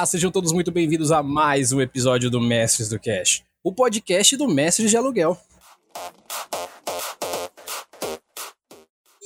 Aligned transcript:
Olá, 0.00 0.06
sejam 0.06 0.30
todos 0.30 0.50
muito 0.50 0.72
bem-vindos 0.72 1.12
a 1.12 1.22
mais 1.22 1.72
um 1.72 1.80
episódio 1.82 2.30
do 2.30 2.40
Mestres 2.40 2.88
do 2.88 2.98
Cash, 2.98 3.44
o 3.62 3.70
podcast 3.70 4.34
do 4.34 4.48
Mestres 4.48 4.88
de 4.88 4.96
Aluguel. 4.96 5.36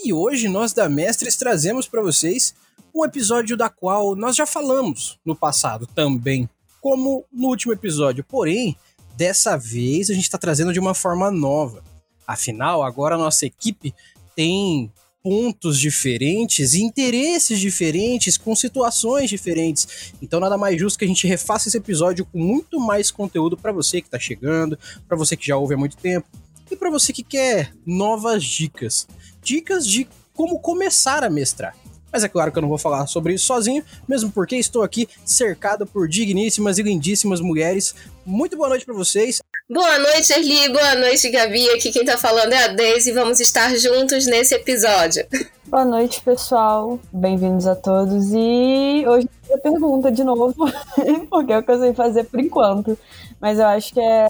E 0.05 0.13
hoje 0.13 0.49
nós 0.49 0.73
da 0.73 0.89
Mestres 0.89 1.37
trazemos 1.37 1.87
para 1.87 2.03
vocês 2.03 2.57
um 2.93 3.05
episódio 3.05 3.57
da 3.57 3.69
qual 3.69 4.17
nós 4.17 4.35
já 4.35 4.45
falamos 4.47 5.17
no 5.25 5.37
passado 5.37 5.87
também, 5.87 6.51
como 6.81 7.25
no 7.33 7.47
último 7.47 7.73
episódio. 7.73 8.25
Porém, 8.25 8.77
dessa 9.17 9.57
vez 9.57 10.11
a 10.11 10.13
gente 10.13 10.25
está 10.25 10.39
trazendo 10.39 10.73
de 10.73 10.81
uma 10.81 10.93
forma 10.93 11.31
nova. 11.31 11.85
Afinal, 12.27 12.83
agora 12.83 13.15
a 13.15 13.19
nossa 13.19 13.47
equipe 13.47 13.95
tem 14.35 14.93
pontos 15.25 15.81
diferentes, 15.81 16.75
interesses 16.75 17.59
diferentes, 17.59 18.37
com 18.37 18.55
situações 18.55 19.31
diferentes. 19.31 20.13
Então 20.21 20.39
nada 20.39 20.59
mais 20.59 20.79
justo 20.79 20.99
que 20.99 21.07
a 21.07 21.09
gente 21.09 21.27
refaça 21.27 21.67
esse 21.67 21.79
episódio 21.79 22.27
com 22.27 22.39
muito 22.39 22.79
mais 22.79 23.11
conteúdo 23.11 23.57
para 23.57 23.73
você 23.73 24.03
que 24.03 24.07
está 24.07 24.19
chegando, 24.19 24.79
para 25.09 25.17
você 25.17 25.35
que 25.35 25.47
já 25.47 25.57
ouve 25.57 25.73
há 25.73 25.79
muito 25.79 25.97
tempo 25.97 26.29
e 26.71 26.77
para 26.77 26.91
você 26.91 27.11
que 27.11 27.23
quer 27.23 27.73
novas 27.87 28.45
dicas. 28.45 29.09
Dicas 29.43 29.87
de 29.87 30.07
como 30.35 30.59
começar 30.59 31.25
a 31.25 31.31
mestrar. 31.31 31.75
Mas 32.15 32.23
é 32.23 32.29
claro 32.29 32.53
que 32.53 32.59
eu 32.59 32.63
não 32.63 32.69
vou 32.69 32.79
falar 32.79 33.09
sobre 33.09 33.35
isso 33.35 33.47
sozinho, 33.47 33.83
mesmo 34.07 34.31
porque 34.31 34.55
estou 34.55 34.85
aqui 34.85 35.09
cercado 35.25 35.85
por 35.85 36.07
digníssimas 36.07 36.79
e 36.79 36.83
lindíssimas 36.85 37.41
mulheres. 37.41 37.93
Muito 38.25 38.57
boa 38.57 38.69
noite 38.69 38.85
para 38.85 38.95
vocês. 38.95 39.43
Boa 39.69 39.99
noite, 39.99 40.33
Erli. 40.33 40.69
Boa 40.69 40.95
noite, 40.95 41.29
Gabi. 41.29 41.69
Aqui 41.71 41.91
quem 41.91 42.05
tá 42.05 42.17
falando 42.17 42.53
é 42.53 42.67
a 42.67 42.69
Deise 42.69 43.11
e 43.11 43.13
vamos 43.13 43.41
estar 43.41 43.75
juntos 43.77 44.27
nesse 44.27 44.55
episódio. 44.55 45.27
Boa 45.67 45.85
noite, 45.85 46.23
pessoal. 46.23 47.01
Bem-vindos 47.13 47.67
a 47.67 47.75
todos. 47.75 48.27
E 48.33 49.05
hoje 49.09 49.29
a 49.53 49.59
pergunta 49.59 50.13
de 50.13 50.23
novo, 50.23 50.55
porque 51.29 51.53
é 51.53 51.59
o 51.59 51.65
que 51.65 51.71
eu 51.73 51.81
sei 51.81 51.95
fazer 51.95 52.23
por 52.27 52.39
enquanto. 52.39 52.97
Mas 53.41 53.59
eu 53.59 53.67
acho 53.67 53.93
que 53.93 54.01
é 54.01 54.29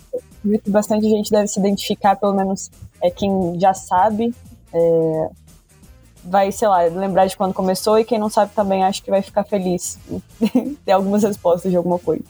bastante 0.66 1.06
gente 1.06 1.30
deve 1.30 1.48
se 1.48 1.60
identificar, 1.60 2.16
pelo 2.16 2.32
menos 2.32 2.70
é 3.02 3.10
quem 3.10 3.60
já 3.60 3.74
sabe. 3.74 4.34
É, 4.72 5.28
vai, 6.24 6.50
sei 6.50 6.68
lá, 6.68 6.82
lembrar 6.82 7.26
de 7.26 7.36
quando 7.36 7.52
começou 7.52 7.98
e 7.98 8.04
quem 8.04 8.18
não 8.18 8.30
sabe 8.30 8.52
também 8.54 8.82
acho 8.82 9.02
que 9.02 9.10
vai 9.10 9.22
ficar 9.22 9.44
feliz 9.44 9.98
ter 10.84 10.92
algumas 10.92 11.22
respostas 11.22 11.70
de 11.70 11.76
alguma 11.76 11.98
coisa. 11.98 12.24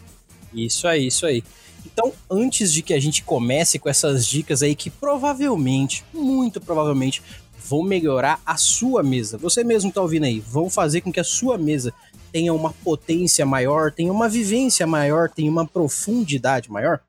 Isso 0.53 0.87
aí, 0.87 1.06
isso 1.06 1.27
aí. 1.27 1.42
Então, 1.87 2.12
antes 2.31 2.72
de 2.72 2.83
que 2.83 2.95
a 2.95 3.00
gente 3.00 3.22
comece 3.22 3.78
com 3.78 3.89
essas 3.89 4.27
dicas 4.27 4.62
aí 4.62 4.75
que 4.75 4.91
provavelmente, 4.91 6.05
muito 6.12 6.61
provavelmente, 6.61 7.22
vão 7.69 7.83
melhorar 7.83 8.41
a 8.45 8.56
sua 8.56 9.03
mesa. 9.03 9.39
Você 9.39 9.65
mesmo 9.65 9.91
tá 9.91 10.00
ouvindo 10.00 10.25
aí, 10.25 10.41
vão 10.41 10.69
fazer 10.69 11.00
com 11.00 11.12
que 11.12 11.20
a 11.20 11.25
sua 11.25 11.56
mesa 11.56 11.92
tenha 12.33 12.53
uma 12.53 12.72
potência 12.72 13.47
maior, 13.47 13.92
tenha 13.92 14.12
uma 14.12 14.28
vivência 14.28 14.87
maior, 14.87 15.31
tenha 15.31 15.50
uma 15.50 15.67
profundidade 15.67 16.70
maior. 16.70 17.00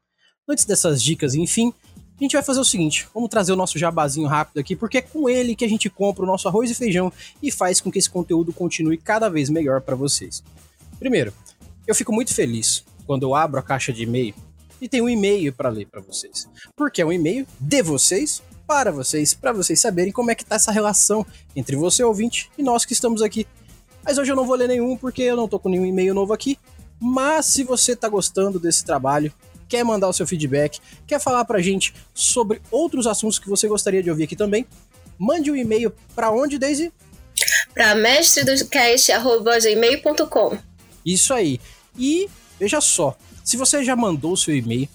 Antes 0.48 0.66
dessas 0.66 1.02
dicas, 1.02 1.34
enfim, 1.34 1.74
a 2.18 2.24
gente 2.24 2.34
vai 2.34 2.44
fazer 2.44 2.60
o 2.60 2.66
seguinte: 2.66 3.08
vamos 3.14 3.30
trazer 3.30 3.52
o 3.52 3.56
nosso 3.56 3.78
jabazinho 3.78 4.28
rápido 4.28 4.60
aqui, 4.60 4.76
porque 4.76 5.00
é 5.00 5.02
com 5.02 5.30
ele 5.30 5.56
que 5.56 5.66
a 5.66 5.70
gente 5.70 5.90
compra 5.90 6.24
o 6.24 6.28
nosso 6.28 6.48
arroz 6.48 6.70
e 6.72 6.76
feijão 6.76 7.12
e 7.42 7.52
faz 7.52 7.82
com 7.82 7.92
que 7.92 8.00
esse 8.00 8.10
conteúdo 8.10 8.54
continue 8.54 8.98
cada 8.98 9.30
vez 9.30 9.50
melhor 9.50 9.82
para 9.82 9.96
vocês. 9.96 10.44
Primeiro, 10.98 11.34
eu 11.86 11.94
fico 11.94 12.14
muito 12.14 12.34
feliz 12.34 12.84
quando 13.06 13.24
eu 13.24 13.36
abro 13.36 13.60
a 13.60 13.64
caixa 13.64 13.92
de 13.92 14.04
e-mail 14.04 14.34
e 14.82 14.88
tem 14.88 15.02
um 15.02 15.10
e-mail 15.10 15.54
para 15.54 15.70
ler 15.70 15.88
para 15.88 16.02
vocês, 16.02 16.48
porque 16.76 17.02
é 17.02 17.06
um 17.06 17.12
e-mail 17.12 17.46
de 17.60 17.82
vocês 17.82 18.42
para 18.66 18.92
vocês, 18.92 19.34
para 19.34 19.54
vocês 19.54 19.80
saberem 19.80 20.12
como 20.12 20.32
é 20.32 20.36
que 20.36 20.44
tá 20.44 20.56
essa 20.56 20.72
relação 20.72 21.26
entre 21.56 21.76
você 21.76 22.04
ouvinte 22.04 22.50
e 22.58 22.64
nós 22.64 22.86
que 22.86 22.94
estamos 22.94 23.22
aqui. 23.22 23.46
Mas 24.04 24.18
hoje 24.18 24.32
eu 24.32 24.36
não 24.36 24.46
vou 24.46 24.56
ler 24.56 24.68
nenhum 24.68 24.96
porque 24.98 25.24
eu 25.24 25.36
não 25.36 25.48
tô 25.48 25.60
com 25.60 25.70
nenhum 25.70 25.86
e-mail 25.86 26.14
novo 26.14 26.34
aqui. 26.34 26.58
Mas 27.00 27.48
se 27.48 27.64
você 27.64 27.96
tá 27.96 28.08
gostando 28.08 28.60
desse 28.60 28.86
trabalho, 28.86 29.34
quer 29.76 29.84
mandar 29.84 30.08
o 30.08 30.14
seu 30.14 30.26
feedback, 30.26 30.80
quer 31.06 31.20
falar 31.20 31.44
pra 31.44 31.62
gente 31.62 31.94
sobre 32.14 32.62
outros 32.72 33.06
assuntos 33.06 33.38
que 33.38 33.50
você 33.50 33.68
gostaria 33.68 34.02
de 34.02 34.10
ouvir 34.10 34.24
aqui 34.24 34.38
também, 34.38 34.66
mande 35.20 35.52
um 35.52 35.56
e-mail 35.56 35.94
para 36.16 36.32
onde, 36.32 36.58
Daisy? 36.58 36.94
Para 37.74 37.94
mestredocast.gmail.com 37.96 40.58
Isso 41.06 41.34
aí. 41.34 41.60
E 41.98 42.30
veja 42.58 42.80
só, 42.80 43.18
se 43.44 43.58
você 43.58 43.84
já 43.84 43.98
mandou 43.98 44.32
o 44.32 44.38
seu 44.38 44.56
e-mail, 44.56 44.88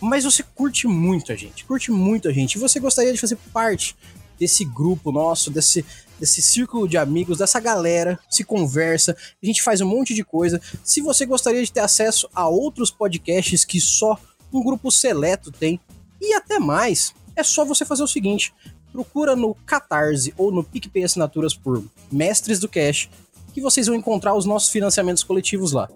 mas 0.00 0.22
você 0.22 0.44
curte 0.54 0.86
muito 0.86 1.32
a 1.32 1.34
gente, 1.34 1.64
curte 1.64 1.90
muito 1.90 2.28
a 2.28 2.32
gente, 2.32 2.54
e 2.54 2.60
você 2.60 2.78
gostaria 2.78 3.12
de 3.12 3.18
fazer 3.18 3.36
parte 3.52 3.96
desse 4.38 4.64
grupo 4.64 5.10
nosso, 5.10 5.50
desse, 5.50 5.84
desse 6.18 6.40
círculo 6.40 6.88
de 6.88 6.96
amigos, 6.96 7.38
dessa 7.38 7.58
galera, 7.58 8.18
se 8.30 8.44
conversa, 8.44 9.16
a 9.42 9.46
gente 9.46 9.62
faz 9.62 9.80
um 9.80 9.88
monte 9.88 10.14
de 10.14 10.24
coisa. 10.24 10.60
Se 10.84 11.00
você 11.00 11.26
gostaria 11.26 11.62
de 11.62 11.72
ter 11.72 11.80
acesso 11.80 12.28
a 12.34 12.48
outros 12.48 12.90
podcasts 12.90 13.64
que 13.64 13.80
só 13.80 14.18
um 14.52 14.62
grupo 14.62 14.90
seleto 14.90 15.50
tem, 15.50 15.80
e 16.20 16.34
até 16.34 16.58
mais, 16.58 17.14
é 17.36 17.42
só 17.42 17.64
você 17.64 17.84
fazer 17.84 18.02
o 18.02 18.08
seguinte: 18.08 18.52
procura 18.92 19.36
no 19.36 19.54
Catarse 19.54 20.34
ou 20.36 20.50
no 20.50 20.64
PicPay 20.64 21.04
Assinaturas 21.04 21.54
por 21.54 21.84
Mestres 22.10 22.58
do 22.58 22.68
Cash, 22.68 23.08
que 23.52 23.60
vocês 23.60 23.86
vão 23.86 23.96
encontrar 23.96 24.34
os 24.34 24.44
nossos 24.44 24.70
financiamentos 24.70 25.22
coletivos 25.22 25.72
lá. 25.72 25.88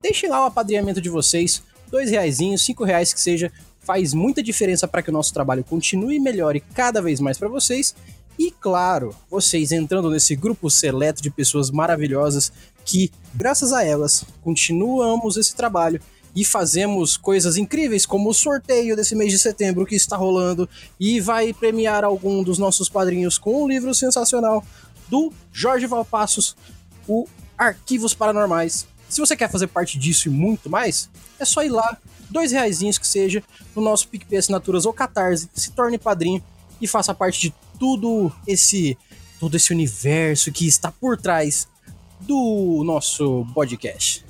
Deixem 0.00 0.28
lá 0.28 0.42
o 0.42 0.46
apadrinhamento 0.46 1.00
de 1.00 1.08
vocês, 1.08 1.62
dois 1.90 2.10
reais, 2.10 2.38
cinco 2.58 2.84
reais 2.84 3.12
que 3.12 3.20
seja, 3.20 3.50
faz 3.80 4.14
muita 4.14 4.42
diferença 4.42 4.88
para 4.88 5.02
que 5.02 5.10
o 5.10 5.12
nosso 5.12 5.32
trabalho 5.32 5.64
continue 5.64 6.16
e 6.16 6.20
melhore 6.20 6.60
cada 6.60 7.00
vez 7.00 7.20
mais 7.20 7.38
para 7.38 7.48
vocês. 7.48 7.94
E 8.38 8.50
claro, 8.50 9.14
vocês 9.30 9.70
entrando 9.70 10.10
nesse 10.10 10.34
grupo 10.34 10.68
seleto 10.68 11.22
de 11.22 11.30
pessoas 11.30 11.70
maravilhosas 11.70 12.52
que, 12.84 13.12
graças 13.32 13.72
a 13.72 13.84
elas, 13.84 14.24
continuamos 14.42 15.36
esse 15.36 15.54
trabalho 15.54 16.00
e 16.34 16.44
fazemos 16.44 17.16
coisas 17.16 17.56
incríveis 17.56 18.04
como 18.04 18.30
o 18.30 18.34
sorteio 18.34 18.96
desse 18.96 19.14
mês 19.14 19.30
de 19.30 19.38
setembro 19.38 19.86
que 19.86 19.94
está 19.94 20.16
rolando 20.16 20.68
e 20.98 21.20
vai 21.20 21.52
premiar 21.52 22.04
algum 22.04 22.42
dos 22.42 22.58
nossos 22.58 22.88
padrinhos 22.88 23.38
com 23.38 23.62
um 23.62 23.68
livro 23.68 23.94
sensacional 23.94 24.64
do 25.08 25.32
Jorge 25.52 25.86
Valpassos, 25.86 26.56
o 27.06 27.26
Arquivos 27.56 28.14
Paranormais. 28.14 28.86
Se 29.08 29.20
você 29.20 29.36
quer 29.36 29.50
fazer 29.50 29.68
parte 29.68 29.98
disso 29.98 30.28
e 30.28 30.30
muito 30.30 30.68
mais, 30.68 31.08
é 31.38 31.44
só 31.44 31.62
ir 31.62 31.68
lá, 31.68 31.96
dois 32.28 32.50
reais 32.50 32.80
que 32.98 33.06
seja, 33.06 33.42
no 33.76 33.82
nosso 33.82 34.08
PicPay 34.08 34.38
Assinaturas 34.38 34.86
ou 34.86 34.92
Catarse, 34.92 35.48
se 35.54 35.70
torne 35.70 35.98
padrinho 35.98 36.42
e 36.80 36.88
faça 36.88 37.14
parte 37.14 37.40
de 37.40 37.54
tudo 37.78 38.32
esse 38.46 38.98
todo 39.38 39.56
esse 39.56 39.72
universo 39.72 40.50
que 40.50 40.66
está 40.66 40.90
por 40.90 41.20
trás 41.20 41.68
do 42.20 42.82
nosso 42.84 43.46
podcast. 43.52 44.24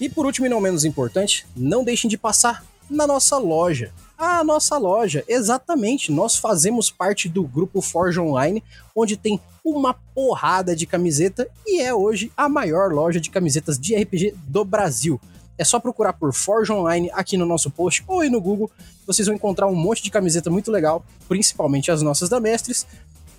E 0.00 0.08
por 0.08 0.24
último 0.24 0.46
e 0.46 0.48
não 0.48 0.60
menos 0.60 0.84
importante, 0.84 1.46
não 1.54 1.84
deixem 1.84 2.08
de 2.08 2.16
passar 2.16 2.64
na 2.88 3.06
nossa 3.06 3.36
loja. 3.36 3.92
A 4.16 4.42
nossa 4.42 4.76
loja, 4.76 5.24
exatamente, 5.28 6.10
nós 6.10 6.36
fazemos 6.36 6.90
parte 6.90 7.28
do 7.28 7.42
grupo 7.42 7.80
Forge 7.80 8.18
Online, 8.18 8.62
onde 8.94 9.16
tem 9.16 9.40
uma 9.64 9.94
porrada 9.94 10.74
de 10.74 10.86
camiseta 10.86 11.48
e 11.66 11.80
é 11.80 11.94
hoje 11.94 12.32
a 12.36 12.48
maior 12.48 12.92
loja 12.92 13.20
de 13.20 13.30
camisetas 13.30 13.78
de 13.78 13.94
RPG 13.94 14.34
do 14.46 14.64
Brasil. 14.64 15.20
É 15.56 15.64
só 15.64 15.78
procurar 15.78 16.14
por 16.14 16.32
Forge 16.32 16.72
Online 16.72 17.10
aqui 17.12 17.36
no 17.36 17.44
nosso 17.44 17.70
post 17.70 18.02
ou 18.06 18.20
aí 18.20 18.30
no 18.30 18.40
Google. 18.40 18.70
Vocês 19.06 19.26
vão 19.26 19.36
encontrar 19.36 19.66
um 19.66 19.74
monte 19.74 20.02
de 20.02 20.10
camiseta 20.10 20.48
muito 20.48 20.70
legal, 20.70 21.04
principalmente 21.28 21.90
as 21.90 22.00
nossas 22.00 22.30
da 22.30 22.40
Mestres. 22.40 22.86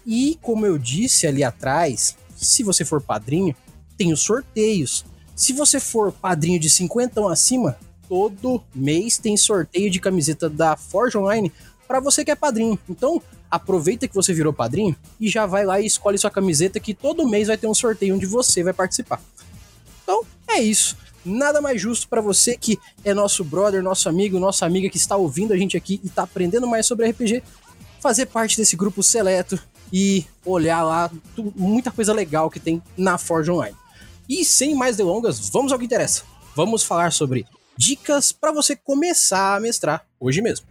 E 0.05 0.37
como 0.41 0.65
eu 0.65 0.77
disse 0.77 1.25
ali 1.25 1.43
atrás, 1.43 2.15
se 2.35 2.63
você 2.63 2.85
for 2.85 3.01
padrinho, 3.01 3.55
tem 3.97 4.13
os 4.13 4.21
sorteios. 4.21 5.03
Se 5.41 5.53
você 5.53 5.79
for 5.79 6.11
padrinho 6.11 6.59
de 6.59 6.69
50 6.69 7.27
acima, 7.27 7.75
todo 8.07 8.61
mês 8.75 9.17
tem 9.17 9.35
sorteio 9.35 9.89
de 9.89 9.99
camiseta 9.99 10.47
da 10.47 10.77
Forge 10.77 11.17
Online 11.17 11.51
para 11.87 11.99
você 11.99 12.23
que 12.23 12.29
é 12.29 12.35
padrinho. 12.35 12.77
Então, 12.87 13.19
aproveita 13.49 14.07
que 14.07 14.13
você 14.13 14.35
virou 14.35 14.53
padrinho 14.53 14.95
e 15.19 15.27
já 15.27 15.47
vai 15.47 15.65
lá 15.65 15.81
e 15.81 15.87
escolhe 15.87 16.15
sua 16.19 16.29
camiseta 16.29 16.79
que 16.79 16.93
todo 16.93 17.27
mês 17.27 17.47
vai 17.47 17.57
ter 17.57 17.65
um 17.65 17.73
sorteio 17.73 18.13
onde 18.13 18.27
você 18.27 18.61
vai 18.61 18.71
participar. 18.71 19.19
Então, 20.03 20.23
é 20.47 20.59
isso 20.59 20.95
nada 21.25 21.59
mais 21.59 21.81
justo 21.81 22.07
para 22.07 22.21
você 22.21 22.55
que 22.55 22.77
é 23.03 23.11
nosso 23.11 23.43
brother, 23.43 23.81
nosso 23.81 24.07
amigo, 24.07 24.37
nossa 24.37 24.67
amiga 24.67 24.91
que 24.91 24.97
está 24.97 25.17
ouvindo 25.17 25.53
a 25.53 25.57
gente 25.57 25.75
aqui 25.75 25.99
e 26.03 26.07
está 26.07 26.21
aprendendo 26.21 26.67
mais 26.67 26.85
sobre 26.85 27.09
RPG, 27.09 27.41
fazer 27.99 28.27
parte 28.27 28.57
desse 28.57 28.75
grupo 28.75 29.01
seleto 29.01 29.59
e 29.91 30.23
olhar 30.45 30.83
lá 30.83 31.09
muita 31.55 31.89
coisa 31.89 32.13
legal 32.13 32.47
que 32.47 32.59
tem 32.59 32.79
na 32.95 33.17
Forge 33.17 33.49
Online. 33.49 33.80
E 34.27 34.45
sem 34.45 34.75
mais 34.75 34.97
delongas, 34.97 35.49
vamos 35.49 35.71
ao 35.71 35.79
que 35.79 35.85
interessa. 35.85 36.23
Vamos 36.55 36.83
falar 36.83 37.11
sobre 37.11 37.45
dicas 37.77 38.31
para 38.31 38.51
você 38.51 38.75
começar 38.75 39.55
a 39.55 39.59
mestrar 39.59 40.05
hoje 40.19 40.41
mesmo. 40.41 40.70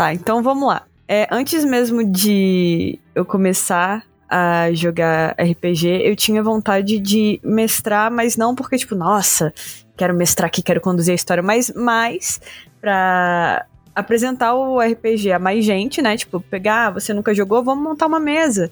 Tá, 0.00 0.14
então 0.14 0.42
vamos 0.42 0.66
lá. 0.66 0.86
É, 1.06 1.28
antes 1.30 1.62
mesmo 1.62 2.02
de 2.02 2.98
eu 3.14 3.22
começar 3.22 4.02
a 4.26 4.72
jogar 4.72 5.36
RPG, 5.38 5.88
eu 6.02 6.16
tinha 6.16 6.42
vontade 6.42 6.98
de 6.98 7.38
mestrar, 7.44 8.10
mas 8.10 8.34
não 8.34 8.54
porque, 8.54 8.78
tipo, 8.78 8.94
nossa, 8.94 9.52
quero 9.98 10.14
mestrar 10.14 10.46
aqui, 10.46 10.62
quero 10.62 10.80
conduzir 10.80 11.12
a 11.12 11.14
história, 11.14 11.42
mas 11.42 11.70
mais 11.76 12.40
pra 12.80 13.66
apresentar 13.94 14.54
o 14.54 14.80
RPG 14.80 15.32
a 15.32 15.38
mais 15.38 15.66
gente, 15.66 16.00
né? 16.00 16.16
Tipo, 16.16 16.40
pegar, 16.40 16.86
ah, 16.86 16.90
você 16.92 17.12
nunca 17.12 17.34
jogou, 17.34 17.62
vamos 17.62 17.84
montar 17.84 18.06
uma 18.06 18.18
mesa. 18.18 18.70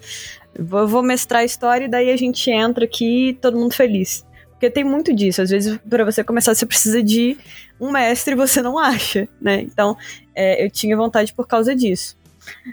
Eu 0.55 0.87
vou 0.87 1.03
mestrar 1.03 1.43
a 1.43 1.45
história 1.45 1.85
e 1.85 1.87
daí 1.87 2.09
a 2.09 2.17
gente 2.17 2.49
entra 2.49 2.85
aqui 2.85 3.37
todo 3.39 3.55
mundo 3.55 3.75
feliz. 3.75 4.25
Porque 4.59 4.69
tem 4.69 4.83
muito 4.83 5.15
disso. 5.15 5.41
Às 5.41 5.49
vezes, 5.49 5.79
para 5.89 6.03
você 6.03 6.21
começar, 6.21 6.53
você 6.53 6.65
precisa 6.65 7.01
de 7.01 7.37
um 7.79 7.89
mestre 7.91 8.33
e 8.33 8.35
você 8.35 8.61
não 8.61 8.77
acha, 8.77 9.25
né? 9.39 9.61
Então, 9.61 9.97
é, 10.35 10.65
eu 10.65 10.69
tinha 10.69 10.97
vontade 10.97 11.33
por 11.33 11.47
causa 11.47 11.73
disso. 11.73 12.17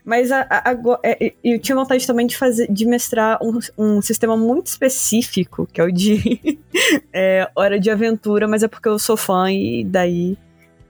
Mas 0.04 0.32
a, 0.32 0.40
a, 0.50 0.70
a, 0.72 0.76
é, 1.04 1.32
eu 1.44 1.60
tinha 1.60 1.76
vontade 1.76 2.04
também 2.04 2.26
de 2.26 2.36
fazer, 2.36 2.66
de 2.68 2.84
mestrar 2.84 3.38
um, 3.40 3.60
um 3.78 4.02
sistema 4.02 4.36
muito 4.36 4.66
específico, 4.66 5.68
que 5.72 5.80
é 5.80 5.84
o 5.84 5.92
de 5.92 6.58
é, 7.14 7.48
Hora 7.54 7.78
de 7.78 7.88
Aventura, 7.88 8.48
mas 8.48 8.64
é 8.64 8.68
porque 8.68 8.88
eu 8.88 8.98
sou 8.98 9.16
fã 9.16 9.48
e 9.52 9.84
daí 9.84 10.36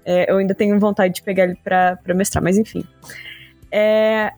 é, 0.02 0.32
eu 0.32 0.38
ainda 0.38 0.54
tenho 0.54 0.80
vontade 0.80 1.12
de 1.12 1.22
pegar 1.22 1.44
ele 1.44 1.58
pra 1.62 1.98
mestrar, 2.14 2.42
mas 2.42 2.56
enfim. 2.56 2.82
É, 3.70 4.32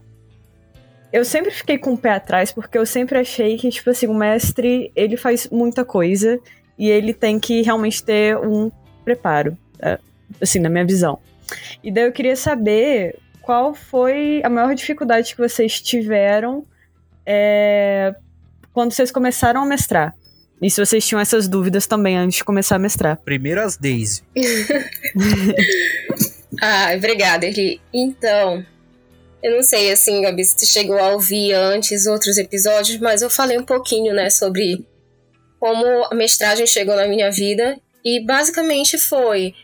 eu 1.13 1.25
sempre 1.25 1.51
fiquei 1.51 1.79
com 1.79 1.95
o 1.95 1.99
pé 1.99 2.11
atrás, 2.11 2.53
porque 2.53 2.77
eu 2.77 2.85
sempre 2.85 3.19
achei 3.19 3.57
que, 3.57 3.71
tipo 3.71 3.89
assim, 3.91 4.07
o 4.07 4.15
mestre, 4.15 4.93
ele 4.95 5.17
faz 5.17 5.49
muita 5.51 5.85
coisa 5.85 6.39
e 6.79 6.89
ele 6.89 7.13
tem 7.13 7.39
que 7.39 7.63
realmente 7.63 8.03
ter 8.03 8.37
um 8.37 8.71
preparo, 9.05 9.57
tá? 9.79 9.99
assim, 10.41 10.59
na 10.59 10.69
minha 10.69 10.85
visão. 10.85 11.19
E 11.83 11.91
daí 11.91 12.05
eu 12.05 12.13
queria 12.13 12.37
saber 12.37 13.17
qual 13.41 13.75
foi 13.75 14.43
a 14.45 14.51
maior 14.51 14.75
dificuldade 14.75 15.35
que 15.35 15.41
vocês 15.41 15.81
tiveram 15.81 16.67
é, 17.25 18.15
quando 18.73 18.93
vocês 18.93 19.11
começaram 19.11 19.63
a 19.63 19.67
mestrar. 19.67 20.15
E 20.61 20.71
se 20.71 20.85
vocês 20.85 21.07
tinham 21.07 21.21
essas 21.21 21.49
dúvidas 21.49 21.87
também 21.87 22.17
antes 22.17 22.39
de 22.39 22.45
começar 22.45 22.77
a 22.77 22.79
mestrar. 22.79 23.17
Primeiro 23.19 23.63
as 23.63 23.77
Daisy. 23.77 24.23
ah, 26.61 26.93
obrigada, 26.97 27.47
Eli. 27.47 27.81
Então, 27.95 28.67
eu 29.43 29.57
não 29.57 29.63
sei, 29.63 29.91
assim, 29.93 30.23
Gabi, 30.23 30.45
se 30.45 30.57
tu 30.57 30.67
chegou 30.67 30.99
a 30.99 31.13
ouvir 31.13 31.53
antes 31.53 32.07
outros 32.07 32.39
episódios, 32.39 32.99
mas 32.99 33.23
eu 33.23 33.31
falei 33.31 33.59
um 33.59 33.65
pouquinho, 33.65 34.15
né, 34.15 34.31
sobre 34.31 34.85
como 35.59 35.85
a 36.11 36.15
mestragem 36.15 36.67
chegou 36.67 36.95
na 36.97 37.07
minha 37.07 37.31
vida. 37.31 37.79
E 38.05 38.25
basicamente 38.25 38.97
foi. 38.97 39.55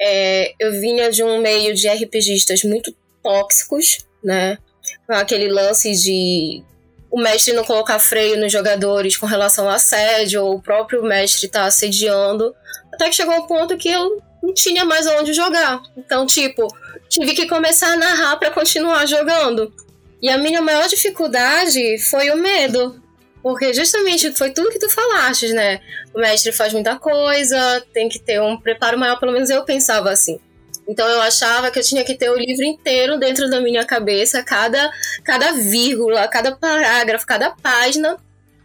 É, 0.00 0.52
eu 0.58 0.72
vinha 0.72 1.10
de 1.10 1.22
um 1.22 1.40
meio 1.40 1.74
de 1.74 1.88
RPGistas 1.88 2.62
muito 2.64 2.94
tóxicos, 3.22 3.98
né? 4.22 4.58
Com 5.06 5.14
aquele 5.14 5.48
lance 5.48 5.92
de 5.92 6.62
o 7.10 7.20
mestre 7.20 7.52
não 7.52 7.64
colocar 7.64 7.98
freio 7.98 8.40
nos 8.40 8.50
jogadores 8.50 9.16
com 9.16 9.26
relação 9.26 9.66
ao 9.66 9.74
assédio, 9.74 10.42
ou 10.42 10.56
o 10.56 10.62
próprio 10.62 11.02
mestre 11.02 11.48
tá 11.48 11.64
assediando. 11.64 12.54
Até 12.92 13.08
que 13.08 13.14
chegou 13.14 13.34
um 13.34 13.46
ponto 13.46 13.76
que 13.76 13.88
eu 13.88 14.22
não 14.42 14.52
tinha 14.52 14.84
mais 14.84 15.06
onde 15.06 15.32
jogar. 15.32 15.80
Então, 15.96 16.26
tipo, 16.26 16.66
tive 17.08 17.34
que 17.34 17.46
começar 17.46 17.92
a 17.92 17.96
narrar 17.96 18.36
para 18.36 18.50
continuar 18.50 19.06
jogando. 19.06 19.72
E 20.20 20.28
a 20.28 20.36
minha 20.36 20.60
maior 20.60 20.88
dificuldade 20.88 21.98
foi 21.98 22.30
o 22.30 22.36
medo. 22.36 23.00
Porque 23.42 23.72
justamente 23.72 24.32
foi 24.32 24.50
tudo 24.50 24.70
que 24.70 24.78
tu 24.78 24.88
falaste, 24.88 25.52
né? 25.52 25.80
O 26.14 26.20
mestre 26.20 26.52
faz 26.52 26.72
muita 26.72 26.96
coisa, 26.96 27.84
tem 27.92 28.08
que 28.08 28.18
ter 28.18 28.40
um 28.40 28.56
preparo 28.56 28.98
maior, 28.98 29.18
pelo 29.18 29.32
menos 29.32 29.50
eu 29.50 29.64
pensava 29.64 30.10
assim. 30.10 30.38
Então 30.86 31.08
eu 31.08 31.20
achava 31.20 31.70
que 31.70 31.78
eu 31.78 31.82
tinha 31.82 32.04
que 32.04 32.14
ter 32.14 32.30
o 32.30 32.36
livro 32.36 32.64
inteiro 32.64 33.18
dentro 33.18 33.48
da 33.48 33.60
minha 33.60 33.84
cabeça, 33.84 34.42
cada, 34.42 34.92
cada 35.24 35.52
vírgula, 35.52 36.26
cada 36.28 36.54
parágrafo, 36.54 37.26
cada 37.26 37.50
página, 37.50 38.16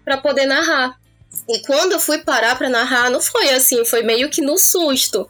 para 0.04 0.18
poder 0.18 0.46
narrar. 0.46 0.96
E 1.50 1.60
quando 1.66 1.94
eu 1.94 2.00
fui 2.00 2.20
parar 2.20 2.56
para 2.56 2.70
narrar, 2.70 3.10
não 3.10 3.22
foi 3.22 3.50
assim, 3.50 3.84
foi 3.86 4.04
meio 4.04 4.30
que 4.30 4.42
no 4.42 4.58
susto 4.58 5.28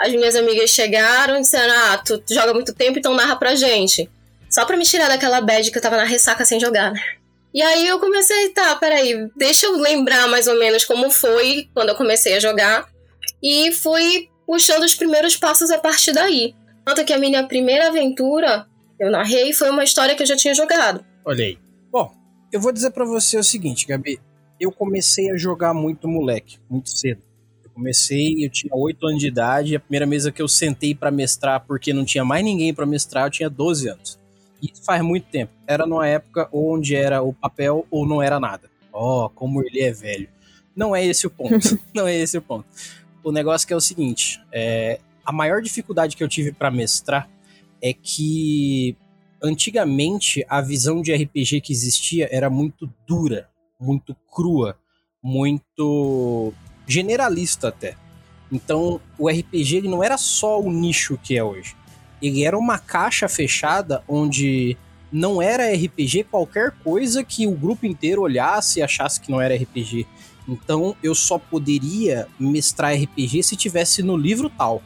as 0.00 0.12
minhas 0.12 0.34
amigas 0.34 0.70
chegaram 0.70 1.36
e 1.36 1.40
disseram: 1.42 1.72
Ah, 1.74 1.98
tu 1.98 2.22
joga 2.30 2.54
muito 2.54 2.74
tempo, 2.74 2.98
então 2.98 3.14
narra 3.14 3.36
pra 3.36 3.54
gente. 3.54 4.10
Só 4.48 4.64
pra 4.64 4.76
me 4.76 4.84
tirar 4.84 5.08
daquela 5.08 5.40
bad 5.40 5.70
que 5.70 5.78
eu 5.78 5.82
tava 5.82 5.96
na 5.96 6.04
ressaca 6.04 6.44
sem 6.44 6.58
jogar, 6.58 6.90
né? 6.92 7.00
E 7.52 7.62
aí 7.62 7.86
eu 7.86 7.98
comecei, 7.98 8.48
tá, 8.50 8.74
peraí, 8.76 9.28
deixa 9.36 9.66
eu 9.66 9.76
lembrar 9.76 10.28
mais 10.28 10.46
ou 10.46 10.58
menos 10.58 10.84
como 10.84 11.10
foi 11.10 11.68
quando 11.74 11.90
eu 11.90 11.94
comecei 11.96 12.34
a 12.34 12.40
jogar. 12.40 12.88
E 13.42 13.72
fui 13.72 14.28
puxando 14.46 14.84
os 14.84 14.94
primeiros 14.94 15.36
passos 15.36 15.70
a 15.70 15.78
partir 15.78 16.12
daí. 16.12 16.54
Tanto 16.84 17.04
que 17.04 17.12
a 17.12 17.18
minha 17.18 17.46
primeira 17.46 17.88
aventura, 17.88 18.66
eu 18.98 19.10
narrei, 19.10 19.52
foi 19.52 19.70
uma 19.70 19.84
história 19.84 20.14
que 20.14 20.22
eu 20.22 20.26
já 20.26 20.36
tinha 20.36 20.54
jogado. 20.54 21.04
Olha 21.24 21.44
aí. 21.44 21.58
Bom, 21.90 22.12
eu 22.52 22.60
vou 22.60 22.72
dizer 22.72 22.90
para 22.90 23.04
você 23.04 23.36
o 23.36 23.44
seguinte, 23.44 23.86
Gabi. 23.86 24.18
Eu 24.58 24.70
comecei 24.72 25.30
a 25.30 25.36
jogar 25.36 25.74
muito 25.74 26.06
moleque, 26.08 26.58
muito 26.68 26.90
cedo 26.90 27.29
comecei, 27.80 28.44
eu 28.44 28.50
tinha 28.50 28.74
8 28.74 29.06
anos 29.06 29.20
de 29.20 29.28
idade, 29.28 29.76
a 29.76 29.80
primeira 29.80 30.04
mesa 30.04 30.30
que 30.30 30.42
eu 30.42 30.48
sentei 30.48 30.94
para 30.94 31.10
mestrar, 31.10 31.64
porque 31.66 31.94
não 31.94 32.04
tinha 32.04 32.24
mais 32.24 32.44
ninguém 32.44 32.74
para 32.74 32.84
mestrar, 32.84 33.26
eu 33.26 33.30
tinha 33.30 33.48
12 33.48 33.88
anos. 33.88 34.18
Isso 34.62 34.84
faz 34.84 35.02
muito 35.02 35.26
tempo. 35.28 35.50
Era 35.66 35.86
numa 35.86 36.06
época 36.06 36.46
onde 36.52 36.94
era 36.94 37.22
o 37.22 37.32
papel 37.32 37.86
ou 37.90 38.06
não 38.06 38.20
era 38.20 38.38
nada. 38.38 38.70
Ó, 38.92 39.24
oh, 39.24 39.30
como 39.30 39.62
ele 39.62 39.80
é 39.80 39.90
velho. 39.90 40.28
Não 40.76 40.94
é 40.94 41.04
esse 41.04 41.26
o 41.26 41.30
ponto. 41.30 41.58
não 41.94 42.06
é 42.06 42.14
esse 42.14 42.36
o 42.36 42.42
ponto. 42.42 42.66
O 43.24 43.32
negócio 43.32 43.66
que 43.66 43.72
é 43.72 43.76
o 43.76 43.80
seguinte, 43.80 44.40
é, 44.52 45.00
a 45.24 45.32
maior 45.32 45.62
dificuldade 45.62 46.14
que 46.16 46.22
eu 46.22 46.28
tive 46.28 46.52
para 46.52 46.70
mestrar 46.70 47.28
é 47.80 47.94
que 47.94 48.94
antigamente 49.42 50.44
a 50.46 50.60
visão 50.60 51.00
de 51.00 51.14
RPG 51.14 51.62
que 51.62 51.72
existia 51.72 52.28
era 52.30 52.50
muito 52.50 52.92
dura, 53.06 53.48
muito 53.80 54.14
crua, 54.30 54.76
muito 55.22 56.52
generalista 56.90 57.68
até. 57.68 57.94
Então, 58.50 59.00
o 59.16 59.28
RPG 59.28 59.76
ele 59.76 59.88
não 59.88 60.02
era 60.02 60.18
só 60.18 60.60
o 60.60 60.72
nicho 60.72 61.18
que 61.22 61.36
é 61.36 61.44
hoje. 61.44 61.76
Ele 62.20 62.44
era 62.44 62.58
uma 62.58 62.78
caixa 62.78 63.28
fechada 63.28 64.02
onde 64.08 64.76
não 65.12 65.40
era 65.40 65.72
RPG 65.72 66.24
qualquer 66.24 66.72
coisa 66.84 67.24
que 67.24 67.46
o 67.46 67.52
grupo 67.52 67.86
inteiro 67.86 68.22
olhasse 68.22 68.78
e 68.80 68.82
achasse 68.82 69.20
que 69.20 69.30
não 69.30 69.40
era 69.40 69.54
RPG. 69.54 70.06
Então, 70.48 70.96
eu 71.02 71.14
só 71.14 71.38
poderia 71.38 72.26
mestrar 72.38 72.94
RPG 72.94 73.42
se 73.42 73.56
tivesse 73.56 74.02
no 74.02 74.16
livro 74.16 74.50
tal. 74.50 74.82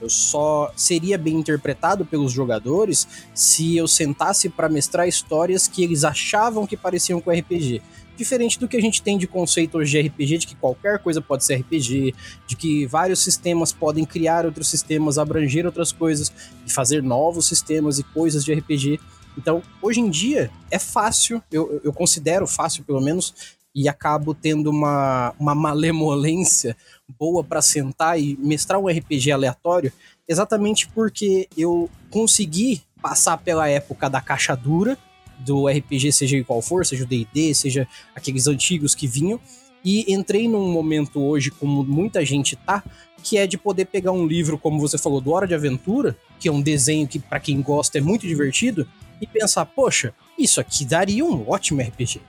Eu 0.00 0.10
só 0.10 0.72
seria 0.76 1.16
bem 1.16 1.36
interpretado 1.36 2.04
pelos 2.04 2.32
jogadores 2.32 3.06
se 3.32 3.76
eu 3.76 3.86
sentasse 3.86 4.48
para 4.48 4.68
mestrar 4.68 5.08
histórias 5.08 5.68
que 5.68 5.82
eles 5.82 6.04
achavam 6.04 6.66
que 6.66 6.76
pareciam 6.76 7.20
com 7.20 7.30
RPG. 7.30 7.80
Diferente 8.16 8.60
do 8.60 8.68
que 8.68 8.76
a 8.76 8.80
gente 8.80 9.02
tem 9.02 9.18
de 9.18 9.26
conceito 9.26 9.78
hoje 9.78 9.90
de 9.90 10.08
RPG, 10.08 10.38
de 10.38 10.46
que 10.46 10.54
qualquer 10.54 11.00
coisa 11.00 11.20
pode 11.20 11.44
ser 11.44 11.56
RPG, 11.56 12.14
de 12.46 12.56
que 12.56 12.86
vários 12.86 13.20
sistemas 13.20 13.72
podem 13.72 14.04
criar 14.04 14.46
outros 14.46 14.68
sistemas, 14.68 15.18
abranger 15.18 15.66
outras 15.66 15.90
coisas 15.90 16.32
e 16.64 16.72
fazer 16.72 17.02
novos 17.02 17.46
sistemas 17.46 17.98
e 17.98 18.04
coisas 18.04 18.44
de 18.44 18.54
RPG. 18.54 19.00
Então, 19.36 19.62
hoje 19.82 20.00
em 20.00 20.08
dia, 20.08 20.50
é 20.70 20.78
fácil, 20.78 21.42
eu, 21.50 21.80
eu 21.82 21.92
considero 21.92 22.46
fácil 22.46 22.84
pelo 22.84 23.00
menos, 23.00 23.34
e 23.74 23.88
acabo 23.88 24.32
tendo 24.32 24.70
uma, 24.70 25.34
uma 25.38 25.54
malemolência 25.54 26.76
boa 27.18 27.42
para 27.42 27.60
sentar 27.60 28.18
e 28.20 28.36
mestrar 28.36 28.80
um 28.80 28.86
RPG 28.86 29.32
aleatório, 29.32 29.92
exatamente 30.28 30.88
porque 30.88 31.48
eu 31.56 31.90
consegui 32.10 32.82
passar 33.02 33.36
pela 33.38 33.68
época 33.68 34.08
da 34.08 34.20
caixa 34.20 34.54
dura, 34.54 34.96
do 35.38 35.68
RPG, 35.68 36.12
seja 36.12 36.42
qual 36.44 36.62
for, 36.62 36.84
seja 36.84 37.04
o 37.04 37.06
D&D, 37.06 37.54
seja 37.54 37.86
aqueles 38.14 38.46
antigos 38.46 38.94
que 38.94 39.06
vinham, 39.06 39.40
e 39.84 40.12
entrei 40.12 40.48
num 40.48 40.72
momento 40.72 41.22
hoje, 41.22 41.50
como 41.50 41.84
muita 41.84 42.24
gente 42.24 42.56
tá, 42.56 42.82
que 43.22 43.38
é 43.38 43.46
de 43.46 43.56
poder 43.56 43.86
pegar 43.86 44.12
um 44.12 44.26
livro, 44.26 44.58
como 44.58 44.80
você 44.80 44.98
falou, 44.98 45.20
do 45.20 45.30
Hora 45.30 45.46
de 45.46 45.54
Aventura, 45.54 46.16
que 46.38 46.48
é 46.48 46.52
um 46.52 46.60
desenho 46.60 47.08
que 47.08 47.18
para 47.18 47.40
quem 47.40 47.60
gosta 47.60 47.98
é 47.98 48.00
muito 48.00 48.26
divertido, 48.26 48.86
e 49.20 49.26
pensar, 49.26 49.64
poxa, 49.66 50.12
isso 50.38 50.60
aqui 50.60 50.84
daria 50.84 51.24
um 51.24 51.48
ótimo 51.48 51.80
RPG. 51.80 52.20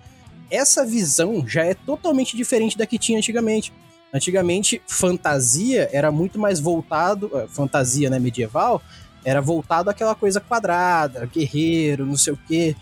Essa 0.49 0.85
visão 0.85 1.45
já 1.47 1.63
é 1.63 1.73
totalmente 1.73 2.37
diferente 2.37 2.77
da 2.77 2.85
que 2.85 2.99
tinha 2.99 3.17
antigamente. 3.17 3.73
Antigamente, 4.13 4.81
fantasia 4.87 5.89
era 5.91 6.11
muito 6.11 6.39
mais 6.39 6.59
voltado, 6.59 7.29
eh, 7.33 7.47
fantasia 7.49 8.09
né, 8.09 8.19
medieval, 8.19 8.81
era 9.25 9.41
voltado 9.41 9.89
àquela 9.89 10.15
coisa 10.15 10.39
quadrada, 10.39 11.25
guerreiro, 11.25 12.05
não 12.05 12.15
sei 12.15 12.33
o 12.33 12.39
quê. 12.47 12.75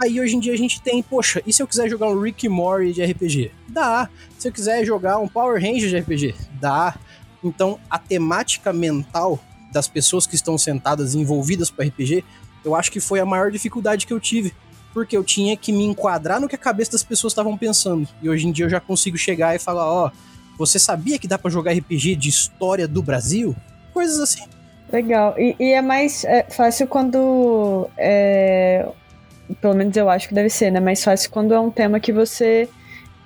Aí 0.00 0.18
hoje 0.18 0.34
em 0.34 0.40
dia 0.40 0.54
a 0.54 0.56
gente 0.56 0.80
tem, 0.80 1.02
poxa, 1.02 1.42
e 1.46 1.52
se 1.52 1.62
eu 1.62 1.66
quiser 1.66 1.86
jogar 1.88 2.08
um 2.08 2.18
Rick 2.18 2.48
Morty 2.48 2.94
de 2.94 3.04
RPG? 3.04 3.52
Dá. 3.68 4.08
Se 4.38 4.48
eu 4.48 4.52
quiser 4.52 4.82
jogar 4.82 5.18
um 5.18 5.28
Power 5.28 5.60
Ranger 5.60 5.90
de 5.90 5.98
RPG? 5.98 6.34
Dá. 6.58 6.96
Então 7.44 7.78
a 7.90 7.98
temática 7.98 8.72
mental 8.72 9.38
das 9.70 9.86
pessoas 9.86 10.26
que 10.26 10.34
estão 10.34 10.56
sentadas 10.56 11.14
envolvidas 11.14 11.68
com 11.68 11.82
RPG, 11.82 12.24
eu 12.64 12.74
acho 12.74 12.90
que 12.90 12.98
foi 12.98 13.20
a 13.20 13.26
maior 13.26 13.50
dificuldade 13.50 14.06
que 14.06 14.12
eu 14.12 14.18
tive. 14.18 14.54
Porque 14.94 15.14
eu 15.14 15.22
tinha 15.22 15.54
que 15.54 15.70
me 15.70 15.84
enquadrar 15.84 16.40
no 16.40 16.48
que 16.48 16.54
a 16.54 16.58
cabeça 16.58 16.92
das 16.92 17.02
pessoas 17.02 17.32
estavam 17.32 17.56
pensando. 17.56 18.08
E 18.22 18.28
hoje 18.28 18.48
em 18.48 18.52
dia 18.52 18.64
eu 18.64 18.70
já 18.70 18.80
consigo 18.80 19.18
chegar 19.18 19.54
e 19.54 19.58
falar, 19.58 19.86
ó, 19.86 20.06
oh, 20.08 20.56
você 20.56 20.78
sabia 20.78 21.18
que 21.18 21.28
dá 21.28 21.38
para 21.38 21.50
jogar 21.50 21.72
RPG 21.72 22.16
de 22.16 22.28
história 22.30 22.88
do 22.88 23.02
Brasil? 23.02 23.54
Coisas 23.92 24.18
assim. 24.18 24.44
Legal. 24.90 25.38
E, 25.38 25.54
e 25.60 25.72
é 25.72 25.82
mais 25.82 26.24
é 26.24 26.44
fácil 26.50 26.86
quando. 26.86 27.88
É, 27.96 28.88
pelo 29.60 29.74
menos 29.74 29.96
eu 29.96 30.08
acho 30.10 30.28
que 30.28 30.34
deve 30.34 30.50
ser, 30.50 30.70
né? 30.70 30.80
Mais 30.80 31.02
fácil 31.02 31.30
quando 31.30 31.54
é 31.54 31.60
um 31.60 31.70
tema 31.70 32.00
que 32.00 32.12
você 32.12 32.68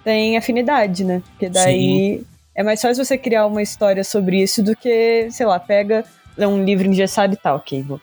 tem 0.02 0.36
afinidade, 0.36 1.04
né? 1.04 1.22
Porque 1.30 1.48
daí 1.48 2.18
Sim. 2.18 2.26
é 2.54 2.62
mais 2.62 2.80
fácil 2.80 3.04
você 3.04 3.16
criar 3.16 3.46
uma 3.46 3.62
história 3.62 4.04
sobre 4.04 4.42
isso 4.42 4.62
do 4.62 4.76
que, 4.76 5.28
sei 5.30 5.46
lá, 5.46 5.58
pega 5.58 6.04
um 6.38 6.64
livro 6.64 6.86
engessado 6.86 7.34
e 7.34 7.36
tal, 7.36 7.56
ok, 7.56 7.82
vou 7.82 8.00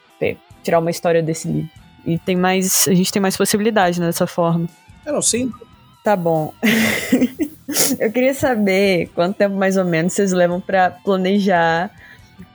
tirar 0.64 0.80
uma 0.80 0.92
história 0.92 1.22
desse 1.22 1.48
livro. 1.48 1.70
E 2.06 2.18
tem 2.18 2.36
mais. 2.36 2.88
A 2.88 2.94
gente 2.94 3.12
tem 3.12 3.22
mais 3.22 3.38
possibilidade 3.38 4.00
né, 4.00 4.08
dessa 4.08 4.26
forma. 4.26 4.68
Eu 5.06 5.14
não 5.14 5.22
sei. 5.22 5.50
Tá 6.04 6.16
bom. 6.16 6.54
eu 8.00 8.12
queria 8.12 8.34
saber 8.34 9.10
quanto 9.14 9.38
tempo 9.38 9.56
mais 9.56 9.78
ou 9.78 9.86
menos 9.86 10.14
vocês 10.14 10.32
levam 10.32 10.60
para 10.60 10.90
planejar 10.90 11.92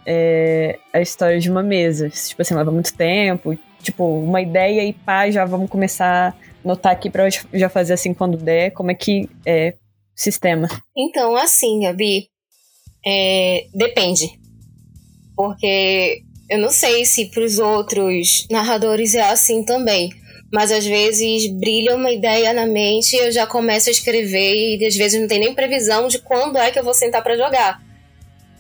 é, 0.05 0.79
a 0.93 1.01
história 1.01 1.39
de 1.39 1.49
uma 1.49 1.63
mesa. 1.63 2.11
Tipo 2.11 2.43
assim, 2.43 2.55
leva 2.55 2.73
muito 2.73 2.93
tempo. 2.95 3.57
Tipo, 3.87 4.19
uma 4.19 4.43
ideia 4.43 4.85
e 4.85 4.93
pá, 4.93 5.31
já 5.31 5.45
vamos 5.45 5.71
começar 5.71 6.31
a 6.31 6.35
notar 6.67 6.91
aqui 6.91 7.09
pra 7.09 7.29
já 7.31 7.69
fazer 7.69 7.93
assim 7.93 8.13
quando 8.13 8.37
der. 8.37 8.73
Como 8.73 8.91
é 8.91 8.95
que 8.95 9.31
é 9.47 9.75
sistema? 10.13 10.67
Então, 10.97 11.37
assim, 11.37 11.83
Gabi, 11.83 12.29
é, 13.07 13.67
depende. 13.73 14.29
Porque 15.37 16.21
eu 16.51 16.59
não 16.59 16.71
sei 16.71 17.05
se 17.05 17.27
para 17.27 17.45
os 17.45 17.61
outros 17.61 18.49
narradores 18.51 19.15
é 19.15 19.23
assim 19.23 19.65
também. 19.65 20.11
Mas 20.53 20.73
às 20.73 20.85
vezes 20.85 21.49
brilha 21.53 21.95
uma 21.95 22.11
ideia 22.11 22.53
na 22.53 22.67
mente, 22.67 23.15
eu 23.15 23.31
já 23.31 23.47
começo 23.47 23.89
a 23.89 23.93
escrever 23.93 24.77
e 24.77 24.85
às 24.85 24.97
vezes 24.97 25.21
não 25.21 25.29
tem 25.29 25.39
nem 25.39 25.55
previsão 25.55 26.09
de 26.09 26.19
quando 26.19 26.59
é 26.59 26.73
que 26.73 26.79
eu 26.79 26.85
vou 26.85 26.95
sentar 26.95 27.23
para 27.23 27.37
jogar. 27.37 27.81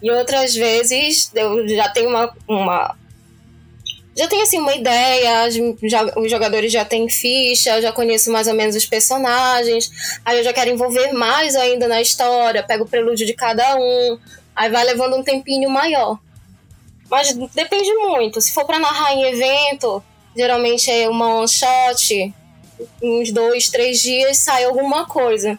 E 0.00 0.08
outras 0.08 0.54
vezes 0.54 1.32
eu 1.34 1.66
já 1.66 1.88
tenho 1.88 2.10
uma, 2.10 2.32
uma 2.48 2.96
já 4.16 4.26
tenho 4.26 4.42
assim 4.42 4.58
uma 4.58 4.74
ideia, 4.74 5.48
já, 5.82 6.04
os 6.16 6.30
jogadores 6.30 6.72
já 6.72 6.84
têm 6.84 7.08
ficha, 7.08 7.82
já 7.82 7.92
conheço 7.92 8.32
mais 8.32 8.48
ou 8.48 8.54
menos 8.54 8.74
os 8.74 8.86
personagens, 8.86 9.90
aí 10.24 10.38
eu 10.38 10.44
já 10.44 10.52
quero 10.54 10.70
envolver 10.70 11.12
mais 11.12 11.54
ainda 11.54 11.86
na 11.86 12.00
história, 12.00 12.62
pego 12.62 12.84
o 12.84 12.88
prelúdio 12.88 13.26
de 13.26 13.34
cada 13.34 13.76
um, 13.76 14.18
aí 14.54 14.70
vai 14.70 14.84
levando 14.84 15.16
um 15.16 15.22
tempinho 15.22 15.68
maior. 15.68 16.18
Mas 17.10 17.32
depende 17.54 17.92
muito. 17.94 18.40
Se 18.40 18.52
for 18.52 18.64
para 18.64 18.78
narrar 18.78 19.12
em 19.12 19.24
evento, 19.24 20.02
geralmente 20.34 20.90
é 20.90 21.08
uma 21.08 21.36
one 21.36 21.48
shot, 21.48 22.34
uns 23.02 23.30
dois, 23.30 23.68
três 23.68 24.00
dias 24.00 24.38
sai 24.38 24.64
alguma 24.64 25.04
coisa. 25.04 25.58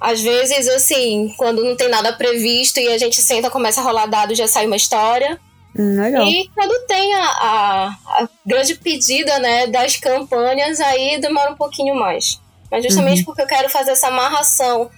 Às 0.00 0.20
vezes, 0.20 0.68
assim, 0.68 1.32
quando 1.36 1.64
não 1.64 1.76
tem 1.76 1.88
nada 1.88 2.12
previsto 2.12 2.78
e 2.78 2.88
a 2.88 2.98
gente 2.98 3.20
senta, 3.20 3.50
começa 3.50 3.80
a 3.80 3.84
rolar 3.84 4.06
dados, 4.06 4.36
já 4.36 4.46
sai 4.46 4.66
uma 4.66 4.76
história. 4.76 5.40
Hum, 5.76 6.00
legal. 6.00 6.26
E 6.26 6.48
quando 6.54 6.86
tem 6.86 7.14
a, 7.14 7.24
a, 7.24 7.86
a, 7.88 8.28
grande 8.44 8.74
pedida 8.74 9.38
né, 9.38 9.66
das 9.66 9.96
campanhas, 9.96 10.80
aí 10.80 11.20
demora 11.20 11.52
um 11.52 11.56
pouquinho 11.56 11.94
mais. 11.94 12.40
Mas 12.70 12.84
justamente 12.84 13.20
uhum. 13.20 13.24
porque 13.24 13.42
eu 13.42 13.46
quero 13.46 13.68
fazer 13.68 13.92
essa 13.92 14.08
amarração 14.08 14.90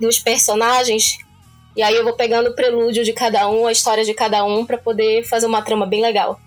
dos 0.00 0.18
personagens, 0.18 1.18
e 1.76 1.82
aí 1.82 1.94
eu 1.94 2.04
vou 2.04 2.14
pegando 2.14 2.50
o 2.50 2.54
prelúdio 2.54 3.04
de 3.04 3.12
cada 3.12 3.48
um, 3.48 3.66
a 3.66 3.72
história 3.72 4.04
de 4.04 4.14
cada 4.14 4.44
um, 4.44 4.64
para 4.64 4.78
poder 4.78 5.24
fazer 5.24 5.46
uma 5.46 5.62
trama 5.62 5.86
bem 5.86 6.00
legal. 6.00 6.40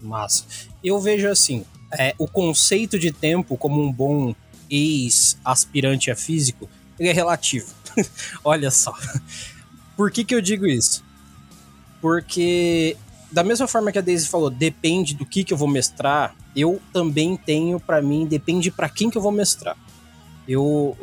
Massa. 0.00 0.44
Eu 0.82 1.00
vejo 1.00 1.28
assim, 1.28 1.64
é, 1.98 2.14
o 2.18 2.26
conceito 2.28 2.98
de 2.98 3.12
tempo 3.12 3.56
como 3.56 3.82
um 3.82 3.92
bom 3.92 4.34
ex-aspirante 4.70 6.10
a 6.10 6.16
físico, 6.16 6.68
ele 6.98 7.08
é 7.08 7.12
relativo. 7.12 7.72
Olha 8.44 8.70
só. 8.70 8.94
Por 9.96 10.10
que, 10.10 10.24
que 10.24 10.34
eu 10.34 10.40
digo 10.40 10.66
isso? 10.66 11.04
Porque, 12.00 12.96
da 13.36 13.44
mesma 13.44 13.68
forma 13.68 13.92
que 13.92 13.98
a 13.98 14.00
Daisy 14.00 14.26
falou, 14.26 14.48
depende 14.48 15.14
do 15.14 15.26
que, 15.26 15.44
que 15.44 15.52
eu 15.52 15.58
vou 15.58 15.68
mestrar, 15.68 16.34
eu 16.56 16.80
também 16.90 17.36
tenho 17.36 17.78
para 17.78 18.00
mim, 18.00 18.24
depende 18.24 18.70
para 18.70 18.88
quem 18.88 19.10
que 19.10 19.18
eu 19.18 19.20
vou 19.20 19.30
mestrar. 19.30 19.76
Eu, 20.48 20.96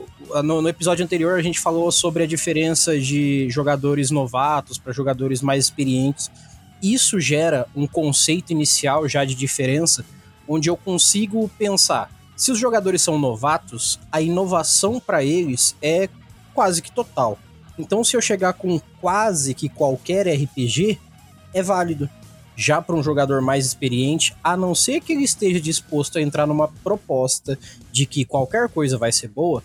no, 0.44 0.60
no, 0.60 0.68
episódio 0.68 1.06
anterior, 1.06 1.38
a 1.38 1.44
gente 1.44 1.60
falou 1.60 1.92
sobre 1.92 2.24
a 2.24 2.26
diferença 2.26 3.00
de 3.00 3.48
jogadores 3.52 4.10
novatos 4.10 4.80
para 4.80 4.92
jogadores 4.92 5.44
mais 5.44 5.66
experientes. 5.66 6.32
Isso 6.82 7.20
gera 7.20 7.68
um 7.76 7.86
conceito 7.86 8.50
inicial 8.50 9.08
já 9.08 9.24
de 9.24 9.36
diferença, 9.36 10.04
onde 10.48 10.72
eu 10.72 10.76
consigo 10.76 11.48
pensar 11.56 12.10
se 12.36 12.52
os 12.52 12.58
jogadores 12.58 13.04
são 13.04 13.20
novatos, 13.20 14.00
a 14.12 14.20
inovação 14.20 15.00
para 15.00 15.24
eles 15.24 15.76
é 15.84 16.10
quase 16.52 16.82
que 16.82 16.92
total. 16.92 17.38
Então, 17.78 18.04
se 18.04 18.18
eu 18.18 18.22
chegar 18.22 18.54
com 18.54 18.82
quase 19.00 19.54
que 19.54 19.70
qualquer 19.70 20.28
RPG, 20.28 21.00
é 21.54 21.62
válido. 21.62 22.10
Já 22.56 22.82
para 22.82 22.96
um 22.96 23.04
jogador 23.04 23.42
mais 23.42 23.66
experiente, 23.66 24.36
a 24.44 24.56
não 24.56 24.76
ser 24.76 25.02
que 25.02 25.14
ele 25.14 25.24
esteja 25.24 25.60
disposto 25.60 26.18
a 26.18 26.22
entrar 26.22 26.46
numa 26.46 26.68
proposta 26.68 27.58
de 27.92 28.06
que 28.06 28.26
qualquer 28.26 28.70
coisa 28.70 28.98
vai 28.98 29.12
ser 29.12 29.28
boa, 29.28 29.64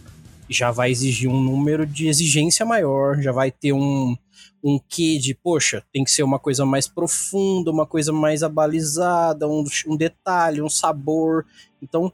já 0.48 0.70
vai 0.70 0.90
exigir 0.90 1.28
um 1.28 1.40
número 1.40 1.86
de 1.86 2.08
exigência 2.08 2.64
maior, 2.64 3.20
já 3.20 3.32
vai 3.32 3.50
ter 3.50 3.72
um, 3.72 4.16
um 4.62 4.78
quê 4.88 5.18
de, 5.18 5.34
poxa, 5.34 5.84
tem 5.92 6.02
que 6.02 6.10
ser 6.10 6.22
uma 6.22 6.38
coisa 6.38 6.64
mais 6.64 6.88
profunda, 6.88 7.70
uma 7.70 7.86
coisa 7.86 8.12
mais 8.12 8.42
abalizada, 8.42 9.46
um, 9.46 9.64
um 9.86 9.96
detalhe, 9.96 10.62
um 10.62 10.70
sabor. 10.70 11.44
Então, 11.82 12.12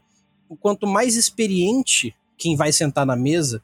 quanto 0.59 0.85
mais 0.85 1.15
experiente 1.15 2.13
quem 2.37 2.55
vai 2.55 2.71
sentar 2.71 3.05
na 3.05 3.15
mesa, 3.15 3.63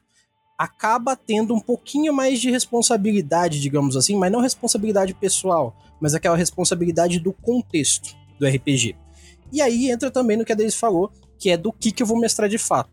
acaba 0.62 1.16
tendo 1.16 1.52
um 1.52 1.58
pouquinho 1.58 2.14
mais 2.14 2.40
de 2.40 2.48
responsabilidade, 2.48 3.60
digamos 3.60 3.96
assim, 3.96 4.14
mas 4.16 4.30
não 4.30 4.40
responsabilidade 4.40 5.12
pessoal, 5.12 5.76
mas 6.00 6.14
aquela 6.14 6.36
responsabilidade 6.36 7.18
do 7.18 7.32
contexto 7.32 8.14
do 8.38 8.46
RPG. 8.46 8.94
E 9.50 9.60
aí 9.60 9.90
entra 9.90 10.08
também 10.08 10.36
no 10.36 10.44
que 10.44 10.52
a 10.52 10.54
Daisy 10.54 10.76
falou, 10.76 11.10
que 11.36 11.50
é 11.50 11.56
do 11.56 11.72
que, 11.72 11.90
que 11.90 12.00
eu 12.00 12.06
vou 12.06 12.16
mestrar 12.16 12.48
de 12.48 12.58
fato. 12.58 12.92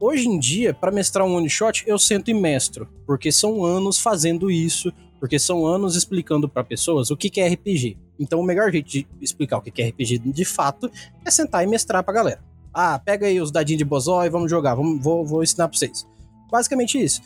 Hoje 0.00 0.26
em 0.26 0.36
dia, 0.36 0.74
para 0.74 0.90
mestrar 0.90 1.24
um 1.24 1.36
one 1.36 1.48
shot, 1.48 1.84
eu 1.86 1.96
sento 1.96 2.28
e 2.28 2.34
mestro, 2.34 2.88
porque 3.06 3.30
são 3.30 3.64
anos 3.64 4.00
fazendo 4.00 4.50
isso, 4.50 4.92
porque 5.20 5.38
são 5.38 5.64
anos 5.64 5.94
explicando 5.94 6.48
para 6.48 6.64
pessoas 6.64 7.12
o 7.12 7.16
que, 7.16 7.30
que 7.30 7.40
é 7.40 7.46
RPG. 7.46 7.96
Então, 8.18 8.40
o 8.40 8.44
melhor 8.44 8.72
jeito 8.72 8.88
de 8.88 9.06
explicar 9.20 9.58
o 9.58 9.62
que, 9.62 9.70
que 9.70 9.80
é 9.80 9.88
RPG 9.90 10.18
de 10.18 10.44
fato 10.44 10.90
é 11.24 11.30
sentar 11.30 11.62
e 11.62 11.68
mestrar 11.68 12.02
pra 12.02 12.12
galera. 12.12 12.42
Ah, 12.74 12.98
pega 12.98 13.28
aí 13.28 13.40
os 13.40 13.52
dadinhos 13.52 13.78
de 13.78 13.84
bozó 13.84 14.24
e 14.24 14.28
vamos 14.28 14.50
jogar, 14.50 14.74
vamos, 14.74 15.00
vou, 15.00 15.24
vou 15.24 15.44
ensinar 15.44 15.68
pra 15.68 15.78
vocês. 15.78 16.04
Basicamente 16.50 17.02
isso. 17.02 17.20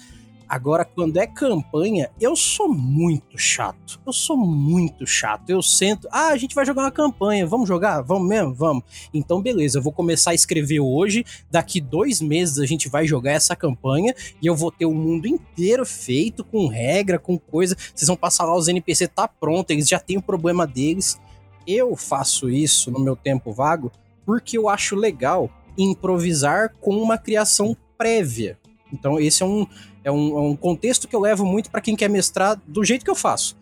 Agora, 0.51 0.85
quando 0.85 1.17
é 1.17 1.29
campanha, 1.29 2.11
eu 2.21 2.35
sou 2.35 2.69
muito 2.69 3.39
chato. 3.39 4.01
Eu 4.05 4.13
sou 4.13 4.37
muito 4.37 5.07
chato. 5.07 5.49
Eu 5.49 5.63
sento. 5.63 6.09
Ah, 6.11 6.31
a 6.31 6.37
gente 6.37 6.57
vai 6.57 6.67
jogar 6.67 6.83
uma 6.83 6.91
campanha. 6.91 7.47
Vamos 7.47 7.69
jogar? 7.69 8.01
Vamos 8.01 8.29
mesmo? 8.29 8.53
Vamos. 8.53 8.83
Então, 9.15 9.41
beleza. 9.41 9.79
Eu 9.79 9.83
vou 9.83 9.93
começar 9.93 10.33
a 10.33 10.35
escrever 10.35 10.81
hoje. 10.81 11.25
Daqui 11.49 11.81
dois 11.81 12.21
meses 12.21 12.59
a 12.59 12.67
gente 12.67 12.89
vai 12.89 13.07
jogar 13.07 13.31
essa 13.31 13.55
campanha. 13.55 14.13
E 14.43 14.47
eu 14.49 14.57
vou 14.57 14.73
ter 14.73 14.87
o 14.87 14.93
mundo 14.93 15.29
inteiro 15.29 15.87
feito, 15.87 16.43
com 16.43 16.67
regra, 16.67 17.17
com 17.17 17.39
coisa. 17.39 17.77
Vocês 17.95 18.09
vão 18.09 18.17
passar 18.17 18.45
lá, 18.45 18.57
os 18.57 18.67
NPC 18.67 19.07
tá 19.07 19.29
pronto. 19.29 19.71
Eles 19.71 19.87
já 19.87 20.01
têm 20.01 20.17
o 20.17 20.23
problema 20.23 20.67
deles. 20.67 21.17
Eu 21.65 21.95
faço 21.95 22.51
isso 22.51 22.91
no 22.91 22.99
meu 22.99 23.15
tempo 23.15 23.53
vago 23.53 23.93
porque 24.27 24.59
eu 24.59 24.69
acho 24.69 24.97
legal 24.97 25.49
improvisar 25.79 26.75
com 26.81 26.97
uma 26.97 27.17
criação 27.17 27.77
prévia. 27.97 28.59
Então, 28.93 29.19
esse 29.19 29.43
é 29.43 29.47
um, 29.47 29.67
é 30.05 30.11
um, 30.11 30.39
é 30.39 30.41
um 30.41 30.57
contexto 30.57 31.07
que 31.07 31.15
eu 31.15 31.21
levo 31.21 31.45
muito 31.45 31.71
para 31.71 31.81
quem 31.81 31.97
quer 31.97 32.09
mestrar 32.09 32.61
do 32.67 32.85
jeito 32.85 33.05
que 33.05 33.11
eu 33.11 33.15
faço. 33.15 33.57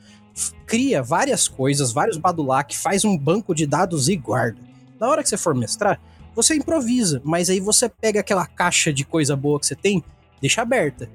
Cria 0.66 1.02
várias 1.02 1.48
coisas, 1.48 1.92
vários 1.92 2.16
badulac, 2.16 2.76
faz 2.76 3.04
um 3.04 3.16
banco 3.16 3.54
de 3.54 3.66
dados 3.66 4.08
e 4.08 4.16
guarda. 4.16 4.60
Na 5.00 5.08
hora 5.08 5.22
que 5.22 5.28
você 5.28 5.36
for 5.36 5.54
mestrar, 5.54 6.00
você 6.34 6.54
improvisa, 6.54 7.20
mas 7.24 7.50
aí 7.50 7.58
você 7.58 7.88
pega 7.88 8.20
aquela 8.20 8.46
caixa 8.46 8.92
de 8.92 9.04
coisa 9.04 9.34
boa 9.34 9.58
que 9.58 9.66
você 9.66 9.74
tem, 9.74 10.04
deixa 10.40 10.62
aberta. 10.62 11.10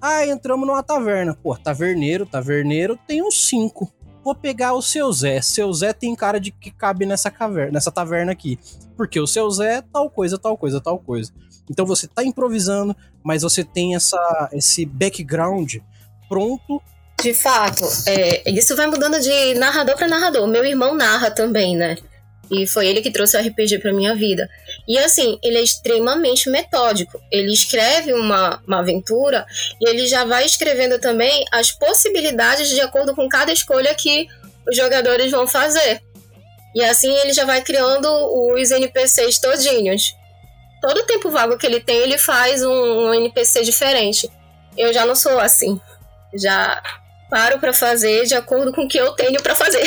Ah, 0.00 0.26
entramos 0.26 0.66
numa 0.66 0.82
taverna. 0.82 1.32
Pô, 1.34 1.56
taverneiro, 1.56 2.26
taverneiro 2.26 2.98
tem 3.06 3.22
uns 3.22 3.46
cinco. 3.46 3.92
Vou 4.24 4.34
pegar 4.34 4.72
o 4.72 4.82
seu 4.82 5.12
Zé. 5.12 5.40
Seu 5.40 5.72
Zé 5.72 5.92
tem 5.92 6.14
cara 6.16 6.40
de 6.40 6.50
que 6.50 6.70
cabe 6.70 7.06
nessa 7.06 7.30
caverna, 7.30 7.72
nessa 7.72 7.90
taverna 7.90 8.32
aqui. 8.32 8.58
Porque 8.96 9.20
o 9.20 9.26
seu 9.26 9.50
Zé 9.50 9.76
é 9.76 9.82
tal 9.82 10.08
coisa, 10.08 10.38
tal 10.38 10.56
coisa, 10.56 10.80
tal 10.80 10.98
coisa. 10.98 11.32
Então 11.70 11.86
você 11.86 12.06
tá 12.06 12.24
improvisando, 12.24 12.96
mas 13.22 13.42
você 13.42 13.64
tem 13.64 13.94
essa, 13.94 14.50
esse 14.52 14.84
background 14.84 15.76
pronto. 16.28 16.82
De 17.20 17.34
fato, 17.34 17.84
é, 18.06 18.50
isso 18.50 18.74
vai 18.74 18.86
mudando 18.86 19.20
de 19.20 19.54
narrador 19.54 19.96
para 19.96 20.08
narrador. 20.08 20.46
Meu 20.46 20.64
irmão 20.64 20.94
narra 20.94 21.30
também, 21.30 21.76
né? 21.76 21.96
E 22.50 22.66
foi 22.66 22.86
ele 22.86 23.00
que 23.00 23.10
trouxe 23.10 23.36
o 23.36 23.40
RPG 23.40 23.78
pra 23.78 23.92
minha 23.92 24.14
vida. 24.14 24.48
E 24.86 24.98
assim, 24.98 25.38
ele 25.42 25.56
é 25.56 25.62
extremamente 25.62 26.50
metódico. 26.50 27.18
Ele 27.30 27.52
escreve 27.52 28.12
uma, 28.12 28.62
uma 28.66 28.80
aventura 28.80 29.46
e 29.80 29.88
ele 29.88 30.06
já 30.06 30.24
vai 30.24 30.44
escrevendo 30.44 30.98
também 30.98 31.44
as 31.50 31.70
possibilidades 31.70 32.68
de 32.68 32.80
acordo 32.80 33.14
com 33.14 33.28
cada 33.28 33.52
escolha 33.52 33.94
que 33.94 34.26
os 34.68 34.76
jogadores 34.76 35.30
vão 35.30 35.46
fazer. 35.46 36.02
E 36.74 36.82
assim 36.82 37.12
ele 37.18 37.32
já 37.32 37.44
vai 37.44 37.62
criando 37.62 38.08
os 38.52 38.70
NPCs 38.70 39.38
todinhos 39.38 40.14
todo 40.82 41.06
tempo 41.06 41.30
vago 41.30 41.56
que 41.56 41.64
ele 41.64 41.80
tem, 41.80 41.96
ele 41.98 42.18
faz 42.18 42.62
um, 42.62 42.70
um 42.70 43.14
NPC 43.14 43.62
diferente. 43.62 44.28
Eu 44.76 44.92
já 44.92 45.06
não 45.06 45.14
sou 45.14 45.38
assim. 45.38 45.80
Já 46.34 46.82
paro 47.30 47.58
para 47.58 47.72
fazer 47.72 48.26
de 48.26 48.34
acordo 48.34 48.72
com 48.72 48.82
o 48.82 48.88
que 48.88 48.98
eu 48.98 49.12
tenho 49.12 49.40
para 49.40 49.54
fazer. 49.54 49.84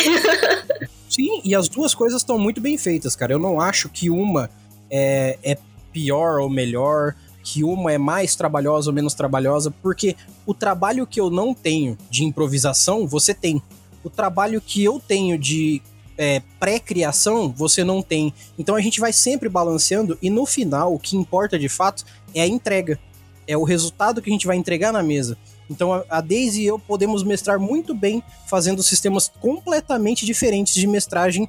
Sim, 1.10 1.42
e 1.44 1.54
as 1.54 1.68
duas 1.68 1.94
coisas 1.94 2.22
estão 2.22 2.40
muito 2.40 2.62
bem 2.62 2.78
feitas, 2.78 3.16
cara. 3.16 3.34
Eu 3.34 3.40
não 3.40 3.60
acho 3.60 3.90
que 3.90 4.10
uma 4.10 4.50
é, 4.90 5.38
é 5.44 5.58
pior 5.92 6.40
ou 6.40 6.50
melhor, 6.50 7.14
que 7.44 7.64
uma 7.64 7.92
é 7.92 7.98
mais 7.98 8.36
trabalhosa 8.36 8.90
ou 8.90 8.94
menos 8.94 9.14
trabalhosa, 9.14 9.70
porque 9.70 10.16
o 10.46 10.54
trabalho 10.54 11.06
que 11.06 11.20
eu 11.20 11.30
não 11.30 11.54
tenho 11.54 11.98
de 12.10 12.24
improvisação, 12.24 13.08
você 13.08 13.34
tem. 13.34 13.62
O 14.04 14.10
trabalho 14.10 14.62
que 14.62 14.84
eu 14.84 15.00
tenho 15.00 15.38
de 15.38 15.82
é, 16.18 16.42
pré-criação, 16.60 17.52
você 17.52 17.84
não 17.84 18.02
tem. 18.02 18.34
Então 18.58 18.76
a 18.76 18.82
gente 18.82 19.00
vai 19.00 19.14
sempre 19.14 19.50
balanceando 19.50 20.18
e 20.22 20.30
no 20.30 20.46
final, 20.46 20.94
o 20.94 21.00
que 21.00 21.18
importa 21.18 21.58
de 21.58 21.70
fato 21.70 22.06
é 22.34 22.42
a 22.42 22.48
entrega. 22.48 23.00
É 23.48 23.56
o 23.56 23.64
resultado 23.64 24.22
que 24.22 24.30
a 24.30 24.34
gente 24.34 24.48
vai 24.48 24.56
entregar 24.56 24.92
na 24.92 25.04
mesa. 25.04 25.38
Então 25.70 26.04
a 26.10 26.22
Daisy 26.22 26.62
e 26.62 26.68
eu 26.68 26.78
podemos 26.78 27.24
mestrar 27.24 27.60
muito 27.60 27.94
bem 27.94 28.24
fazendo 28.48 28.84
sistemas 28.84 29.32
completamente 29.40 30.26
diferentes 30.26 30.74
de 30.74 30.88
mestragem 30.88 31.48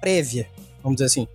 prévia, 0.00 0.48
vamos 0.82 0.96
dizer 0.96 1.06
assim. 1.06 1.28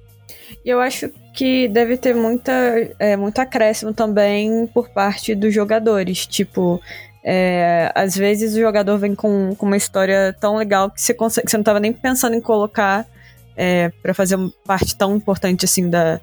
Eu 0.64 0.80
acho 0.80 1.10
que 1.34 1.68
deve 1.68 1.98
ter 1.98 2.14
muita, 2.14 2.52
é, 3.00 3.16
muito 3.16 3.40
acréscimo 3.40 3.94
também 3.94 4.68
por 4.68 4.90
parte 4.90 5.34
dos 5.34 5.54
jogadores. 5.54 6.26
Tipo, 6.26 6.80
é, 7.24 7.92
às 7.94 8.16
vezes 8.16 8.54
o 8.56 8.60
jogador 8.60 8.98
vem 8.98 9.14
com, 9.14 9.56
com 9.56 9.66
uma 9.66 9.78
história 9.78 10.36
tão 10.40 10.58
legal 10.58 10.90
que 10.90 11.02
você, 11.02 11.14
consegue, 11.14 11.46
que 11.46 11.52
você 11.52 11.58
não 11.58 11.62
estava 11.62 11.80
nem 11.80 11.94
pensando 11.94 12.36
em 12.36 12.42
colocar 12.42 13.08
é, 13.56 13.90
para 14.02 14.14
fazer 14.14 14.36
uma 14.36 14.52
parte 14.66 14.96
tão 14.96 15.16
importante 15.16 15.66
assim 15.66 15.90
da, 15.90 16.20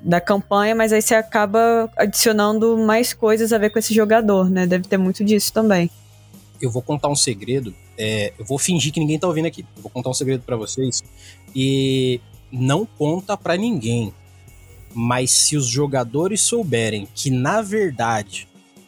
da 0.00 0.20
campanha, 0.20 0.74
mas 0.74 0.92
aí 0.92 1.02
você 1.02 1.14
acaba 1.14 1.90
adicionando 1.96 2.78
mais 2.78 3.12
coisas 3.12 3.52
a 3.52 3.58
ver 3.58 3.70
com 3.70 3.78
esse 3.78 3.94
jogador, 3.94 4.48
né? 4.48 4.66
Deve 4.66 4.88
ter 4.88 4.96
muito 4.96 5.22
disso 5.22 5.52
também. 5.52 5.90
Eu 6.60 6.70
vou 6.70 6.80
contar 6.80 7.08
um 7.08 7.16
segredo. 7.16 7.74
É, 7.98 8.32
eu 8.38 8.44
vou 8.44 8.58
fingir 8.58 8.92
que 8.92 9.00
ninguém 9.00 9.18
tá 9.18 9.26
ouvindo 9.26 9.46
aqui. 9.46 9.66
Eu 9.76 9.82
vou 9.82 9.90
contar 9.90 10.10
um 10.10 10.14
segredo 10.14 10.42
para 10.44 10.56
vocês. 10.56 11.02
E 11.54 12.20
não 12.50 12.86
conta 12.86 13.36
para 13.36 13.56
ninguém. 13.56 14.14
Mas 14.94 15.30
se 15.30 15.56
os 15.56 15.66
jogadores 15.66 16.40
souberem 16.40 17.08
que, 17.14 17.30
na 17.30 17.60
verdade, 17.60 18.46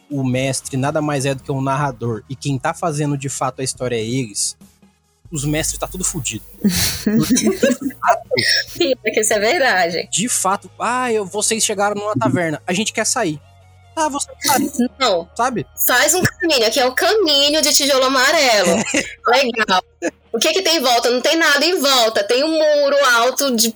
o 0.09 0.23
mestre 0.23 0.77
nada 0.77 1.01
mais 1.01 1.25
é 1.25 1.33
do 1.33 1.43
que 1.43 1.51
um 1.51 1.61
narrador 1.61 2.23
e 2.29 2.35
quem 2.35 2.57
tá 2.57 2.73
fazendo 2.73 3.17
de 3.17 3.29
fato 3.29 3.61
a 3.61 3.63
história 3.63 3.95
é 3.95 4.03
eles, 4.03 4.57
os 5.31 5.45
mestres 5.45 5.79
tá 5.79 5.87
tudo 5.87 6.03
fudido. 6.03 6.45
Sim, 8.67 8.95
porque 9.01 9.21
isso 9.21 9.33
é 9.33 9.39
verdade. 9.39 10.07
De 10.11 10.29
fato, 10.29 10.69
ah, 10.79 11.11
eu, 11.11 11.25
vocês 11.25 11.63
chegaram 11.63 11.95
numa 11.95 12.15
taverna, 12.15 12.61
a 12.65 12.73
gente 12.73 12.93
quer 12.93 13.05
sair. 13.05 13.39
Ah, 13.95 14.09
você 14.09 14.29
sabe. 14.41 14.69
Não. 14.99 15.29
Sabe? 15.35 15.65
Faz 15.87 16.13
um 16.13 16.21
caminho, 16.21 16.67
aqui 16.67 16.79
é 16.79 16.85
o 16.85 16.91
caminho 16.91 17.61
de 17.61 17.73
tijolo 17.73 18.05
amarelo. 18.05 18.75
Legal. 19.57 19.83
O 20.33 20.37
que 20.37 20.51
que 20.51 20.61
tem 20.61 20.77
em 20.77 20.81
volta? 20.81 21.09
Não 21.09 21.21
tem 21.21 21.37
nada 21.37 21.65
em 21.65 21.79
volta. 21.79 22.23
Tem 22.23 22.43
um 22.43 22.51
muro 22.51 23.05
alto 23.15 23.55
de 23.55 23.73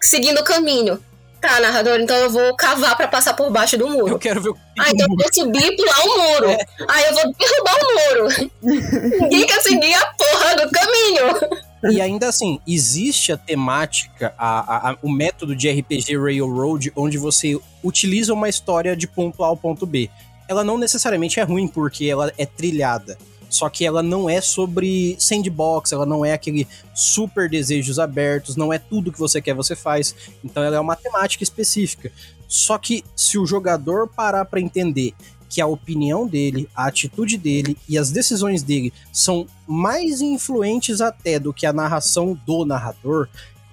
seguindo 0.00 0.38
o 0.38 0.44
caminho. 0.44 1.02
Tá, 1.40 1.60
narrador, 1.60 2.00
então 2.00 2.16
eu 2.16 2.30
vou 2.30 2.56
cavar 2.56 2.96
para 2.96 3.06
passar 3.06 3.34
por 3.34 3.50
baixo 3.50 3.78
do 3.78 3.88
muro. 3.88 4.08
Eu 4.08 4.18
quero 4.18 4.40
ver 4.40 4.50
o 4.50 4.56
Ah, 4.78 4.90
então 4.90 5.06
eu 5.08 5.16
vou 5.16 5.32
subir 5.32 5.64
e 5.64 5.76
pular 5.76 6.00
o 6.00 6.32
muro. 6.32 6.50
É. 6.50 6.58
Aí 6.88 7.04
eu 7.04 7.14
vou 7.14 7.32
derrubar 7.32 7.76
o 7.80 7.94
muro. 7.94 8.50
Ninguém 9.22 9.46
quer 9.46 9.60
seguir 9.62 9.94
a 9.94 10.06
porra 10.06 10.56
do 10.56 10.70
caminho. 10.70 11.68
E 11.92 12.00
ainda 12.00 12.28
assim, 12.28 12.58
existe 12.66 13.30
a 13.30 13.36
temática, 13.36 14.34
a, 14.36 14.58
a, 14.58 14.90
a, 14.90 14.96
o 15.00 15.08
método 15.08 15.54
de 15.54 15.70
RPG 15.70 16.16
Railroad, 16.16 16.92
onde 16.96 17.16
você 17.18 17.56
utiliza 17.84 18.34
uma 18.34 18.48
história 18.48 18.96
de 18.96 19.06
ponto 19.06 19.44
A 19.44 19.46
ao 19.46 19.56
ponto 19.56 19.86
B. 19.86 20.10
Ela 20.48 20.64
não 20.64 20.76
necessariamente 20.76 21.38
é 21.38 21.44
ruim 21.44 21.68
porque 21.68 22.06
ela 22.06 22.32
é 22.36 22.44
trilhada. 22.44 23.16
Só 23.48 23.68
que 23.68 23.84
ela 23.84 24.02
não 24.02 24.28
é 24.28 24.40
sobre 24.40 25.16
sandbox, 25.18 25.92
ela 25.92 26.04
não 26.04 26.24
é 26.24 26.32
aquele 26.32 26.68
super 26.94 27.48
desejos 27.48 27.98
abertos, 27.98 28.56
não 28.56 28.72
é 28.72 28.78
tudo 28.78 29.12
que 29.12 29.18
você 29.18 29.40
quer 29.40 29.54
você 29.54 29.74
faz. 29.74 30.14
Então 30.44 30.62
ela 30.62 30.76
é 30.76 30.80
uma 30.80 30.96
temática 30.96 31.42
específica. 31.42 32.12
Só 32.46 32.78
que 32.78 33.04
se 33.16 33.38
o 33.38 33.46
jogador 33.46 34.08
parar 34.08 34.44
para 34.44 34.60
entender 34.60 35.14
que 35.48 35.60
a 35.60 35.66
opinião 35.66 36.26
dele, 36.26 36.68
a 36.74 36.86
atitude 36.86 37.38
dele 37.38 37.76
e 37.88 37.96
as 37.96 38.10
decisões 38.10 38.62
dele 38.62 38.92
são 39.12 39.46
mais 39.66 40.20
influentes 40.20 41.00
até 41.00 41.38
do 41.38 41.54
que 41.54 41.64
a 41.64 41.72
narração 41.72 42.38
do 42.46 42.66
narrador, 42.66 43.28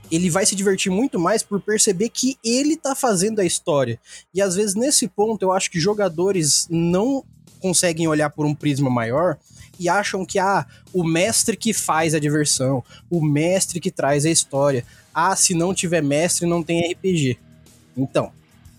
ele 0.10 0.30
vai 0.30 0.46
se 0.46 0.56
divertir 0.56 0.92
muito 0.92 1.20
mais 1.20 1.44
por 1.44 1.60
perceber 1.60 2.10
que 2.10 2.38
ele 2.44 2.78
tá 2.78 2.96
fazendo 2.96 3.40
a 3.40 3.46
história. 3.46 4.00
E 4.34 4.42
às 4.42 4.56
vezes 4.56 4.76
nesse 4.76 5.08
ponto 5.08 5.44
eu 5.44 5.52
acho 5.52 5.70
que 5.70 5.80
jogadores 5.80 6.68
não 6.70 7.26
conseguem 7.60 8.08
olhar 8.08 8.30
por 8.30 8.46
um 8.46 8.56
prisma 8.56 8.90
maior 8.90 9.38
e 9.80 9.90
acham 9.90 10.26
que 10.26 10.40
ah, 10.40 10.66
o 10.94 11.04
mestre 11.04 11.56
que 11.56 11.74
faz 11.74 12.14
a 12.14 12.20
diversão, 12.20 12.84
o 13.10 13.24
mestre 13.24 13.80
que 13.80 13.92
traz 13.92 14.26
a 14.26 14.30
história. 14.30 14.86
Ah, 15.14 15.36
se 15.36 15.54
não 15.54 15.74
tiver 15.74 16.02
mestre, 16.02 16.46
não 16.46 16.64
tem 16.64 16.92
RPG. 16.92 17.38
Então, 17.98 18.32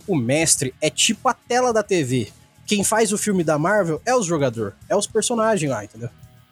o 0.07 0.17
mestre 0.17 0.75
é 0.81 0.91
tipo 0.91 1.29
a 1.29 1.35
tela 1.35 1.73
da 1.73 1.83
TV. 1.83 2.29
Quem 2.67 2.83
faz 2.83 3.13
o 3.13 3.19
filme 3.19 3.45
da 3.45 3.59
Marvel 3.59 4.01
é 4.05 4.15
o 4.15 4.23
jogador, 4.23 4.75
é 4.89 4.97
os 4.97 5.07
personagens 5.07 5.71
lá, 5.71 5.85
entendeu? 5.85 6.11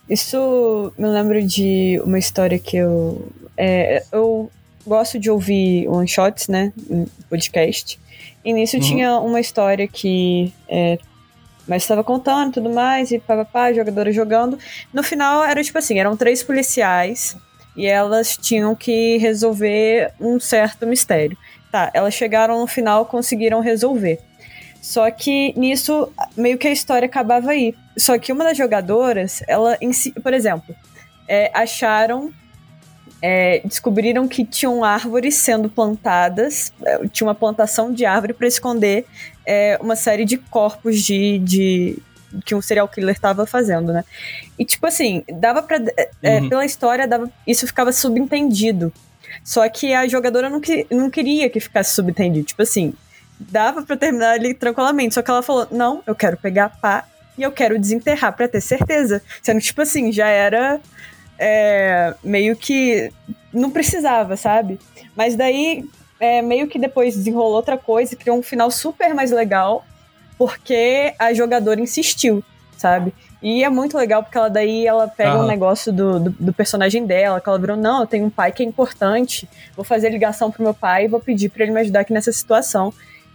Isso 0.08 0.92
me 0.98 1.08
lembro 1.08 1.42
de 1.42 2.00
uma 2.04 2.18
história 2.18 2.58
que 2.58 2.76
eu. 2.76 3.28
É, 3.56 4.04
eu 4.12 4.50
gosto 4.86 5.18
de 5.18 5.30
ouvir 5.30 5.88
one 5.88 6.06
shots, 6.06 6.48
né? 6.48 6.72
Podcast. 7.28 7.98
E 8.44 8.52
nisso 8.52 8.76
uhum. 8.76 8.82
tinha 8.82 9.18
uma 9.18 9.40
história 9.40 9.88
que 9.88 10.52
é, 10.68 10.98
mas 11.66 11.82
estava 11.82 12.04
contando 12.04 12.54
tudo 12.54 12.70
mais, 12.70 13.10
e 13.10 13.18
papapá, 13.18 13.72
jogadora 13.72 14.12
jogando. 14.12 14.58
No 14.92 15.02
final 15.02 15.44
era 15.44 15.62
tipo 15.62 15.78
assim: 15.78 15.98
eram 15.98 16.16
três 16.16 16.42
policiais 16.42 17.36
e 17.76 17.86
elas 17.86 18.36
tinham 18.36 18.74
que 18.74 19.16
resolver 19.18 20.12
um 20.20 20.38
certo 20.38 20.86
mistério. 20.86 21.36
Tá, 21.70 21.90
elas 21.92 22.14
chegaram 22.14 22.60
no 22.60 22.66
final, 22.66 23.06
conseguiram 23.06 23.60
resolver. 23.60 24.20
Só 24.80 25.10
que 25.10 25.52
nisso, 25.58 26.12
meio 26.36 26.58
que 26.58 26.68
a 26.68 26.72
história 26.72 27.06
acabava 27.06 27.50
aí. 27.50 27.74
Só 27.96 28.18
que 28.18 28.32
uma 28.32 28.44
das 28.44 28.56
jogadoras, 28.56 29.42
ela, 29.48 29.78
por 30.22 30.34
exemplo, 30.34 30.74
é, 31.26 31.50
acharam 31.54 32.32
é, 33.26 33.62
descobriram 33.64 34.28
que 34.28 34.44
tinham 34.44 34.84
árvores 34.84 35.36
sendo 35.36 35.70
plantadas, 35.70 36.74
é, 36.84 37.08
tinha 37.08 37.26
uma 37.26 37.34
plantação 37.34 37.90
de 37.90 38.04
árvore 38.04 38.34
para 38.34 38.46
esconder 38.46 39.06
é, 39.46 39.78
uma 39.80 39.96
série 39.96 40.24
de 40.24 40.38
corpos 40.38 41.02
de, 41.02 41.38
de 41.38 41.98
que 42.44 42.54
um 42.54 42.62
serial 42.62 42.88
killer 42.88 43.14
estava 43.14 43.46
fazendo, 43.46 43.92
né? 43.92 44.04
E 44.58 44.64
tipo 44.64 44.86
assim, 44.86 45.24
dava 45.40 45.62
para 45.62 45.76
é, 45.96 46.10
é, 46.22 46.40
uhum. 46.40 46.48
pela 46.48 46.64
história 46.64 47.06
dava, 47.06 47.30
isso 47.46 47.66
ficava 47.66 47.92
subentendido. 47.92 48.92
Só 49.42 49.68
que 49.68 49.92
a 49.92 50.06
jogadora 50.06 50.48
não, 50.48 50.60
que, 50.60 50.86
não 50.90 51.10
queria 51.10 51.50
que 51.50 51.60
ficasse 51.60 51.94
subentendido. 51.94 52.46
Tipo 52.46 52.62
assim, 52.62 52.94
dava 53.38 53.82
para 53.82 53.96
terminar 53.96 54.32
ali 54.32 54.54
tranquilamente. 54.54 55.14
Só 55.14 55.22
que 55.22 55.30
ela 55.30 55.42
falou: 55.42 55.66
não, 55.70 56.02
eu 56.06 56.14
quero 56.14 56.36
pegar 56.36 56.68
pá 56.68 57.04
e 57.36 57.42
eu 57.42 57.52
quero 57.52 57.78
desenterrar 57.78 58.34
para 58.34 58.48
ter 58.48 58.60
certeza. 58.60 59.22
Sendo 59.42 59.60
tipo 59.60 59.82
assim, 59.82 60.12
já 60.12 60.28
era 60.28 60.80
é, 61.38 62.14
meio 62.22 62.56
que 62.56 63.12
não 63.52 63.70
precisava, 63.70 64.36
sabe? 64.36 64.78
Mas 65.16 65.36
daí, 65.36 65.84
é, 66.18 66.42
meio 66.42 66.68
que 66.68 66.78
depois 66.78 67.16
desenrolou 67.16 67.54
outra 67.54 67.76
coisa, 67.76 68.16
criou 68.16 68.38
um 68.38 68.42
final 68.42 68.70
super 68.70 69.14
mais 69.14 69.30
legal, 69.30 69.84
porque 70.38 71.14
a 71.18 71.32
jogadora 71.32 71.80
insistiu, 71.80 72.42
sabe? 72.76 73.12
E 73.42 73.62
é 73.62 73.68
muito 73.68 73.96
legal 73.96 74.22
porque 74.22 74.38
ela 74.38 74.48
daí 74.48 74.86
ela 74.86 75.06
pega 75.06 75.38
um 75.38 75.46
negócio 75.46 75.92
do, 75.92 76.18
do, 76.18 76.30
do, 76.30 76.52
personagem 76.52 77.04
dela, 77.04 77.40
que 77.40 77.48
ela 77.48 77.58
virou, 77.58 77.76
não, 77.76 78.00
eu 78.00 78.06
tenho 78.06 78.24
um 78.24 78.30
pai 78.30 78.50
que 78.50 78.62
é 78.62 78.66
importante, 78.66 79.46
vou 79.76 79.84
fazer 79.84 80.08
ligação 80.08 80.50
pro 80.50 80.62
meu 80.62 80.72
pai 80.72 81.04
e 81.04 81.08
vou 81.08 81.20
pedir 81.20 81.50
para 81.50 81.64
ele 81.64 81.72
me 81.72 81.80
ajudar 81.80 82.00
aqui 82.00 82.12
nessa 82.12 82.32
situação. 82.32 82.92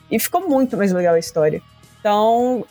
E 0.09 0.17
ficou 0.17 0.49
muito 0.49 0.75
mais 0.75 0.91
legal 0.91 1.13
a 1.13 1.19
história. 1.19 1.61
Então, 1.99 2.65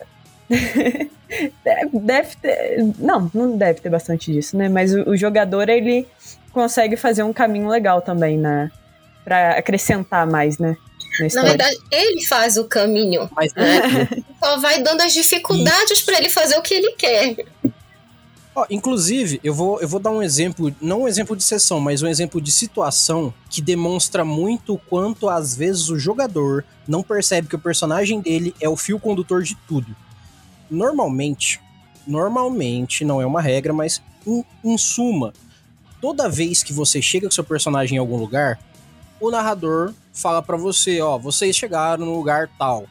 deve 1.93 2.37
ter. 2.37 2.85
Não, 2.99 3.31
não 3.33 3.57
deve 3.57 3.81
ter 3.81 3.91
bastante 3.91 4.33
disso, 4.33 4.57
né? 4.57 4.69
Mas 4.69 4.95
o, 4.95 5.11
o, 5.11 5.17
jogador, 5.17 5.69
ele 5.69 6.09
consegue 6.53 6.97
fazer 6.97 7.23
um 7.23 7.33
caminho 7.33 7.69
legal 7.69 8.01
também, 8.01 8.37
né? 8.37 8.71
Pra 9.29 9.59
acrescentar 9.59 10.27
mais, 10.27 10.59
né? 10.59 10.77
Na, 11.21 11.43
na 11.43 11.49
verdade, 11.49 11.77
ele 11.91 12.25
faz 12.27 12.57
o 12.57 12.65
caminho. 12.65 13.29
Mas 13.35 13.53
né? 13.55 14.09
Só 14.43 14.59
vai 14.59 14.83
dando 14.83 15.01
as 15.03 15.13
dificuldades 15.13 16.01
para 16.03 16.19
ele 16.19 16.31
fazer 16.31 16.57
o 16.57 16.63
que 16.63 16.75
ele 16.75 16.93
quer. 16.93 17.37
Oh, 18.55 18.65
inclusive, 18.71 19.41
eu 19.45 19.55
vou, 19.55 19.81
eu 19.81 19.87
vou 19.87 20.01
dar 20.01 20.11
um 20.11 20.23
exemplo, 20.23 20.75
não 20.81 21.03
um 21.03 21.09
exemplo 21.09 21.37
de 21.37 21.45
sessão, 21.45 21.79
mas 21.79 22.03
um 22.03 22.09
exemplo 22.09 22.41
de 22.41 22.51
situação 22.51 23.33
que 23.49 23.61
demonstra 23.61 24.25
muito 24.25 24.75
o 24.75 24.79
quanto 24.79 25.29
às 25.29 25.55
vezes 25.55 25.91
o 25.91 25.99
jogador 25.99 26.65
não 26.87 27.03
percebe 27.03 27.47
que 27.47 27.55
o 27.55 27.59
personagem 27.59 28.21
dele 28.21 28.55
é 28.61 28.69
o 28.69 28.77
fio 28.77 28.99
condutor 28.99 29.43
de 29.43 29.57
tudo 29.69 29.95
normalmente, 30.71 31.61
normalmente, 32.07 33.05
não 33.05 33.21
é 33.21 33.27
uma 33.27 33.41
regra, 33.41 33.73
mas 33.73 34.03
em, 34.27 34.45
em 34.65 34.79
suma, 34.79 35.33
toda 36.01 36.29
vez 36.29 36.63
que 36.63 36.73
você 36.73 37.01
chega 37.01 37.27
com 37.27 37.35
seu 37.35 37.45
personagem 37.45 37.97
em 37.97 37.99
algum 37.99 38.17
lugar, 38.17 38.59
o 39.21 39.31
narrador 39.31 39.93
fala 40.13 40.43
para 40.43 40.57
você, 40.57 41.01
ó, 41.01 41.19
vocês 41.19 41.57
chegaram 41.57 42.05
no 42.07 42.17
lugar 42.17 42.49
tal. 42.59 42.87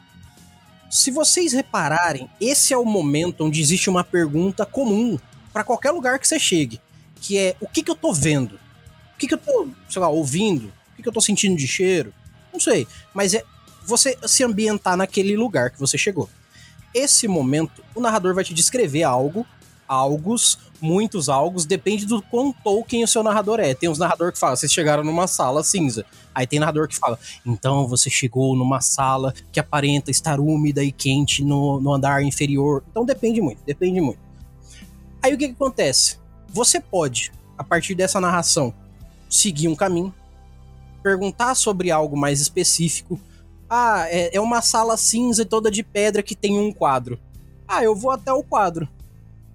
Se 0.90 1.10
vocês 1.10 1.52
repararem, 1.52 2.30
esse 2.40 2.72
é 2.72 2.76
o 2.76 2.84
momento 2.84 3.44
onde 3.44 3.60
existe 3.60 3.90
uma 3.90 4.02
pergunta 4.02 4.64
comum 4.64 5.18
para 5.52 5.64
qualquer 5.64 5.90
lugar 5.90 6.18
que 6.18 6.26
você 6.26 6.38
chegue, 6.38 6.80
que 7.20 7.36
é 7.36 7.56
o 7.60 7.68
que, 7.68 7.82
que 7.82 7.90
eu 7.90 7.96
tô 7.96 8.12
vendo? 8.12 8.54
O 9.14 9.18
que, 9.18 9.26
que 9.26 9.34
eu 9.34 9.38
tô, 9.38 9.68
sei 9.88 10.00
lá, 10.00 10.08
ouvindo? 10.08 10.68
O 10.92 10.96
que, 10.96 11.02
que 11.02 11.08
eu 11.08 11.12
tô 11.12 11.20
sentindo 11.20 11.56
de 11.56 11.66
cheiro? 11.66 12.14
Não 12.52 12.60
sei. 12.60 12.86
Mas 13.12 13.34
é 13.34 13.42
você 13.84 14.16
se 14.26 14.44
ambientar 14.44 14.96
naquele 14.96 15.36
lugar 15.36 15.70
que 15.70 15.80
você 15.80 15.98
chegou. 15.98 16.28
Esse 16.94 17.28
momento, 17.28 17.82
o 17.94 18.00
narrador 18.00 18.34
vai 18.34 18.44
te 18.44 18.54
descrever 18.54 19.02
algo, 19.02 19.46
algos, 19.86 20.58
muitos 20.80 21.28
algos, 21.28 21.64
depende 21.64 22.06
do 22.06 22.22
quão 22.22 22.52
Tolkien 22.52 23.04
o 23.04 23.08
seu 23.08 23.22
narrador 23.22 23.60
é. 23.60 23.74
Tem 23.74 23.88
uns 23.88 23.98
narrador 23.98 24.32
que 24.32 24.38
fala, 24.38 24.56
vocês 24.56 24.72
chegaram 24.72 25.04
numa 25.04 25.26
sala 25.26 25.62
cinza. 25.62 26.04
Aí 26.34 26.46
tem 26.46 26.58
narrador 26.58 26.88
que 26.88 26.96
fala, 26.96 27.18
então 27.44 27.86
você 27.86 28.08
chegou 28.08 28.54
numa 28.56 28.80
sala 28.80 29.34
que 29.50 29.58
aparenta 29.58 30.10
estar 30.10 30.38
úmida 30.38 30.84
e 30.84 30.92
quente 30.92 31.44
no, 31.44 31.80
no 31.80 31.92
andar 31.92 32.22
inferior. 32.22 32.82
Então 32.90 33.04
depende 33.04 33.40
muito, 33.40 33.60
depende 33.64 34.00
muito. 34.00 34.20
Aí 35.22 35.34
o 35.34 35.38
que, 35.38 35.48
que 35.48 35.54
acontece? 35.54 36.18
Você 36.48 36.80
pode, 36.80 37.32
a 37.56 37.64
partir 37.64 37.94
dessa 37.94 38.20
narração, 38.20 38.72
seguir 39.28 39.68
um 39.68 39.74
caminho, 39.74 40.14
perguntar 41.02 41.54
sobre 41.54 41.90
algo 41.90 42.16
mais 42.16 42.40
específico. 42.40 43.20
Ah, 43.68 44.06
é, 44.08 44.36
é 44.36 44.40
uma 44.40 44.62
sala 44.62 44.96
cinza 44.96 45.44
toda 45.44 45.70
de 45.70 45.82
pedra 45.82 46.22
que 46.22 46.34
tem 46.34 46.58
um 46.58 46.72
quadro. 46.72 47.18
Ah, 47.66 47.82
eu 47.84 47.94
vou 47.94 48.10
até 48.10 48.32
o 48.32 48.42
quadro. 48.42 48.88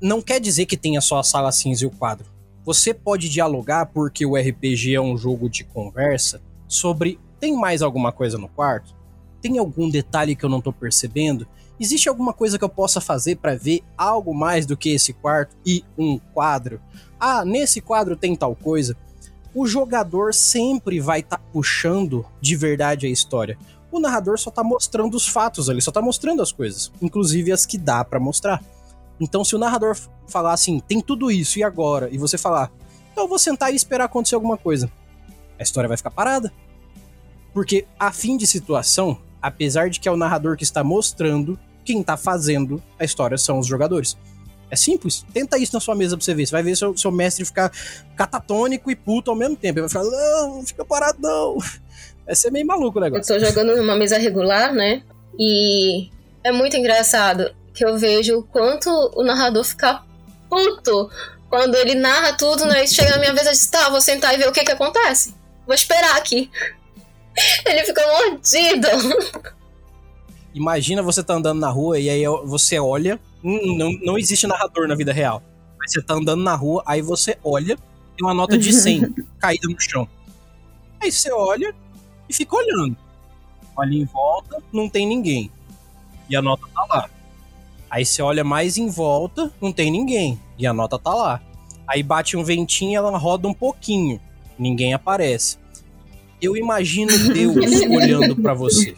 Não 0.04 0.22
quer 0.22 0.42
dizer 0.42 0.66
que 0.66 0.76
tenha 0.76 1.00
só 1.00 1.20
a 1.20 1.24
sala 1.24 1.50
cinza 1.50 1.86
e 1.86 1.88
o 1.88 1.90
quadro. 1.90 2.26
Você 2.66 2.94
pode 2.94 3.30
dialogar, 3.30 3.86
porque 3.86 4.26
o 4.26 4.36
RPG 4.36 4.94
é 4.94 5.00
um 5.00 5.18
jogo 5.18 5.50
de 5.50 5.64
conversa, 5.64 6.42
sobre 6.68 7.18
tem 7.40 7.56
mais 7.56 7.82
alguma 7.82 8.12
coisa 8.12 8.38
no 8.38 8.50
quarto? 8.50 8.94
Tem 9.42 9.58
algum 9.58 9.90
detalhe 9.90 10.36
que 10.36 10.44
eu 10.44 10.50
não 10.50 10.60
tô 10.60 10.74
percebendo? 10.74 11.48
Existe 11.80 12.10
alguma 12.10 12.34
coisa 12.34 12.60
que 12.60 12.66
eu 12.66 12.70
possa 12.70 13.00
fazer 13.00 13.38
para 13.38 13.56
ver 13.56 13.82
algo 13.98 14.36
mais 14.36 14.66
do 14.66 14.76
que 14.76 14.90
esse 14.90 15.14
quarto 15.14 15.56
e 15.66 15.86
um 15.98 16.20
quadro? 16.34 16.82
Ah, 17.18 17.46
nesse 17.46 17.80
quadro 17.80 18.18
tem 18.18 18.36
tal 18.36 18.58
coisa. 18.58 18.98
O 19.56 19.66
jogador 19.66 20.34
sempre 20.34 21.00
vai 21.00 21.22
estar 21.22 21.38
tá 21.38 21.44
puxando 21.54 22.26
de 22.42 22.58
verdade 22.58 23.08
a 23.08 23.10
história. 23.10 23.58
O 23.90 24.02
narrador 24.02 24.38
só 24.38 24.52
tá 24.52 24.66
mostrando 24.66 25.16
os 25.16 25.26
fatos 25.26 25.70
ali, 25.70 25.82
só 25.82 25.94
tá 25.94 26.02
mostrando 26.02 26.42
as 26.42 26.52
coisas, 26.52 26.92
inclusive 27.02 27.54
as 27.54 27.66
que 27.66 27.78
dá 27.78 28.04
para 28.04 28.20
mostrar. 28.20 28.62
Então, 29.20 29.44
se 29.44 29.56
o 29.56 29.60
narrador 29.60 29.98
falar 30.28 30.54
assim, 30.54 30.80
tem 30.80 31.02
tudo 31.02 31.32
isso 31.32 31.60
e 31.60 31.64
agora, 31.64 32.10
e 32.12 32.18
você 32.18 32.38
falar, 32.38 32.72
então 33.12 33.26
eu 33.26 33.28
vou 33.28 33.40
sentar 33.40 33.72
e 33.72 33.76
esperar 33.76 34.06
acontecer 34.06 34.36
alguma 34.36 34.58
coisa, 34.58 34.92
a 35.58 35.64
história 35.64 35.88
vai 35.88 35.98
ficar 35.98 36.12
parada. 36.12 36.52
Porque 37.54 37.86
a 38.00 38.12
fim 38.12 38.36
de 38.36 38.48
situação, 38.48 39.18
apesar 39.42 39.90
de 39.90 40.00
que 40.00 40.10
é 40.10 40.12
o 40.12 40.18
narrador 40.18 40.58
que 40.58 40.64
está 40.64 40.84
mostrando, 40.84 41.60
quem 41.86 42.02
está 42.02 42.18
fazendo 42.18 42.82
a 42.98 43.04
história 43.04 43.38
são 43.38 43.60
os 43.60 43.68
jogadores. 43.68 44.18
É 44.72 44.76
simples. 44.76 45.24
Tenta 45.32 45.60
isso 45.60 45.76
na 45.76 45.80
sua 45.80 45.94
mesa 45.94 46.18
pra 46.18 46.26
você 46.26 46.34
ver. 46.34 46.48
Você 46.48 46.52
vai 46.52 46.64
ver 46.64 46.76
seu, 46.76 46.98
seu 46.98 47.12
mestre 47.12 47.46
ficar 47.46 47.72
catatônico 48.16 48.90
e 48.90 48.96
puto 48.96 49.30
ao 49.30 49.38
mesmo 49.38 49.56
tempo. 49.56 49.78
Ele 49.78 49.88
vai 49.88 49.90
ficar, 49.90 50.04
não, 50.04 50.66
fica 50.66 50.84
parado, 50.84 51.20
não. 51.22 51.58
Vai 52.26 52.36
ser 52.36 52.52
meio 52.52 52.66
maluco 52.66 53.00
o 53.00 53.02
negócio. 53.02 53.36
Eu 53.36 53.40
tô 53.40 53.46
jogando 53.46 53.76
numa 53.76 53.98
mesa 53.98 54.18
regular, 54.18 54.74
né? 54.74 55.04
E 55.38 56.10
é 56.42 56.54
muito 56.54 56.78
engraçado 56.78 57.54
que 57.74 57.86
eu 57.86 57.98
vejo 57.98 58.40
o 58.40 58.44
quanto 58.44 58.90
o 59.16 59.24
narrador 59.24 59.64
fica 59.64 60.04
puto 60.50 61.10
quando 61.50 61.76
ele 61.76 61.96
narra 61.96 62.34
tudo, 62.34 62.66
né? 62.66 62.84
E 62.84 62.88
chega 62.88 63.12
na 63.12 63.20
minha 63.20 63.34
vez, 63.34 63.46
eu 63.46 63.54
disse, 63.54 63.70
tá, 63.70 63.90
vou 63.90 64.02
sentar 64.02 64.34
e 64.34 64.38
ver 64.38 64.48
o 64.48 64.52
que 64.52 64.64
que 64.64 64.72
acontece. 64.72 65.36
Vou 65.66 65.76
esperar 65.76 66.18
aqui. 66.18 66.50
Ele 67.66 67.84
fica 67.84 68.02
mordido. 68.08 68.88
Imagina 70.54 71.02
você 71.02 71.24
tá 71.24 71.36
andando 71.36 71.60
na 71.60 71.70
rua 71.70 72.00
e 72.00 72.10
aí 72.10 72.24
você 72.46 72.80
olha. 72.80 73.20
Não, 73.44 73.92
não 74.02 74.18
existe 74.18 74.48
narrador 74.48 74.88
na 74.88 74.96
vida 74.96 75.14
real. 75.14 75.44
Mas 75.78 75.92
você 75.92 76.02
tá 76.02 76.14
andando 76.14 76.44
na 76.44 76.56
rua, 76.56 76.82
aí 76.86 77.02
você 77.02 77.38
olha, 77.44 77.76
tem 77.76 78.26
uma 78.26 78.34
nota 78.34 78.58
de 78.58 78.72
100 78.74 79.14
caída 79.40 79.68
no 79.68 79.80
chão. 79.80 80.08
Aí 81.02 81.12
você 81.12 81.32
olha 81.32 81.76
e 82.30 82.34
fica 82.34 82.56
olhando. 82.56 82.96
Olha 83.76 83.94
em 83.94 84.06
volta, 84.06 84.62
não 84.72 84.88
tem 84.88 85.06
ninguém. 85.06 85.52
E 86.30 86.36
a 86.36 86.42
nota 86.42 86.66
tá 86.74 86.86
lá. 86.90 87.10
Aí 87.94 88.04
você 88.04 88.24
olha 88.24 88.44
mais 88.44 88.76
em 88.76 88.90
volta, 88.90 89.54
não 89.62 89.72
tem 89.72 89.92
ninguém. 89.92 90.40
E 90.58 90.66
a 90.66 90.74
nota 90.74 90.98
tá 90.98 91.14
lá. 91.14 91.40
Aí 91.88 92.02
bate 92.02 92.36
um 92.36 92.44
ventinho, 92.44 92.98
ela 92.98 93.16
roda 93.20 93.48
um 93.48 93.54
pouquinho. 93.54 94.20
Ninguém 94.58 94.96
aparece. 94.96 95.58
Eu 96.42 96.58
imagino 96.58 97.12
Deus 97.32 97.56
olhando 97.56 98.36
para 98.36 98.56
você. 98.56 98.96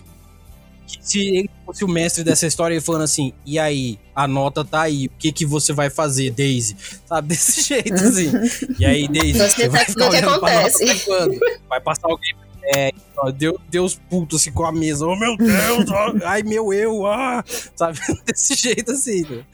Se 1.01 1.19
ele 1.19 1.49
fosse 1.65 1.84
o 1.84 1.89
mestre 1.89 2.23
dessa 2.23 2.47
história 2.47 2.73
e 2.73 2.79
falando 2.79 3.01
assim, 3.01 3.34
e 3.45 3.60
aí, 3.60 3.99
a 4.15 4.29
nota 4.29 4.63
tá 4.63 4.84
aí, 4.84 5.08
o 5.08 5.12
que 5.19 5.34
que 5.34 5.45
você 5.45 5.73
vai 5.73 5.89
fazer, 5.89 6.31
Daisy? 6.31 6.77
Sabe, 7.05 7.27
desse 7.36 7.63
jeito, 7.63 7.93
assim. 7.95 8.31
E 8.79 8.86
aí, 8.86 9.10
Daisy, 9.10 9.38
você, 9.38 9.49
você 9.49 9.67
vai 9.67 9.84
ficar 9.84 10.10
olhando 10.10 10.39
pra 10.39 10.62
nota 10.62 10.79
quando? 11.03 11.39
Vai 11.67 11.81
passar 11.81 12.08
alguém 12.10 12.34
é, 12.73 12.91
Deus, 13.36 13.58
Deus 13.69 14.01
puto 14.10 14.36
assim 14.36 14.51
com 14.51 14.65
a 14.65 14.71
mesa. 14.71 15.06
Oh 15.06 15.15
meu 15.15 15.38
Deus, 15.38 15.86
oh, 15.89 16.23
ai 16.25 16.43
meu 16.43 16.73
eu, 16.73 17.06
ah, 17.06 17.43
sabe? 17.75 17.99
Desse 18.25 18.56
jeito 18.56 18.91
assim. 18.91 19.23
Né? 19.23 19.45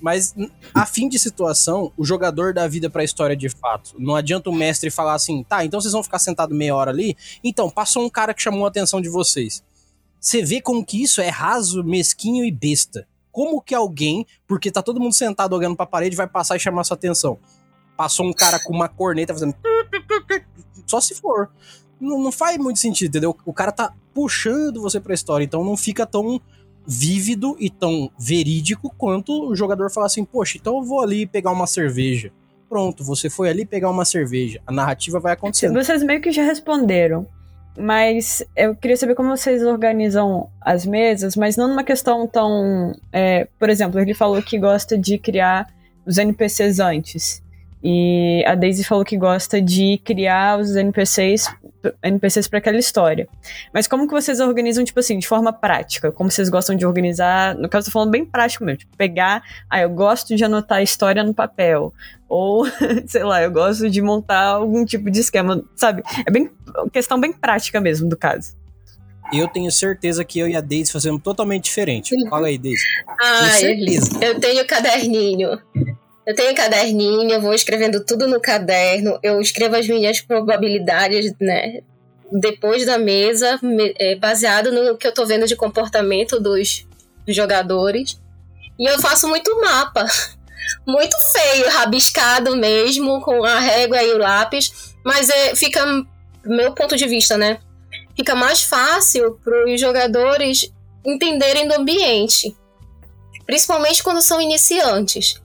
Mas, 0.00 0.34
a 0.72 0.86
fim 0.86 1.08
de 1.08 1.18
situação, 1.18 1.92
o 1.96 2.04
jogador 2.04 2.54
dá 2.54 2.68
vida 2.68 2.88
pra 2.88 3.02
história 3.02 3.36
de 3.36 3.48
fato. 3.48 3.96
Não 3.98 4.14
adianta 4.14 4.48
o 4.48 4.52
mestre 4.52 4.90
falar 4.90 5.14
assim, 5.14 5.42
tá, 5.42 5.64
então 5.64 5.80
vocês 5.80 5.92
vão 5.92 6.04
ficar 6.04 6.20
sentado 6.20 6.54
meia 6.54 6.74
hora 6.74 6.90
ali. 6.90 7.16
Então, 7.42 7.68
passou 7.68 8.04
um 8.04 8.08
cara 8.08 8.32
que 8.32 8.42
chamou 8.42 8.64
a 8.64 8.68
atenção 8.68 9.00
de 9.00 9.08
vocês. 9.08 9.62
Você 10.20 10.42
vê 10.42 10.60
como 10.60 10.84
que 10.84 11.02
isso 11.02 11.20
é 11.20 11.28
raso, 11.28 11.82
mesquinho 11.82 12.44
e 12.44 12.50
besta. 12.50 13.08
Como 13.32 13.60
que 13.60 13.74
alguém, 13.74 14.26
porque 14.46 14.70
tá 14.70 14.82
todo 14.82 15.00
mundo 15.00 15.14
sentado 15.14 15.54
olhando 15.54 15.76
pra 15.76 15.86
parede, 15.86 16.16
vai 16.16 16.28
passar 16.28 16.56
e 16.56 16.60
chamar 16.60 16.84
sua 16.84 16.96
atenção? 16.96 17.38
Passou 17.96 18.26
um 18.26 18.32
cara 18.32 18.62
com 18.62 18.72
uma 18.72 18.88
corneta 18.88 19.32
fazendo. 19.32 19.54
Só 20.86 21.00
se 21.00 21.14
for 21.16 21.50
não, 22.00 22.22
não 22.22 22.32
faz 22.32 22.56
muito 22.58 22.78
sentido, 22.78 23.08
entendeu? 23.08 23.36
O 23.44 23.52
cara 23.52 23.72
tá 23.72 23.92
puxando 24.14 24.80
você 24.80 25.00
pra 25.00 25.14
história, 25.14 25.44
então 25.44 25.64
não 25.64 25.76
fica 25.76 26.06
tão 26.06 26.40
vívido 26.86 27.56
e 27.60 27.68
tão 27.68 28.10
verídico 28.18 28.92
quanto 28.96 29.50
o 29.50 29.54
jogador 29.54 29.90
falar 29.90 30.06
assim, 30.06 30.24
poxa, 30.24 30.56
então 30.56 30.78
eu 30.78 30.82
vou 30.82 31.00
ali 31.00 31.26
pegar 31.26 31.50
uma 31.50 31.66
cerveja. 31.66 32.32
Pronto, 32.68 33.04
você 33.04 33.28
foi 33.28 33.48
ali 33.48 33.64
pegar 33.64 33.90
uma 33.90 34.04
cerveja. 34.04 34.60
A 34.66 34.72
narrativa 34.72 35.18
vai 35.20 35.32
acontecendo. 35.32 35.74
Vocês 35.74 36.02
meio 36.02 36.20
que 36.20 36.30
já 36.30 36.42
responderam. 36.42 37.26
Mas 37.78 38.42
eu 38.56 38.74
queria 38.74 38.96
saber 38.96 39.14
como 39.14 39.36
vocês 39.36 39.62
organizam 39.62 40.50
as 40.60 40.84
mesas, 40.84 41.36
mas 41.36 41.56
não 41.56 41.68
numa 41.68 41.84
questão 41.84 42.26
tão. 42.26 42.92
É, 43.12 43.46
por 43.56 43.70
exemplo, 43.70 44.00
ele 44.00 44.14
falou 44.14 44.42
que 44.42 44.58
gosta 44.58 44.98
de 44.98 45.16
criar 45.16 45.72
os 46.04 46.18
NPCs 46.18 46.80
antes. 46.80 47.40
E 47.82 48.44
a 48.46 48.54
Daisy 48.54 48.82
falou 48.84 49.04
que 49.04 49.16
gosta 49.16 49.62
de 49.62 50.00
criar 50.04 50.58
os 50.58 50.74
NPCs 50.74 51.48
NPCs 52.02 52.48
para 52.48 52.58
aquela 52.58 52.78
história. 52.78 53.28
Mas 53.72 53.86
como 53.86 54.06
que 54.06 54.12
vocês 54.12 54.40
organizam, 54.40 54.84
tipo 54.84 54.98
assim, 54.98 55.18
de 55.18 55.26
forma 55.26 55.52
prática? 55.52 56.10
Como 56.10 56.30
vocês 56.30 56.48
gostam 56.48 56.76
de 56.76 56.84
organizar? 56.84 57.54
No 57.54 57.68
caso, 57.68 57.86
eu 57.86 57.90
tô 57.90 57.92
falando 57.92 58.10
bem 58.10 58.24
prático 58.24 58.64
mesmo. 58.64 58.78
Tipo, 58.78 58.96
pegar, 58.96 59.42
ah, 59.70 59.80
eu 59.80 59.90
gosto 59.90 60.34
de 60.34 60.44
anotar 60.44 60.78
a 60.78 60.82
história 60.82 61.22
no 61.22 61.32
papel. 61.32 61.92
Ou, 62.28 62.66
sei 63.06 63.22
lá, 63.22 63.42
eu 63.42 63.50
gosto 63.50 63.88
de 63.88 64.02
montar 64.02 64.42
algum 64.42 64.84
tipo 64.84 65.10
de 65.10 65.20
esquema, 65.20 65.62
sabe? 65.76 66.02
É 66.26 66.30
bem 66.30 66.50
questão 66.92 67.18
bem 67.18 67.32
prática 67.32 67.80
mesmo 67.80 68.08
do 68.08 68.16
caso. 68.16 68.56
Eu 69.32 69.46
tenho 69.46 69.70
certeza 69.70 70.24
que 70.24 70.38
eu 70.38 70.48
e 70.48 70.56
a 70.56 70.60
Daisy 70.60 70.90
fazemos 70.90 71.22
totalmente 71.22 71.64
diferente. 71.64 72.14
Fala 72.28 72.46
aí, 72.48 72.58
Daisy. 72.58 72.82
Ah, 73.20 73.60
eu 74.22 74.40
tenho 74.40 74.66
caderninho. 74.66 75.60
Eu 76.28 76.34
tenho 76.34 76.54
caderninho, 76.54 77.30
eu 77.30 77.40
vou 77.40 77.54
escrevendo 77.54 78.04
tudo 78.04 78.28
no 78.28 78.38
caderno, 78.38 79.18
eu 79.22 79.40
escrevo 79.40 79.76
as 79.76 79.88
minhas 79.88 80.20
probabilidades, 80.20 81.32
né? 81.40 81.80
Depois 82.30 82.84
da 82.84 82.98
mesa, 82.98 83.58
é, 83.98 84.14
baseado 84.14 84.70
no 84.70 84.98
que 84.98 85.06
eu 85.06 85.14
tô 85.14 85.24
vendo 85.24 85.46
de 85.46 85.56
comportamento 85.56 86.38
dos, 86.38 86.86
jogadores. 87.26 88.20
E 88.78 88.86
eu 88.86 88.98
faço 89.00 89.26
muito 89.26 89.58
mapa. 89.58 90.06
Muito 90.86 91.16
feio, 91.32 91.68
rabiscado 91.70 92.56
mesmo, 92.56 93.20
com 93.20 93.44
a 93.44 93.58
régua 93.58 94.02
e 94.02 94.12
o 94.12 94.18
lápis. 94.18 94.94
Mas 95.04 95.28
é, 95.28 95.54
fica, 95.54 95.82
meu 96.44 96.74
ponto 96.74 96.96
de 96.96 97.06
vista, 97.06 97.36
né? 97.36 97.58
Fica 98.16 98.34
mais 98.34 98.62
fácil 98.62 99.38
para 99.42 99.66
os 99.66 99.80
jogadores 99.80 100.70
entenderem 101.04 101.68
do 101.68 101.74
ambiente. 101.74 102.54
Principalmente 103.46 104.02
quando 104.02 104.22
são 104.22 104.40
iniciantes. 104.40 105.40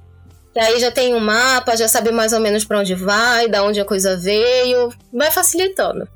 E 0.55 0.59
aí 0.59 0.79
já 0.79 0.91
tem 0.91 1.15
um 1.15 1.19
mapa, 1.19 1.75
já 1.75 1.87
sabe 1.87 2.11
mais 2.11 2.31
ou 2.31 2.39
menos 2.39 2.63
para 2.63 2.79
onde 2.79 2.93
vai, 2.93 3.47
da 3.47 3.63
onde 3.63 3.79
a 3.79 3.85
coisa 3.85 4.15
veio. 4.15 4.93
Vai 5.11 5.31
facilitando. 5.31 6.07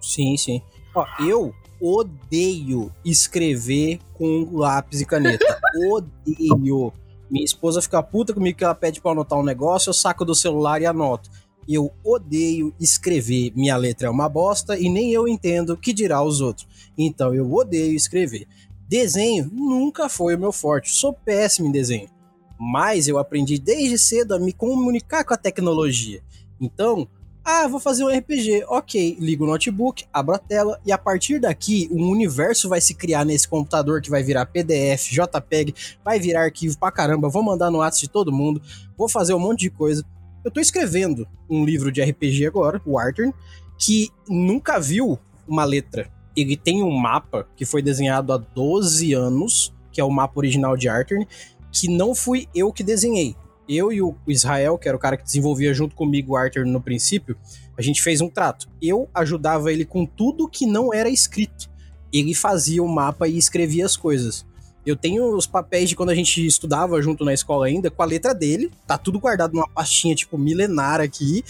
Sim, 0.00 0.36
sim. 0.36 0.60
Ó, 0.94 1.06
eu 1.20 1.54
odeio 1.80 2.92
escrever 3.04 3.98
com 4.12 4.50
lápis 4.52 5.00
e 5.00 5.06
caneta. 5.06 5.58
odeio. 5.90 6.92
Minha 7.30 7.44
esposa 7.44 7.80
fica 7.80 8.02
puta 8.02 8.34
comigo 8.34 8.58
que 8.58 8.64
ela 8.64 8.74
pede 8.74 9.00
pra 9.00 9.12
anotar 9.12 9.38
um 9.38 9.42
negócio, 9.42 9.88
eu 9.88 9.94
saco 9.94 10.26
do 10.26 10.34
celular 10.34 10.82
e 10.82 10.86
anoto. 10.86 11.30
Eu 11.66 11.90
odeio 12.04 12.74
escrever. 12.78 13.50
Minha 13.56 13.78
letra 13.78 14.08
é 14.08 14.10
uma 14.10 14.28
bosta 14.28 14.78
e 14.78 14.90
nem 14.90 15.10
eu 15.10 15.26
entendo 15.26 15.74
que 15.74 15.94
dirá 15.94 16.22
os 16.22 16.42
outros. 16.42 16.68
Então 16.98 17.34
eu 17.34 17.50
odeio 17.50 17.94
escrever. 17.94 18.46
Desenho 18.86 19.50
nunca 19.50 20.10
foi 20.10 20.34
o 20.34 20.38
meu 20.38 20.52
forte. 20.52 20.92
Sou 20.92 21.14
péssimo 21.14 21.68
em 21.68 21.72
desenho 21.72 22.13
mas 22.58 23.08
eu 23.08 23.18
aprendi 23.18 23.58
desde 23.58 23.98
cedo 23.98 24.34
a 24.34 24.38
me 24.38 24.52
comunicar 24.52 25.24
com 25.24 25.34
a 25.34 25.38
tecnologia. 25.38 26.22
Então, 26.60 27.08
Ah, 27.46 27.68
vou 27.68 27.78
fazer 27.78 28.02
um 28.02 28.08
RPG. 28.08 28.64
Ok, 28.68 29.18
ligo 29.20 29.44
o 29.44 29.46
notebook, 29.46 30.06
abro 30.10 30.34
a 30.34 30.38
tela 30.38 30.80
e 30.82 30.90
a 30.90 30.96
partir 30.96 31.38
daqui 31.38 31.86
um 31.92 32.08
universo 32.08 32.70
vai 32.70 32.80
se 32.80 32.94
criar 32.94 33.22
nesse 33.26 33.46
computador 33.46 34.00
que 34.00 34.08
vai 34.08 34.22
virar 34.22 34.46
PDF, 34.46 35.10
JPEG, 35.10 35.74
vai 36.02 36.18
virar 36.18 36.44
arquivo 36.44 36.78
pra 36.78 36.90
caramba. 36.90 37.28
Vou 37.28 37.42
mandar 37.42 37.70
no 37.70 37.80
WhatsApp 37.80 38.06
de 38.06 38.08
todo 38.10 38.32
mundo, 38.32 38.62
vou 38.96 39.10
fazer 39.10 39.34
um 39.34 39.38
monte 39.38 39.60
de 39.60 39.70
coisa. 39.70 40.02
Eu 40.42 40.50
tô 40.50 40.58
escrevendo 40.58 41.28
um 41.48 41.66
livro 41.66 41.92
de 41.92 42.02
RPG 42.02 42.46
agora, 42.46 42.80
o 42.86 42.98
Arthur, 42.98 43.30
que 43.78 44.08
nunca 44.26 44.80
viu 44.80 45.18
uma 45.46 45.64
letra. 45.64 46.10
Ele 46.34 46.56
tem 46.56 46.82
um 46.82 46.96
mapa 46.96 47.46
que 47.56 47.66
foi 47.66 47.82
desenhado 47.82 48.32
há 48.32 48.38
12 48.38 49.12
anos, 49.12 49.70
que 49.92 50.00
é 50.00 50.04
o 50.04 50.10
mapa 50.10 50.40
original 50.40 50.78
de 50.78 50.88
Arthur, 50.88 51.26
que 51.74 51.88
não 51.88 52.14
fui 52.14 52.46
eu 52.54 52.72
que 52.72 52.84
desenhei 52.84 53.34
eu 53.68 53.92
e 53.92 54.02
o 54.02 54.14
Israel, 54.28 54.78
que 54.78 54.88
era 54.88 54.96
o 54.96 55.00
cara 55.00 55.16
que 55.16 55.24
desenvolvia 55.24 55.72
junto 55.72 55.94
comigo 55.94 56.32
o 56.32 56.36
Arthur 56.36 56.66
no 56.66 56.80
princípio, 56.80 57.36
a 57.76 57.82
gente 57.82 58.02
fez 58.02 58.20
um 58.20 58.28
trato. 58.28 58.68
Eu 58.80 59.08
ajudava 59.14 59.72
ele 59.72 59.84
com 59.84 60.06
tudo 60.06 60.48
que 60.48 60.66
não 60.66 60.92
era 60.92 61.08
escrito. 61.08 61.70
Ele 62.12 62.34
fazia 62.34 62.82
o 62.82 62.88
mapa 62.88 63.26
e 63.26 63.36
escrevia 63.36 63.84
as 63.84 63.96
coisas. 63.96 64.46
Eu 64.86 64.96
tenho 64.96 65.34
os 65.34 65.46
papéis 65.46 65.88
de 65.88 65.96
quando 65.96 66.10
a 66.10 66.14
gente 66.14 66.46
estudava 66.46 67.00
junto 67.00 67.24
na 67.24 67.32
escola 67.32 67.66
ainda, 67.66 67.90
com 67.90 68.02
a 68.02 68.06
letra 68.06 68.34
dele. 68.34 68.70
Tá 68.86 68.98
tudo 68.98 69.18
guardado 69.18 69.54
numa 69.54 69.68
pastinha, 69.68 70.14
tipo, 70.14 70.36
milenar 70.36 71.00
aqui. 71.00 71.42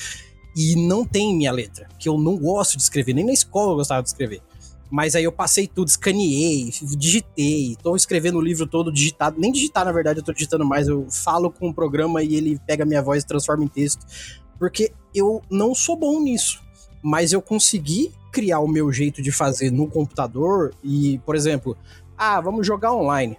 E 0.57 0.77
não 0.87 1.05
tem 1.05 1.37
minha 1.37 1.51
letra, 1.51 1.89
que 1.99 2.09
eu 2.09 2.17
não 2.17 2.37
gosto 2.37 2.77
de 2.77 2.83
escrever. 2.85 3.13
Nem 3.13 3.27
na 3.27 3.33
escola 3.33 3.73
eu 3.73 3.77
gostava 3.77 4.03
de 4.03 4.09
escrever. 4.09 4.41
Mas 4.94 5.16
aí 5.16 5.24
eu 5.24 5.33
passei 5.33 5.66
tudo, 5.66 5.88
escaneei, 5.88 6.70
digitei, 6.96 7.76
tô 7.83 7.96
escrevendo 7.96 8.38
o 8.38 8.40
livro 8.40 8.64
todo 8.64 8.92
digitado. 8.92 9.40
Nem 9.40 9.50
digitar, 9.50 9.85
na 9.85 9.90
verdade, 9.90 10.20
eu 10.20 10.24
tô 10.24 10.33
digitando 10.33 10.64
mais. 10.64 10.87
Eu 10.87 11.11
falo 11.11 11.50
com 11.50 11.68
o 11.68 11.74
programa 11.74 12.22
e 12.22 12.37
ele 12.37 12.61
pega 12.64 12.85
minha 12.85 13.02
voz 13.02 13.24
e 13.24 13.26
transforma 13.26 13.64
em 13.64 13.68
texto. 13.68 14.07
Porque 14.57 14.92
eu 15.12 15.42
não 15.50 15.74
sou 15.74 15.96
bom 15.96 16.20
nisso. 16.20 16.62
Mas 17.02 17.33
eu 17.33 17.42
consegui 17.42 18.12
criar 18.30 18.61
o 18.61 18.68
meu 18.68 18.92
jeito 18.92 19.20
de 19.20 19.33
fazer 19.33 19.72
no 19.72 19.88
computador 19.88 20.72
e, 20.80 21.18
por 21.26 21.35
exemplo, 21.35 21.76
ah, 22.16 22.40
vamos 22.40 22.64
jogar 22.64 22.94
online. 22.94 23.37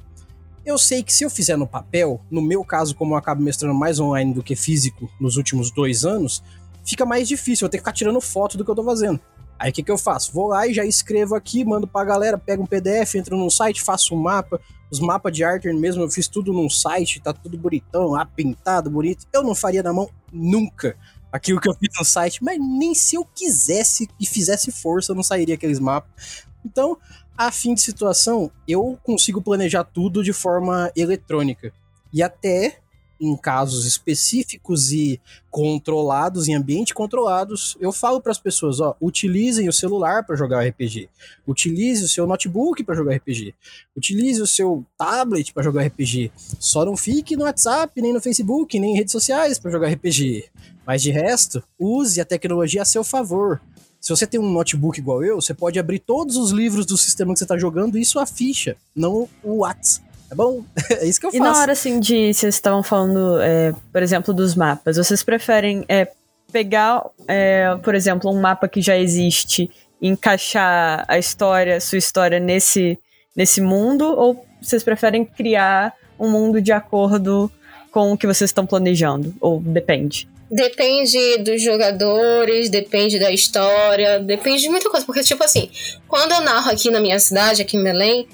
Eu 0.65 0.77
sei 0.77 1.03
que 1.03 1.13
se 1.13 1.23
eu 1.23 1.29
fizer 1.29 1.55
no 1.55 1.65
papel, 1.65 2.19
no 2.29 2.41
meu 2.41 2.65
caso, 2.65 2.93
como 2.93 3.13
eu 3.13 3.17
acabo 3.17 3.41
mestrando 3.41 3.73
mais 3.73 3.97
online 3.97 4.33
do 4.33 4.43
que 4.43 4.57
físico 4.57 5.09
nos 5.21 5.37
últimos 5.37 5.71
dois 5.71 6.03
anos, 6.03 6.43
fica 6.83 7.05
mais 7.05 7.29
difícil 7.29 7.65
eu 7.65 7.69
ter 7.69 7.77
que 7.77 7.81
ficar 7.81 7.93
tirando 7.93 8.19
foto 8.19 8.57
do 8.57 8.65
que 8.65 8.71
eu 8.71 8.75
tô 8.75 8.83
fazendo. 8.83 9.21
Aí 9.57 9.71
o 9.71 9.73
que, 9.73 9.83
que 9.83 9.91
eu 9.91 9.97
faço? 9.97 10.33
Vou 10.33 10.47
lá 10.47 10.67
e 10.67 10.73
já 10.73 10.85
escrevo 10.85 11.35
aqui, 11.35 11.63
mando 11.63 11.87
pra 11.87 12.03
galera, 12.03 12.37
pego 12.37 12.63
um 12.63 12.67
PDF, 12.67 13.15
entro 13.15 13.37
num 13.37 13.49
site, 13.49 13.81
faço 13.81 14.13
um 14.13 14.17
mapa. 14.17 14.59
Os 14.91 14.99
mapas 14.99 15.33
de 15.33 15.43
Arthur 15.43 15.73
mesmo, 15.73 16.03
eu 16.03 16.09
fiz 16.09 16.27
tudo 16.27 16.53
num 16.53 16.69
site, 16.69 17.21
tá 17.21 17.33
tudo 17.33 17.57
bonitão, 17.57 18.07
lá 18.09 18.25
pintado, 18.25 18.89
bonito. 18.89 19.25
Eu 19.33 19.43
não 19.43 19.55
faria 19.55 19.81
na 19.81 19.93
mão 19.93 20.09
nunca 20.31 20.95
aquilo 21.31 21.59
que 21.59 21.67
eu 21.67 21.73
fiz 21.73 21.89
no 21.97 22.05
site, 22.05 22.43
mas 22.43 22.57
nem 22.59 22.93
se 22.93 23.15
eu 23.15 23.25
quisesse 23.25 24.07
e 24.19 24.25
fizesse 24.25 24.71
força, 24.71 25.13
não 25.13 25.23
sairia 25.23 25.55
aqueles 25.55 25.79
mapas. 25.79 26.45
Então, 26.65 26.97
a 27.37 27.51
fim 27.51 27.73
de 27.73 27.81
situação, 27.81 28.49
eu 28.67 28.97
consigo 29.03 29.41
planejar 29.41 29.83
tudo 29.83 30.23
de 30.23 30.31
forma 30.31 30.91
eletrônica. 30.95 31.73
E 32.13 32.23
até 32.23 32.79
em 33.19 33.36
casos 33.36 33.86
específicos 33.86 34.91
e 34.91 35.19
controlados, 35.49 36.47
em 36.47 36.54
ambiente 36.54 36.93
controlados, 36.93 37.78
eu 37.80 37.91
falo 37.91 38.19
para 38.19 38.32
as 38.32 38.38
pessoas, 38.38 38.80
ó, 38.82 38.95
utilizem 39.01 39.69
o 39.69 39.73
celular 39.73 40.25
para 40.25 40.36
jogar 40.36 40.67
RPG, 40.67 41.10
utilize 41.47 42.04
o 42.04 42.10
seu 42.10 42.28
notebook 42.28 42.84
para 42.84 42.95
jogar 42.95 43.15
RPG, 43.15 43.54
utilize 43.95 44.41
o 44.41 44.47
seu 44.47 44.86
tablet 44.97 45.54
para 45.54 45.63
jogar 45.63 45.86
RPG. 45.86 46.32
Só 46.60 46.84
não 46.84 46.97
fique 46.97 47.38
no 47.38 47.45
WhatsApp, 47.45 48.01
nem 48.01 48.13
no 48.13 48.21
Facebook, 48.21 48.78
nem 48.80 48.93
em 48.93 48.97
redes 48.97 49.13
sociais 49.13 49.58
para 49.58 49.71
jogar 49.71 49.89
RPG. 49.89 50.45
Mas 50.86 51.01
de 51.01 51.12
resto, 51.12 51.63
use 51.80 52.19
a 52.19 52.25
tecnologia 52.25 52.82
a 52.82 52.86
seu 52.86 53.04
favor. 53.04 53.62
Se 53.99 54.10
você 54.10 54.28
tem 54.28 54.39
um 54.39 54.51
notebook 54.51 54.99
igual 54.99 55.23
eu, 55.23 55.41
você 55.41 55.54
pode 55.54 55.80
abrir 55.80 55.97
todos 55.99 56.36
os 56.36 56.51
livros 56.51 56.86
do 56.86 56.95
sistema 56.95 57.34
que 57.34 57.39
você 57.39 57.45
está 57.45 57.58
jogando 57.58 57.97
e 57.97 58.06
sua 58.06 58.25
ficha, 58.25 58.78
não 58.95 59.28
o 59.41 59.60
WhatsApp. 59.62 60.06
É 60.31 60.35
bom? 60.35 60.63
é 60.89 61.05
isso 61.05 61.19
que 61.19 61.25
eu 61.25 61.31
faço. 61.31 61.43
E 61.43 61.45
na 61.45 61.57
hora, 61.57 61.71
assim, 61.71 61.99
de. 61.99 62.33
Vocês 62.33 62.55
estavam 62.55 62.83
falando, 62.83 63.39
é, 63.41 63.73
por 63.91 64.01
exemplo, 64.01 64.33
dos 64.33 64.55
mapas, 64.55 64.97
vocês 64.97 65.23
preferem 65.23 65.85
é, 65.88 66.07
pegar, 66.51 67.03
é, 67.27 67.75
por 67.83 67.95
exemplo, 67.95 68.31
um 68.31 68.39
mapa 68.39 68.67
que 68.67 68.81
já 68.81 68.97
existe 68.97 69.69
e 70.01 70.07
encaixar 70.07 71.05
a 71.07 71.17
história, 71.17 71.79
sua 71.79 71.97
história 71.97 72.39
nesse, 72.39 72.97
nesse 73.35 73.61
mundo, 73.61 74.05
ou 74.05 74.45
vocês 74.61 74.83
preferem 74.83 75.25
criar 75.25 75.93
um 76.19 76.29
mundo 76.29 76.61
de 76.61 76.71
acordo 76.71 77.51
com 77.91 78.11
o 78.11 78.17
que 78.17 78.27
vocês 78.27 78.49
estão 78.49 78.65
planejando? 78.65 79.33
Ou 79.39 79.59
depende? 79.59 80.27
Depende 80.49 81.38
dos 81.39 81.61
jogadores, 81.61 82.69
depende 82.69 83.17
da 83.17 83.31
história, 83.31 84.19
depende 84.19 84.61
de 84.61 84.69
muita 84.69 84.89
coisa. 84.89 85.05
Porque, 85.05 85.23
tipo 85.23 85.43
assim, 85.43 85.69
quando 86.07 86.33
eu 86.33 86.41
narro 86.41 86.71
aqui 86.71 86.91
na 86.91 86.99
minha 86.99 87.19
cidade, 87.19 87.61
aqui 87.61 87.77
em 87.77 87.83
Belém, 87.83 88.27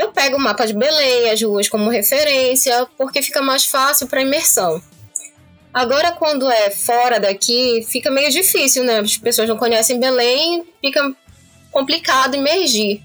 eu 0.00 0.10
pego 0.12 0.38
o 0.38 0.40
mapa 0.40 0.66
de 0.66 0.72
Belém, 0.72 1.30
as 1.30 1.42
ruas 1.42 1.68
como 1.68 1.90
referência, 1.90 2.86
porque 2.96 3.20
fica 3.20 3.42
mais 3.42 3.66
fácil 3.66 4.06
para 4.06 4.22
imersão. 4.22 4.82
Agora, 5.74 6.12
quando 6.12 6.50
é 6.50 6.70
fora 6.70 7.20
daqui, 7.20 7.86
fica 7.86 8.10
meio 8.10 8.30
difícil, 8.30 8.82
né? 8.82 9.00
As 9.00 9.18
pessoas 9.18 9.46
não 9.46 9.58
conhecem 9.58 10.00
Belém, 10.00 10.64
fica 10.80 11.14
complicado 11.70 12.34
imergir. 12.34 13.02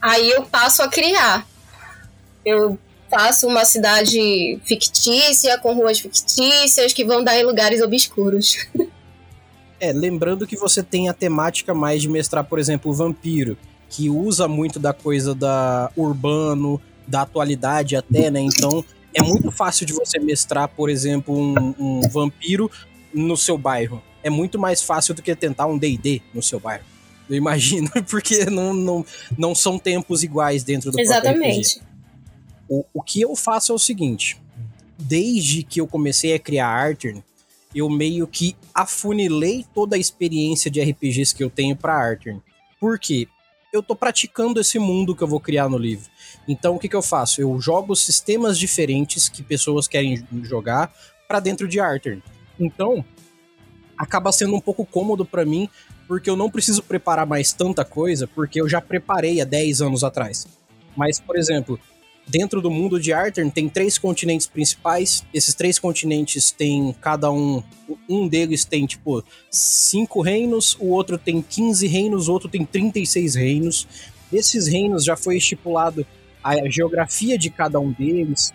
Aí 0.00 0.30
eu 0.30 0.42
passo 0.42 0.82
a 0.82 0.88
criar. 0.88 1.48
Eu 2.44 2.78
faço 3.10 3.48
uma 3.48 3.64
cidade 3.64 4.60
fictícia, 4.64 5.58
com 5.58 5.72
ruas 5.72 5.98
fictícias, 5.98 6.92
que 6.92 7.06
vão 7.06 7.24
dar 7.24 7.38
em 7.38 7.44
lugares 7.44 7.80
obscuros. 7.80 8.56
É, 9.80 9.92
lembrando 9.92 10.46
que 10.46 10.56
você 10.56 10.82
tem 10.82 11.10
a 11.10 11.12
temática 11.12 11.74
mais 11.74 12.00
de 12.00 12.08
mestrar, 12.08 12.44
por 12.44 12.58
exemplo, 12.58 12.90
o 12.90 12.94
vampiro 12.94 13.58
que 13.88 14.10
usa 14.10 14.48
muito 14.48 14.78
da 14.78 14.92
coisa 14.92 15.34
da 15.34 15.90
urbano, 15.96 16.80
da 17.06 17.22
atualidade 17.22 17.96
até, 17.96 18.30
né? 18.30 18.40
Então 18.40 18.84
é 19.12 19.22
muito 19.22 19.50
fácil 19.50 19.86
de 19.86 19.92
você 19.92 20.18
mestrar, 20.18 20.68
por 20.68 20.90
exemplo, 20.90 21.36
um, 21.36 21.74
um 21.78 22.00
vampiro 22.08 22.70
no 23.12 23.36
seu 23.36 23.56
bairro. 23.56 24.02
É 24.22 24.30
muito 24.30 24.58
mais 24.58 24.82
fácil 24.82 25.14
do 25.14 25.22
que 25.22 25.34
tentar 25.36 25.66
um 25.66 25.78
D&D 25.78 26.20
no 26.32 26.42
seu 26.42 26.58
bairro. 26.58 26.84
Eu 27.28 27.36
imagino, 27.36 27.88
porque 28.10 28.44
não, 28.46 28.74
não, 28.74 29.06
não 29.38 29.54
são 29.54 29.78
tempos 29.78 30.22
iguais 30.22 30.64
dentro 30.64 30.90
do 30.90 30.98
Exatamente. 31.00 31.80
O, 32.68 32.84
o 32.92 33.02
que 33.02 33.20
eu 33.20 33.36
faço 33.36 33.72
é 33.72 33.74
o 33.74 33.78
seguinte. 33.78 34.36
Desde 34.98 35.62
que 35.62 35.80
eu 35.80 35.86
comecei 35.86 36.34
a 36.34 36.38
criar 36.38 36.68
Arthur, 36.68 37.22
eu 37.74 37.88
meio 37.90 38.26
que 38.26 38.56
afunilei 38.72 39.64
toda 39.74 39.96
a 39.96 39.98
experiência 39.98 40.70
de 40.70 40.80
RPGs 40.80 41.34
que 41.34 41.42
eu 41.42 41.50
tenho 41.50 41.76
para 41.76 41.94
Arthur. 41.94 42.40
Por 42.80 42.98
quê? 42.98 43.28
Eu 43.74 43.82
tô 43.82 43.96
praticando 43.96 44.60
esse 44.60 44.78
mundo 44.78 45.16
que 45.16 45.22
eu 45.22 45.28
vou 45.28 45.40
criar 45.40 45.68
no 45.68 45.76
livro. 45.76 46.08
Então 46.46 46.76
o 46.76 46.78
que, 46.78 46.88
que 46.88 46.94
eu 46.94 47.02
faço? 47.02 47.40
Eu 47.40 47.60
jogo 47.60 47.96
sistemas 47.96 48.56
diferentes 48.56 49.28
que 49.28 49.42
pessoas 49.42 49.88
querem 49.88 50.24
jogar 50.44 50.94
para 51.26 51.40
dentro 51.40 51.66
de 51.66 51.80
Arthur. 51.80 52.22
Então 52.58 53.04
acaba 53.98 54.30
sendo 54.30 54.54
um 54.54 54.60
pouco 54.60 54.86
cômodo 54.86 55.24
para 55.24 55.44
mim, 55.44 55.68
porque 56.06 56.30
eu 56.30 56.36
não 56.36 56.50
preciso 56.50 56.82
preparar 56.82 57.26
mais 57.26 57.52
tanta 57.52 57.84
coisa, 57.84 58.28
porque 58.28 58.60
eu 58.60 58.68
já 58.68 58.80
preparei 58.80 59.40
há 59.40 59.44
10 59.44 59.82
anos 59.82 60.04
atrás. 60.04 60.46
Mas, 60.96 61.18
por 61.18 61.36
exemplo, 61.36 61.78
dentro 62.26 62.60
do 62.60 62.70
mundo 62.70 62.98
de 62.98 63.12
Arthur 63.12 63.50
tem 63.50 63.68
três 63.68 63.98
continentes 63.98 64.46
principais. 64.46 65.24
Esses 65.32 65.54
três 65.54 65.78
continentes 65.78 66.50
têm 66.50 66.94
cada 67.00 67.30
um. 67.30 67.62
Um 68.08 68.26
deles 68.26 68.64
tem, 68.64 68.86
tipo, 68.86 69.22
cinco 69.50 70.22
reinos, 70.22 70.76
o 70.80 70.86
outro 70.86 71.18
tem 71.18 71.42
15 71.42 71.86
reinos, 71.86 72.28
o 72.28 72.32
outro 72.32 72.48
tem 72.48 72.64
36 72.64 73.34
reinos. 73.34 73.86
Esses 74.32 74.66
reinos 74.66 75.04
já 75.04 75.16
foi 75.16 75.36
estipulado 75.36 76.06
a 76.42 76.68
geografia 76.68 77.38
de 77.38 77.50
cada 77.50 77.78
um 77.78 77.92
deles. 77.92 78.52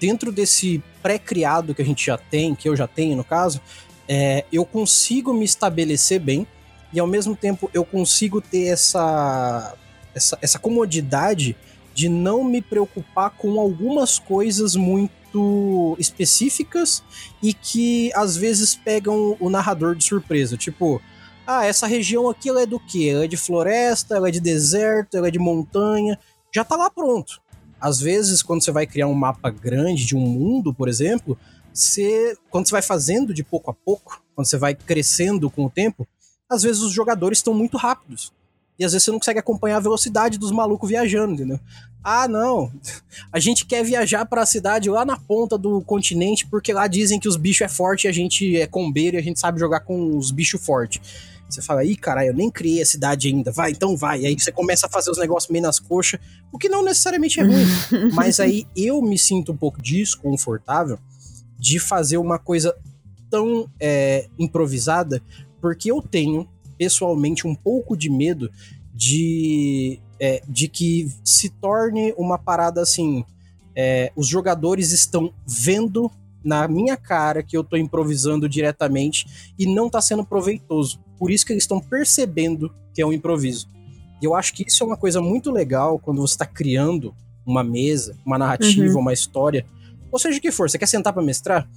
Dentro 0.00 0.32
desse 0.32 0.82
pré-criado 1.02 1.74
que 1.74 1.82
a 1.82 1.84
gente 1.84 2.04
já 2.04 2.16
tem, 2.16 2.54
que 2.54 2.68
eu 2.68 2.74
já 2.74 2.86
tenho 2.86 3.16
no 3.16 3.24
caso, 3.24 3.60
é, 4.08 4.44
eu 4.52 4.64
consigo 4.64 5.34
me 5.34 5.44
estabelecer 5.44 6.20
bem 6.20 6.46
e 6.92 7.00
ao 7.00 7.06
mesmo 7.06 7.36
tempo 7.36 7.70
eu 7.74 7.84
consigo 7.84 8.40
ter 8.40 8.68
essa, 8.68 9.74
essa, 10.14 10.38
essa 10.40 10.58
comodidade 10.58 11.56
de 11.96 12.10
não 12.10 12.44
me 12.44 12.60
preocupar 12.60 13.30
com 13.30 13.58
algumas 13.58 14.18
coisas 14.18 14.76
muito 14.76 15.96
específicas 15.98 17.02
e 17.42 17.54
que 17.54 18.12
às 18.14 18.36
vezes 18.36 18.76
pegam 18.76 19.34
o 19.40 19.48
narrador 19.48 19.96
de 19.96 20.04
surpresa. 20.04 20.58
Tipo, 20.58 21.00
ah, 21.46 21.64
essa 21.64 21.86
região 21.86 22.28
aqui 22.28 22.50
ela 22.50 22.60
é 22.60 22.66
do 22.66 22.78
quê? 22.78 23.12
Ela 23.14 23.24
é 23.24 23.26
de 23.26 23.36
floresta, 23.38 24.14
ela 24.14 24.28
é 24.28 24.30
de 24.30 24.40
deserto, 24.40 25.16
ela 25.16 25.28
é 25.28 25.30
de 25.30 25.38
montanha. 25.38 26.18
Já 26.54 26.62
tá 26.64 26.76
lá 26.76 26.90
pronto. 26.90 27.40
Às 27.80 27.98
vezes, 27.98 28.42
quando 28.42 28.62
você 28.62 28.70
vai 28.70 28.86
criar 28.86 29.06
um 29.06 29.14
mapa 29.14 29.48
grande 29.48 30.04
de 30.04 30.14
um 30.14 30.20
mundo, 30.20 30.74
por 30.74 30.90
exemplo, 30.90 31.38
você, 31.72 32.36
quando 32.50 32.66
você 32.66 32.72
vai 32.72 32.82
fazendo 32.82 33.32
de 33.32 33.42
pouco 33.42 33.70
a 33.70 33.74
pouco, 33.74 34.22
quando 34.34 34.46
você 34.46 34.58
vai 34.58 34.74
crescendo 34.74 35.50
com 35.50 35.64
o 35.64 35.70
tempo, 35.70 36.06
às 36.46 36.62
vezes 36.62 36.82
os 36.82 36.92
jogadores 36.92 37.38
estão 37.38 37.54
muito 37.54 37.78
rápidos. 37.78 38.34
E 38.78 38.84
às 38.84 38.92
vezes 38.92 39.04
você 39.04 39.10
não 39.10 39.18
consegue 39.18 39.38
acompanhar 39.38 39.76
a 39.76 39.80
velocidade 39.80 40.38
dos 40.38 40.50
malucos 40.50 40.88
viajando, 40.88 41.34
entendeu? 41.34 41.58
Ah, 42.04 42.28
não. 42.28 42.70
A 43.32 43.40
gente 43.40 43.66
quer 43.66 43.82
viajar 43.82 44.24
para 44.26 44.42
a 44.42 44.46
cidade 44.46 44.88
lá 44.88 45.04
na 45.04 45.16
ponta 45.16 45.58
do 45.58 45.80
continente 45.80 46.46
porque 46.46 46.72
lá 46.72 46.86
dizem 46.86 47.18
que 47.18 47.28
os 47.28 47.36
bichos 47.36 47.62
é 47.62 47.68
forte 47.68 48.04
e 48.04 48.08
a 48.08 48.12
gente 48.12 48.56
é 48.56 48.66
combeiro 48.66 49.16
e 49.16 49.18
a 49.18 49.22
gente 49.22 49.40
sabe 49.40 49.58
jogar 49.58 49.80
com 49.80 50.16
os 50.16 50.30
bichos 50.30 50.64
fortes. 50.64 51.00
Você 51.48 51.62
fala, 51.62 51.84
ih, 51.84 51.96
caralho, 51.96 52.28
eu 52.28 52.34
nem 52.34 52.50
criei 52.50 52.82
a 52.82 52.86
cidade 52.86 53.28
ainda. 53.28 53.52
Vai, 53.52 53.70
então 53.70 53.96
vai. 53.96 54.20
E 54.20 54.26
aí 54.26 54.38
você 54.38 54.50
começa 54.50 54.86
a 54.86 54.90
fazer 54.90 55.10
os 55.10 55.18
negócios 55.18 55.50
meio 55.50 55.62
nas 55.62 55.78
coxas, 55.78 56.20
o 56.52 56.58
que 56.58 56.68
não 56.68 56.84
necessariamente 56.84 57.40
é 57.40 57.44
ruim. 57.44 57.66
Mas 58.14 58.40
aí 58.40 58.66
eu 58.76 59.00
me 59.00 59.18
sinto 59.18 59.52
um 59.52 59.56
pouco 59.56 59.80
desconfortável 59.80 60.98
de 61.58 61.78
fazer 61.78 62.18
uma 62.18 62.38
coisa 62.38 62.74
tão 63.30 63.68
é, 63.80 64.28
improvisada, 64.38 65.22
porque 65.60 65.90
eu 65.90 66.02
tenho, 66.02 66.48
pessoalmente, 66.78 67.46
um 67.46 67.54
pouco 67.54 67.96
de 67.96 68.10
medo 68.10 68.50
de, 68.94 70.00
é, 70.20 70.42
de 70.48 70.68
que 70.68 71.08
se 71.24 71.50
torne 71.50 72.14
uma 72.16 72.38
parada 72.38 72.80
assim. 72.80 73.24
É, 73.74 74.10
os 74.16 74.26
jogadores 74.26 74.92
estão 74.92 75.32
vendo 75.46 76.10
na 76.42 76.66
minha 76.68 76.96
cara 76.96 77.42
que 77.42 77.56
eu 77.56 77.64
tô 77.64 77.76
improvisando 77.76 78.48
diretamente 78.48 79.52
e 79.58 79.66
não 79.66 79.90
tá 79.90 80.00
sendo 80.00 80.24
proveitoso. 80.24 81.00
Por 81.18 81.30
isso 81.30 81.44
que 81.44 81.52
eles 81.52 81.64
estão 81.64 81.80
percebendo 81.80 82.72
que 82.94 83.02
é 83.02 83.06
um 83.06 83.12
improviso. 83.12 83.68
E 84.22 84.24
eu 84.24 84.34
acho 84.34 84.54
que 84.54 84.64
isso 84.66 84.82
é 84.82 84.86
uma 84.86 84.96
coisa 84.96 85.20
muito 85.20 85.50
legal 85.50 85.98
quando 85.98 86.20
você 86.20 86.34
está 86.34 86.46
criando 86.46 87.14
uma 87.44 87.62
mesa, 87.62 88.16
uma 88.24 88.38
narrativa, 88.38 88.94
uhum. 88.94 89.00
uma 89.00 89.12
história, 89.12 89.66
ou 90.10 90.18
seja 90.18 90.38
o 90.38 90.40
que 90.40 90.50
for, 90.50 90.70
você 90.70 90.78
quer 90.78 90.86
sentar 90.86 91.12
para 91.12 91.22
mestrar? 91.22 91.68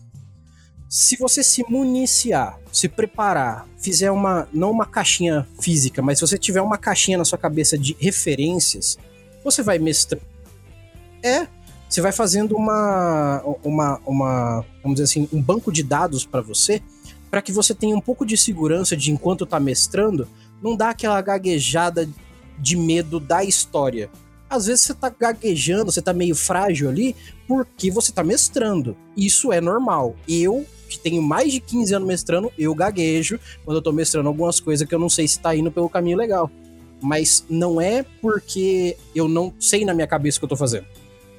Se 0.89 1.15
você 1.17 1.43
se 1.43 1.63
municiar, 1.69 2.59
se 2.73 2.89
preparar, 2.89 3.67
fizer 3.77 4.09
uma 4.09 4.49
não 4.51 4.71
uma 4.71 4.87
caixinha 4.87 5.47
física, 5.61 6.01
mas 6.01 6.17
se 6.17 6.25
você 6.25 6.35
tiver 6.35 6.61
uma 6.61 6.79
caixinha 6.79 7.15
na 7.15 7.23
sua 7.23 7.37
cabeça 7.37 7.77
de 7.77 7.95
referências, 7.99 8.97
você 9.43 9.61
vai 9.61 9.77
mestrar. 9.77 10.19
É, 11.21 11.47
você 11.87 12.01
vai 12.01 12.11
fazendo 12.11 12.55
uma, 12.55 13.43
uma, 13.63 14.01
uma 14.03 14.65
vamos 14.81 14.99
dizer 14.99 15.03
assim, 15.03 15.29
um 15.31 15.39
banco 15.39 15.71
de 15.71 15.83
dados 15.83 16.25
para 16.25 16.41
você, 16.41 16.81
para 17.29 17.43
que 17.43 17.51
você 17.51 17.75
tenha 17.75 17.95
um 17.95 18.01
pouco 18.01 18.25
de 18.25 18.35
segurança 18.35 18.97
de 18.97 19.11
enquanto 19.11 19.45
tá 19.45 19.59
mestrando, 19.59 20.27
não 20.59 20.75
dá 20.75 20.89
aquela 20.89 21.21
gaguejada 21.21 22.09
de 22.57 22.75
medo 22.75 23.19
da 23.19 23.43
história. 23.43 24.09
Às 24.49 24.65
vezes 24.65 24.81
você 24.81 24.95
tá 24.95 25.09
gaguejando, 25.09 25.91
você 25.91 26.01
tá 26.01 26.13
meio 26.13 26.35
frágil 26.35 26.89
ali, 26.89 27.15
porque 27.47 27.91
você 27.91 28.11
tá 28.11 28.23
mestrando. 28.23 28.97
Isso 29.15 29.53
é 29.53 29.61
normal. 29.61 30.15
Eu, 30.27 30.65
que 30.89 30.99
tenho 30.99 31.21
mais 31.21 31.53
de 31.53 31.59
15 31.59 31.93
anos 31.93 32.07
mestrando, 32.07 32.51
eu 32.57 32.73
gaguejo 32.75 33.39
quando 33.63 33.77
eu 33.77 33.81
tô 33.81 33.91
mestrando 33.91 34.27
algumas 34.27 34.59
coisas 34.59 34.87
que 34.87 34.93
eu 34.93 34.99
não 34.99 35.09
sei 35.09 35.27
se 35.27 35.39
tá 35.39 35.55
indo 35.55 35.71
pelo 35.71 35.89
caminho 35.89 36.17
legal. 36.17 36.51
Mas 37.01 37.45
não 37.49 37.79
é 37.79 38.03
porque 38.21 38.97
eu 39.15 39.27
não 39.27 39.53
sei 39.59 39.85
na 39.85 39.93
minha 39.93 40.07
cabeça 40.07 40.37
o 40.37 40.41
que 40.41 40.45
eu 40.45 40.49
tô 40.49 40.57
fazendo 40.57 40.85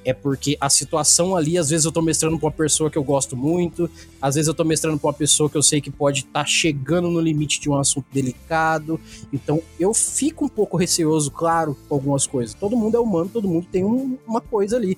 é 0.03 0.13
porque 0.13 0.57
a 0.59 0.69
situação 0.69 1.35
ali, 1.35 1.57
às 1.57 1.69
vezes 1.69 1.85
eu 1.85 1.91
tô 1.91 2.01
mestrando 2.01 2.37
pra 2.37 2.47
uma 2.47 2.51
pessoa 2.51 2.89
que 2.89 2.97
eu 2.97 3.03
gosto 3.03 3.35
muito, 3.35 3.89
às 4.21 4.35
vezes 4.35 4.47
eu 4.47 4.53
tô 4.53 4.63
mestrando 4.63 4.97
pra 4.99 5.07
uma 5.07 5.13
pessoa 5.13 5.49
que 5.49 5.57
eu 5.57 5.63
sei 5.63 5.79
que 5.79 5.91
pode 5.91 6.21
estar 6.21 6.31
tá 6.41 6.45
chegando 6.45 7.09
no 7.09 7.19
limite 7.19 7.59
de 7.59 7.69
um 7.69 7.77
assunto 7.77 8.05
delicado. 8.11 8.99
Então 9.31 9.61
eu 9.79 9.93
fico 9.93 10.45
um 10.45 10.49
pouco 10.49 10.77
receoso, 10.77 11.31
claro, 11.31 11.77
com 11.87 11.95
algumas 11.95 12.25
coisas. 12.25 12.55
Todo 12.55 12.75
mundo 12.75 12.97
é 12.97 12.99
humano, 12.99 13.29
todo 13.31 13.47
mundo 13.47 13.67
tem 13.71 13.83
um, 13.83 14.17
uma 14.27 14.41
coisa 14.41 14.75
ali. 14.75 14.97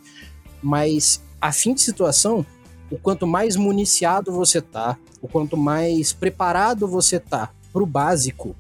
Mas 0.62 1.22
a 1.42 1.52
fim 1.52 1.74
de 1.74 1.82
situação, 1.82 2.46
o 2.94 2.98
quanto 2.98 3.26
mais 3.26 3.56
municiado 3.56 4.32
você 4.32 4.62
tá, 4.62 4.98
o 5.22 5.28
quanto 5.28 5.58
mais 5.58 6.14
preparado 6.14 6.88
você 6.88 7.20
tá 7.20 7.50
pro 7.72 7.86
básico, 7.86 8.56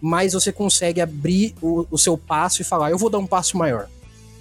mais 0.00 0.32
você 0.32 0.52
consegue 0.52 1.00
abrir 1.00 1.54
o, 1.60 1.86
o 1.90 1.98
seu 1.98 2.16
passo 2.16 2.62
e 2.62 2.64
falar, 2.64 2.90
eu 2.90 2.98
vou 2.98 3.10
dar 3.10 3.18
um 3.18 3.26
passo 3.26 3.56
maior 3.56 3.88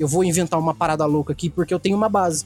eu 0.01 0.07
vou 0.07 0.23
inventar 0.23 0.59
uma 0.59 0.73
parada 0.73 1.05
louca 1.05 1.31
aqui 1.31 1.47
porque 1.47 1.71
eu 1.71 1.79
tenho 1.79 1.95
uma 1.95 2.09
base. 2.09 2.43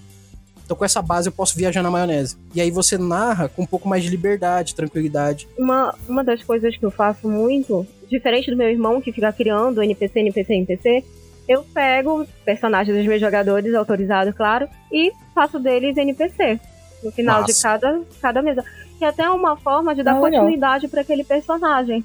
Então, 0.65 0.75
com 0.75 0.83
essa 0.83 1.01
base, 1.01 1.29
eu 1.29 1.31
posso 1.31 1.55
viajar 1.55 1.81
na 1.81 1.89
maionese. 1.89 2.35
E 2.53 2.59
aí 2.59 2.69
você 2.69 2.97
narra 2.97 3.47
com 3.47 3.61
um 3.61 3.65
pouco 3.65 3.87
mais 3.87 4.03
de 4.03 4.09
liberdade, 4.09 4.75
tranquilidade. 4.75 5.47
Uma, 5.57 5.95
uma 6.09 6.23
das 6.23 6.43
coisas 6.43 6.75
que 6.75 6.83
eu 6.83 6.91
faço 6.91 7.29
muito, 7.29 7.87
diferente 8.09 8.51
do 8.51 8.57
meu 8.57 8.67
irmão 8.67 8.99
que 8.99 9.11
fica 9.11 9.31
criando 9.31 9.81
NPC, 9.81 10.19
NPC, 10.19 10.53
NPC, 10.53 11.03
eu 11.47 11.63
pego 11.63 12.25
personagens 12.43 12.97
dos 12.97 13.05
meus 13.05 13.21
jogadores, 13.21 13.73
autorizados, 13.73 14.33
claro, 14.35 14.67
e 14.91 15.13
faço 15.33 15.59
deles 15.59 15.95
NPC. 15.95 16.59
No 17.03 17.11
final 17.11 17.41
Nossa. 17.41 17.53
de 17.53 17.61
cada, 17.61 18.01
cada 18.21 18.41
mesa. 18.41 18.63
Que 18.97 19.05
até 19.05 19.23
é 19.23 19.29
uma 19.29 19.57
forma 19.57 19.93
de 19.93 20.03
dar 20.03 20.19
continuidade 20.19 20.87
para 20.87 21.01
aquele 21.01 21.23
personagem. 21.23 22.03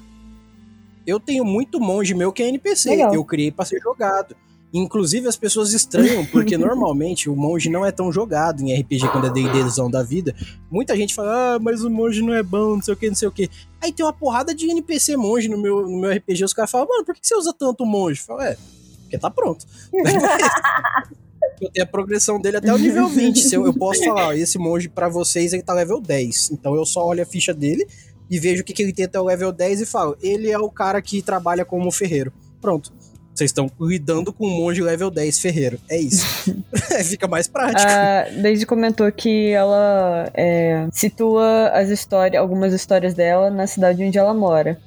Eu 1.05 1.19
tenho 1.19 1.43
muito 1.43 1.79
monge 1.79 2.13
meu 2.13 2.31
que 2.31 2.43
é 2.43 2.47
NPC. 2.47 2.89
Legal. 2.91 3.13
Eu 3.13 3.25
criei 3.25 3.51
para 3.51 3.65
ser 3.65 3.79
jogado. 3.79 4.35
Inclusive 4.73 5.27
as 5.27 5.35
pessoas 5.35 5.73
estranham, 5.73 6.25
porque 6.25 6.55
normalmente 6.57 7.29
o 7.29 7.35
monge 7.35 7.69
não 7.69 7.85
é 7.85 7.91
tão 7.91 8.11
jogado 8.11 8.61
em 8.61 8.73
RPG 8.79 9.09
quando 9.09 9.27
é 9.27 9.29
D&Dzão 9.29 9.91
da 9.91 10.01
vida. 10.01 10.33
Muita 10.69 10.95
gente 10.95 11.13
fala, 11.13 11.55
ah, 11.55 11.59
mas 11.59 11.83
o 11.83 11.89
monge 11.89 12.21
não 12.21 12.33
é 12.33 12.41
bom, 12.41 12.75
não 12.75 12.81
sei 12.81 12.93
o 12.93 12.97
que, 12.97 13.09
não 13.09 13.15
sei 13.15 13.27
o 13.27 13.31
que. 13.31 13.49
Aí 13.81 13.91
tem 13.91 14.05
uma 14.05 14.13
porrada 14.13 14.55
de 14.55 14.69
NPC 14.69 15.17
monge 15.17 15.49
no 15.49 15.57
meu, 15.57 15.81
no 15.81 15.99
meu 15.99 16.11
RPG, 16.11 16.45
os 16.45 16.53
caras 16.53 16.71
falam, 16.71 16.87
mano, 16.87 17.03
por 17.03 17.13
que 17.15 17.19
você 17.21 17.35
usa 17.35 17.53
tanto 17.53 17.85
monge? 17.85 18.21
Fala, 18.21 18.47
é, 18.47 18.57
porque 19.01 19.17
tá 19.17 19.29
pronto. 19.29 19.65
eu 21.61 21.69
tenho 21.71 21.85
a 21.85 21.89
progressão 21.89 22.39
dele 22.39 22.57
até 22.57 22.73
o 22.73 22.77
nível 22.77 23.07
20. 23.07 23.39
Se 23.39 23.55
eu, 23.55 23.65
eu 23.65 23.73
posso 23.73 24.03
falar, 24.03 24.27
ó, 24.27 24.33
esse 24.33 24.57
monge 24.57 24.89
para 24.89 25.09
vocês 25.09 25.53
ele 25.53 25.61
tá 25.61 25.73
level 25.73 26.01
10. 26.01 26.51
Então 26.51 26.75
eu 26.75 26.85
só 26.85 27.05
olho 27.05 27.21
a 27.21 27.25
ficha 27.25 27.53
dele 27.53 27.87
e 28.29 28.39
vejo 28.39 28.61
o 28.61 28.65
que, 28.65 28.73
que 28.73 28.81
ele 28.81 28.93
tem 28.93 29.05
até 29.05 29.19
o 29.19 29.25
level 29.25 29.51
10 29.51 29.81
e 29.81 29.85
falo, 29.85 30.17
ele 30.21 30.49
é 30.49 30.57
o 30.57 30.69
cara 30.69 31.01
que 31.01 31.21
trabalha 31.21 31.65
como 31.65 31.91
ferreiro. 31.91 32.31
Pronto. 32.61 32.93
Vocês 33.33 33.49
estão 33.49 33.69
lidando 33.79 34.33
com 34.33 34.45
um 34.45 34.49
monge 34.49 34.81
level 34.81 35.09
10 35.09 35.39
ferreiro. 35.39 35.79
É 35.89 35.97
isso. 35.97 36.25
Fica 37.05 37.27
mais 37.27 37.47
prático. 37.47 37.81
A 37.81 38.25
Daisy 38.41 38.65
comentou 38.65 39.11
que 39.11 39.49
ela 39.51 40.29
é, 40.33 40.87
situa 40.91 41.69
as 41.69 41.89
histórias, 41.89 42.41
algumas 42.41 42.73
histórias 42.73 43.13
dela 43.13 43.49
na 43.49 43.67
cidade 43.67 44.03
onde 44.03 44.17
ela 44.17 44.33
mora. 44.33 44.79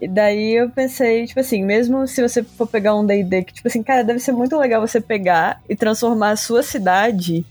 E 0.00 0.06
daí 0.06 0.54
eu 0.54 0.70
pensei, 0.70 1.26
tipo 1.26 1.40
assim, 1.40 1.64
mesmo 1.64 2.06
se 2.06 2.22
você 2.22 2.42
for 2.42 2.66
pegar 2.66 2.94
um 2.94 3.04
D&D 3.04 3.44
que, 3.44 3.52
tipo 3.52 3.66
assim, 3.66 3.82
cara, 3.82 4.04
deve 4.04 4.20
ser 4.20 4.32
muito 4.32 4.56
legal 4.56 4.80
você 4.80 5.00
pegar 5.00 5.60
e 5.68 5.74
transformar 5.74 6.30
a 6.30 6.36
sua 6.36 6.62
cidade 6.62 7.44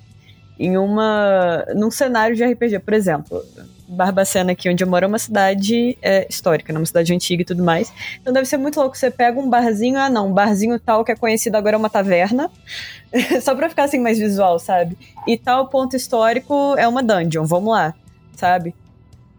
em 0.60 0.78
uma... 0.78 1.66
num 1.76 1.92
cenário 1.92 2.36
de 2.36 2.46
RPG, 2.46 2.80
por 2.80 2.94
exemplo. 2.94 3.44
Barbacena 3.88 4.52
aqui 4.52 4.70
onde 4.70 4.84
eu 4.84 4.88
moro 4.88 5.06
é 5.06 5.08
uma 5.08 5.20
cidade 5.20 5.98
é, 6.02 6.28
histórica, 6.30 6.74
né? 6.74 6.80
uma 6.80 6.86
cidade 6.86 7.14
antiga 7.14 7.42
e 7.42 7.46
tudo 7.46 7.64
mais. 7.64 7.92
Então 8.22 8.34
deve 8.34 8.46
ser 8.46 8.58
muito 8.58 8.80
louco. 8.80 8.98
Você 8.98 9.12
pega 9.12 9.40
um 9.40 9.50
barzinho, 9.50 9.98
ah 10.00 10.10
não, 10.10 10.30
um 10.30 10.34
barzinho 10.34 10.78
tal 10.80 11.06
que 11.06 11.12
é 11.12 11.16
conhecido 11.16 11.56
agora 11.56 11.76
é 11.76 11.80
uma 11.80 11.90
taverna. 11.90 12.50
Só 13.42 13.56
pra 13.56 13.70
ficar 13.70 13.84
assim 13.84 14.00
mais 14.00 14.18
visual, 14.18 14.60
sabe? 14.60 14.98
E 15.26 15.38
tal 15.38 15.68
ponto 15.68 15.96
histórico 15.96 16.76
é 16.78 16.88
uma 16.88 17.02
dungeon, 17.02 17.46
vamos 17.46 17.72
lá, 17.72 17.94
sabe? 18.36 18.76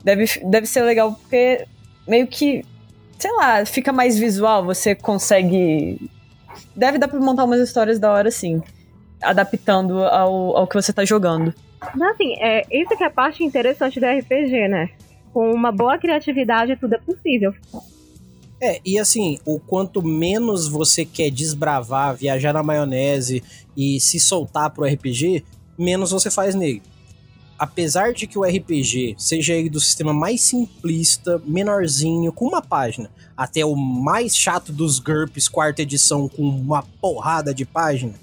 Deve, 0.03 0.25
deve 0.45 0.67
ser 0.67 0.83
legal 0.83 1.13
porque 1.13 1.67
meio 2.07 2.27
que, 2.27 2.65
sei 3.19 3.33
lá, 3.33 3.65
fica 3.67 3.93
mais 3.93 4.19
visual, 4.19 4.65
você 4.65 4.95
consegue. 4.95 5.99
Deve 6.75 6.99
dar 6.99 7.09
pra 7.09 7.19
montar 7.19 7.45
umas 7.45 7.61
histórias 7.61 7.99
da 7.99 8.13
hora, 8.13 8.31
sim. 8.31 8.63
Adaptando 9.21 10.05
ao, 10.05 10.57
ao 10.57 10.67
que 10.67 10.75
você 10.75 10.93
tá 10.93 11.05
jogando. 11.05 11.53
Mas 11.95 12.15
assim, 12.15 12.35
é, 12.41 12.63
isso 12.71 12.97
que 12.97 13.03
é 13.03 13.07
a 13.07 13.11
parte 13.11 13.43
interessante 13.43 13.99
do 13.99 14.07
RPG, 14.07 14.69
né? 14.69 14.91
Com 15.33 15.51
uma 15.53 15.73
boa 15.73 15.99
criatividade, 15.99 16.77
tudo 16.77 16.95
é 16.95 16.99
possível. 16.99 17.53
É, 18.61 18.81
e 18.85 18.99
assim, 18.99 19.39
o 19.45 19.61
quanto 19.61 20.03
menos 20.03 20.67
você 20.69 21.05
quer 21.05 21.31
desbravar, 21.31 22.17
viajar 22.17 22.53
na 22.53 22.63
maionese 22.63 23.43
e 23.77 24.01
se 24.01 24.19
soltar 24.19 24.71
pro 24.71 24.85
RPG, 24.85 25.45
menos 25.79 26.11
você 26.11 26.31
faz 26.31 26.55
nele. 26.55 26.83
Apesar 27.59 28.13
de 28.13 28.27
que 28.27 28.39
o 28.39 28.45
RPG 28.45 29.17
seja 29.19 29.53
ele 29.53 29.69
do 29.69 29.81
sistema 29.81 30.15
mais 30.15 30.41
simplista, 30.43 31.43
menorzinho, 31.45 32.33
com 32.33 32.47
uma 32.47 32.63
página, 32.63 33.11
até 33.37 33.65
o 33.65 33.75
mais 33.75 34.37
chato 34.37 34.73
dos 34.73 35.01
GURPS, 35.01 35.49
quarta 35.49 35.83
edição, 35.83 36.29
com 36.29 36.43
uma 36.43 36.83
porrada 37.01 37.53
de 37.53 37.65
página, 37.65 38.15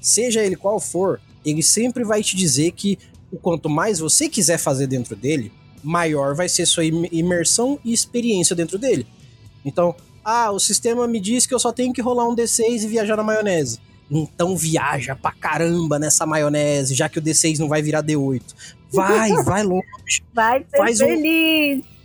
seja 0.00 0.42
ele 0.42 0.56
qual 0.56 0.80
for, 0.80 1.20
ele 1.44 1.62
sempre 1.62 2.02
vai 2.02 2.22
te 2.22 2.34
dizer 2.34 2.72
que 2.72 2.98
o 3.30 3.36
quanto 3.36 3.68
mais 3.68 3.98
você 3.98 4.26
quiser 4.28 4.58
fazer 4.58 4.86
dentro 4.86 5.14
dele, 5.14 5.52
maior 5.82 6.34
vai 6.34 6.48
ser 6.48 6.64
sua 6.64 6.84
imersão 6.84 7.78
e 7.84 7.92
experiência 7.92 8.56
dentro 8.56 8.78
dele. 8.78 9.06
Então, 9.64 9.94
ah, 10.24 10.50
o 10.50 10.58
sistema 10.58 11.06
me 11.06 11.20
diz 11.20 11.46
que 11.46 11.54
eu 11.54 11.58
só 11.58 11.72
tenho 11.72 11.92
que 11.92 12.00
rolar 12.00 12.28
um 12.28 12.34
D6 12.34 12.84
e 12.84 12.86
viajar 12.86 13.16
na 13.16 13.22
maionese. 13.22 13.80
Então 14.10 14.56
viaja 14.56 15.14
pra 15.14 15.32
caramba 15.32 15.98
nessa 15.98 16.24
maionese, 16.24 16.94
já 16.94 17.08
que 17.08 17.18
o 17.18 17.22
D6 17.22 17.58
não 17.58 17.68
vai 17.68 17.82
virar 17.82 18.02
D8. 18.02 18.42
Vai, 18.92 19.32
vai 19.42 19.62
longe. 19.62 20.22
Vai 20.32 20.64
ser 20.68 20.76
Faz 20.76 20.98
feliz. 20.98 21.84
Um... 21.84 21.98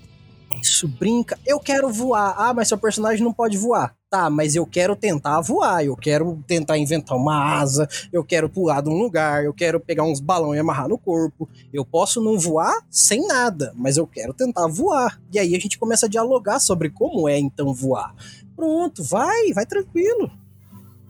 Isso, 0.62 0.88
brinca. 0.88 1.38
Eu 1.46 1.60
quero 1.60 1.90
voar. 1.90 2.36
Ah, 2.38 2.54
mas 2.54 2.68
seu 2.68 2.78
personagem 2.78 3.24
não 3.24 3.34
pode 3.34 3.58
voar. 3.58 3.96
Tá, 4.10 4.30
mas 4.30 4.56
eu 4.56 4.64
quero 4.64 4.96
tentar 4.96 5.42
voar, 5.42 5.84
eu 5.84 5.98
quero 5.98 6.44
tentar 6.46 6.78
inventar 6.78 7.18
uma 7.18 7.56
asa, 7.56 7.90
eu 8.12 8.24
quero 8.24 8.48
pular 8.48 8.80
de 8.80 8.88
um 8.88 8.94
lugar, 8.94 9.44
eu 9.44 9.52
quero 9.52 9.80
pegar 9.80 10.04
uns 10.04 10.20
balões 10.20 10.58
e 10.58 10.60
amarrar 10.60 10.88
no 10.88 11.00
corpo. 11.00 11.50
Eu 11.74 11.84
posso 11.84 12.22
não 12.22 12.38
voar 12.38 12.80
sem 12.92 13.26
nada, 13.26 13.74
mas 13.76 13.98
eu 13.98 14.06
quero 14.06 14.32
tentar 14.32 14.68
voar. 14.68 15.20
E 15.32 15.40
aí 15.40 15.56
a 15.56 15.60
gente 15.60 15.80
começa 15.80 16.06
a 16.06 16.10
dialogar 16.10 16.60
sobre 16.60 16.92
como 16.92 17.28
é 17.28 17.40
então 17.40 17.74
voar. 17.74 18.14
Pronto, 18.56 19.04
vai, 19.04 19.52
vai 19.52 19.66
tranquilo. 19.66 20.30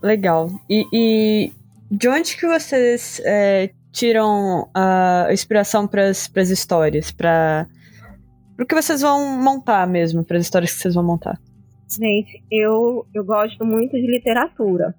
Legal. 0.02 0.50
E, 0.68 0.86
e 0.90 1.52
de 1.90 2.08
onde 2.08 2.38
que 2.38 2.46
vocês 2.46 3.20
é, 3.22 3.70
tiram 3.94 4.68
a 4.74 5.28
inspiração 5.30 5.86
para 5.86 6.08
as 6.08 6.50
histórias, 6.50 7.12
para 7.12 7.66
o 8.60 8.66
que 8.66 8.74
vocês 8.74 9.00
vão 9.00 9.40
montar 9.40 9.86
mesmo, 9.86 10.24
para 10.24 10.36
as 10.36 10.42
histórias 10.42 10.74
que 10.74 10.80
vocês 10.80 10.94
vão 10.96 11.04
montar? 11.04 11.40
Gente, 11.88 12.42
eu, 12.50 13.06
eu 13.14 13.24
gosto 13.24 13.64
muito 13.64 13.92
de 13.92 14.06
literatura. 14.06 14.94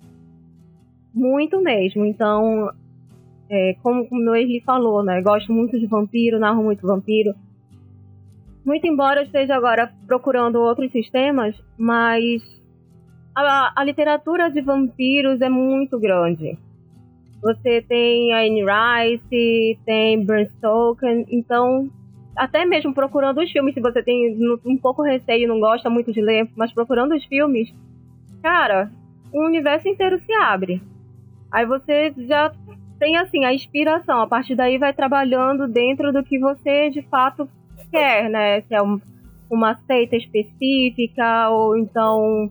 Muito 1.14 1.62
mesmo. 1.62 2.06
Então, 2.06 2.72
é, 3.50 3.76
como, 3.84 4.08
o 4.10 4.18
Noeli 4.18 4.62
falou, 4.62 5.04
né? 5.04 5.22
Gosto 5.22 5.52
muito 5.52 5.78
de 5.78 5.86
vampiro, 5.88 6.40
narro 6.40 6.64
muito 6.64 6.88
vampiro. 6.88 7.36
Muito 8.64 8.88
embora 8.88 9.20
eu 9.20 9.26
esteja 9.26 9.56
agora 9.56 9.92
procurando 10.08 10.56
outros 10.56 10.92
sistemas, 10.92 11.54
mas 11.78 12.42
a, 13.36 13.74
a 13.76 13.84
literatura 13.84 14.50
de 14.50 14.62
vampiros 14.62 15.42
é 15.42 15.50
muito 15.50 16.00
grande. 16.00 16.58
Você 17.46 17.80
tem 17.84 18.34
a 18.34 18.40
Anne 18.40 18.64
Rice, 18.64 19.80
tem 19.86 20.26
Bram 20.26 20.48
Stoker, 20.58 21.26
então 21.30 21.88
até 22.36 22.66
mesmo 22.66 22.92
procurando 22.92 23.40
os 23.40 23.52
filmes, 23.52 23.76
se 23.76 23.80
você 23.80 24.02
tem 24.02 24.36
um 24.66 24.76
pouco 24.76 25.04
receio 25.04 25.48
não 25.48 25.60
gosta 25.60 25.88
muito 25.88 26.12
de 26.12 26.22
ler, 26.22 26.50
mas 26.56 26.74
procurando 26.74 27.14
os 27.14 27.24
filmes, 27.26 27.72
cara, 28.42 28.90
o 29.32 29.46
universo 29.46 29.88
inteiro 29.88 30.20
se 30.20 30.34
abre. 30.34 30.82
Aí 31.52 31.68
você 31.68 32.16
já 32.18 32.52
tem 32.98 33.16
assim 33.16 33.46
a 33.46 33.54
inspiração, 33.54 34.22
a 34.22 34.28
partir 34.28 34.56
daí 34.56 34.80
vai 34.80 34.92
trabalhando 34.92 35.68
dentro 35.68 36.12
do 36.12 36.24
que 36.24 36.40
você 36.40 36.90
de 36.90 37.04
fato 37.04 37.48
quer, 37.92 38.28
né? 38.28 38.62
Se 38.62 38.74
é 38.74 38.82
um, 38.82 39.00
uma 39.52 39.76
seita 39.86 40.16
específica 40.16 41.50
ou 41.50 41.78
então, 41.78 42.50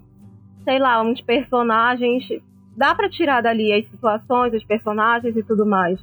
sei 0.62 0.78
lá, 0.78 1.02
uns 1.02 1.20
personagens. 1.20 2.28
Dá 2.76 2.94
para 2.94 3.08
tirar 3.08 3.40
dali 3.40 3.72
as 3.72 3.86
situações, 3.88 4.52
os 4.54 4.64
personagens 4.64 5.36
e 5.36 5.42
tudo 5.42 5.64
mais. 5.64 5.98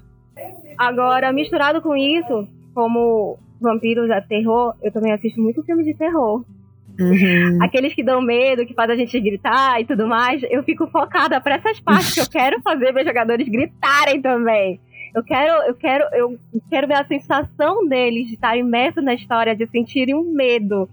Agora, 0.78 1.32
misturado 1.32 1.82
com 1.82 1.96
isso, 1.96 2.48
como 2.74 3.38
vampiros 3.60 4.10
é 4.10 4.22
terror, 4.22 4.74
eu 4.82 4.92
também 4.92 5.12
assisto 5.12 5.40
muito 5.40 5.64
filme 5.64 5.84
de 5.84 5.94
terror. 5.94 6.44
Uhum. 7.00 7.60
Aqueles 7.62 7.94
que 7.94 8.04
dão 8.04 8.22
medo, 8.22 8.66
que 8.66 8.74
fazem 8.74 8.96
a 8.96 8.98
gente 8.98 9.20
gritar 9.20 9.80
e 9.80 9.86
tudo 9.86 10.08
mais, 10.08 10.42
eu 10.50 10.64
fico 10.64 10.88
focada 10.88 11.40
para 11.40 11.56
essas 11.56 11.80
partes 11.80 12.14
que 12.14 12.20
eu 12.20 12.30
quero 12.30 12.62
fazer 12.62 12.92
meus 12.92 13.06
jogadores 13.06 13.48
gritarem 13.48 14.22
também. 14.22 14.80
Eu 15.14 15.24
quero, 15.24 15.64
eu 15.64 15.76
quero, 15.76 16.04
eu 16.16 16.40
quero 16.70 16.88
ver 16.88 16.96
a 16.96 17.06
sensação 17.06 17.88
deles 17.88 18.28
de 18.28 18.36
estar 18.36 18.56
imerso 18.58 19.02
na 19.02 19.14
história, 19.14 19.56
de 19.56 19.68
sentirem 19.68 20.16
um 20.16 20.34
medo, 20.34 20.90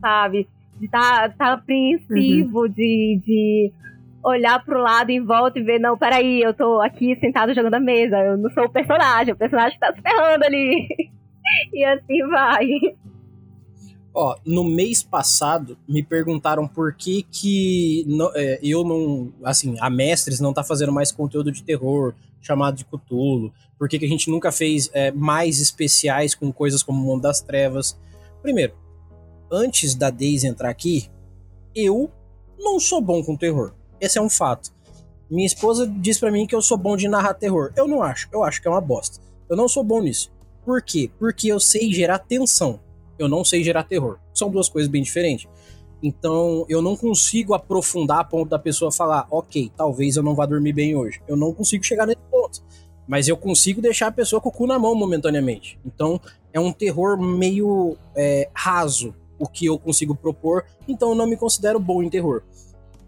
sabe? 0.00 0.48
De 0.78 0.86
estar, 0.86 1.30
estar 1.30 1.52
apreensivo, 1.52 2.62
uhum. 2.62 2.68
de, 2.68 3.20
de 3.24 3.72
olhar 4.22 4.64
pro 4.64 4.80
lado 4.80 5.10
em 5.10 5.24
volta 5.24 5.58
e 5.58 5.62
ver, 5.62 5.78
não, 5.78 5.96
peraí, 5.96 6.42
eu 6.42 6.52
tô 6.54 6.80
aqui 6.80 7.18
sentado 7.20 7.54
jogando 7.54 7.74
a 7.74 7.80
mesa, 7.80 8.18
eu 8.18 8.36
não 8.36 8.50
sou 8.50 8.64
o 8.64 8.70
personagem, 8.70 9.32
o 9.32 9.36
personagem 9.36 9.78
tá 9.78 9.92
se 9.94 10.00
ferrando 10.02 10.44
ali. 10.44 10.88
e 11.72 11.84
assim 11.84 12.26
vai. 12.28 12.66
Ó, 14.12 14.36
no 14.44 14.64
mês 14.64 15.02
passado 15.02 15.78
me 15.88 16.02
perguntaram 16.02 16.66
por 16.66 16.92
que 16.94 17.22
que 17.30 18.04
é, 18.34 18.58
eu 18.62 18.82
não, 18.82 19.32
assim, 19.44 19.76
a 19.80 19.88
Mestres 19.88 20.40
não 20.40 20.52
tá 20.52 20.64
fazendo 20.64 20.92
mais 20.92 21.12
conteúdo 21.12 21.52
de 21.52 21.62
terror 21.62 22.14
chamado 22.40 22.76
de 22.76 22.84
Cthulhu, 22.84 23.52
por 23.78 23.88
que 23.88 23.98
que 23.98 24.04
a 24.04 24.08
gente 24.08 24.30
nunca 24.30 24.50
fez 24.50 24.90
é, 24.92 25.12
mais 25.12 25.60
especiais 25.60 26.34
com 26.34 26.52
coisas 26.52 26.82
como 26.82 27.00
Mundo 27.00 27.22
das 27.22 27.40
Trevas. 27.40 27.98
Primeiro, 28.42 28.74
antes 29.50 29.94
da 29.94 30.10
Daisy 30.10 30.46
entrar 30.46 30.70
aqui, 30.70 31.08
eu 31.74 32.10
não 32.58 32.80
sou 32.80 33.00
bom 33.00 33.22
com 33.22 33.36
terror. 33.36 33.74
Esse 34.00 34.18
é 34.18 34.22
um 34.22 34.30
fato. 34.30 34.72
Minha 35.30 35.46
esposa 35.46 35.86
diz 35.86 36.18
para 36.18 36.30
mim 36.30 36.46
que 36.46 36.54
eu 36.54 36.62
sou 36.62 36.76
bom 36.76 36.96
de 36.96 37.06
narrar 37.06 37.34
terror. 37.34 37.72
Eu 37.76 37.86
não 37.86 38.02
acho, 38.02 38.28
eu 38.32 38.42
acho 38.42 38.60
que 38.60 38.66
é 38.66 38.70
uma 38.70 38.80
bosta. 38.80 39.20
Eu 39.48 39.56
não 39.56 39.68
sou 39.68 39.84
bom 39.84 40.00
nisso. 40.00 40.32
Por 40.64 40.82
quê? 40.82 41.10
Porque 41.18 41.48
eu 41.48 41.60
sei 41.60 41.92
gerar 41.92 42.18
tensão. 42.18 42.80
Eu 43.18 43.28
não 43.28 43.44
sei 43.44 43.62
gerar 43.62 43.84
terror. 43.84 44.18
São 44.34 44.50
duas 44.50 44.68
coisas 44.68 44.90
bem 44.90 45.02
diferentes. 45.02 45.48
Então, 46.02 46.64
eu 46.68 46.80
não 46.80 46.96
consigo 46.96 47.52
aprofundar 47.52 48.20
a 48.20 48.24
ponto 48.24 48.48
da 48.48 48.58
pessoa 48.58 48.90
falar, 48.90 49.26
ok, 49.30 49.70
talvez 49.76 50.16
eu 50.16 50.22
não 50.22 50.34
vá 50.34 50.46
dormir 50.46 50.72
bem 50.72 50.96
hoje. 50.96 51.20
Eu 51.28 51.36
não 51.36 51.52
consigo 51.52 51.84
chegar 51.84 52.06
nesse 52.06 52.22
ponto. 52.30 52.62
Mas 53.06 53.28
eu 53.28 53.36
consigo 53.36 53.82
deixar 53.82 54.06
a 54.06 54.12
pessoa 54.12 54.40
com 54.40 54.48
o 54.48 54.52
cu 54.52 54.66
na 54.66 54.78
mão 54.78 54.94
momentaneamente. 54.94 55.78
Então, 55.84 56.20
é 56.52 56.58
um 56.58 56.72
terror 56.72 57.20
meio 57.20 57.96
é, 58.16 58.48
raso 58.54 59.14
o 59.38 59.46
que 59.46 59.66
eu 59.66 59.78
consigo 59.78 60.14
propor. 60.14 60.64
Então, 60.88 61.10
eu 61.10 61.14
não 61.14 61.26
me 61.26 61.36
considero 61.36 61.78
bom 61.78 62.02
em 62.02 62.08
terror. 62.08 62.42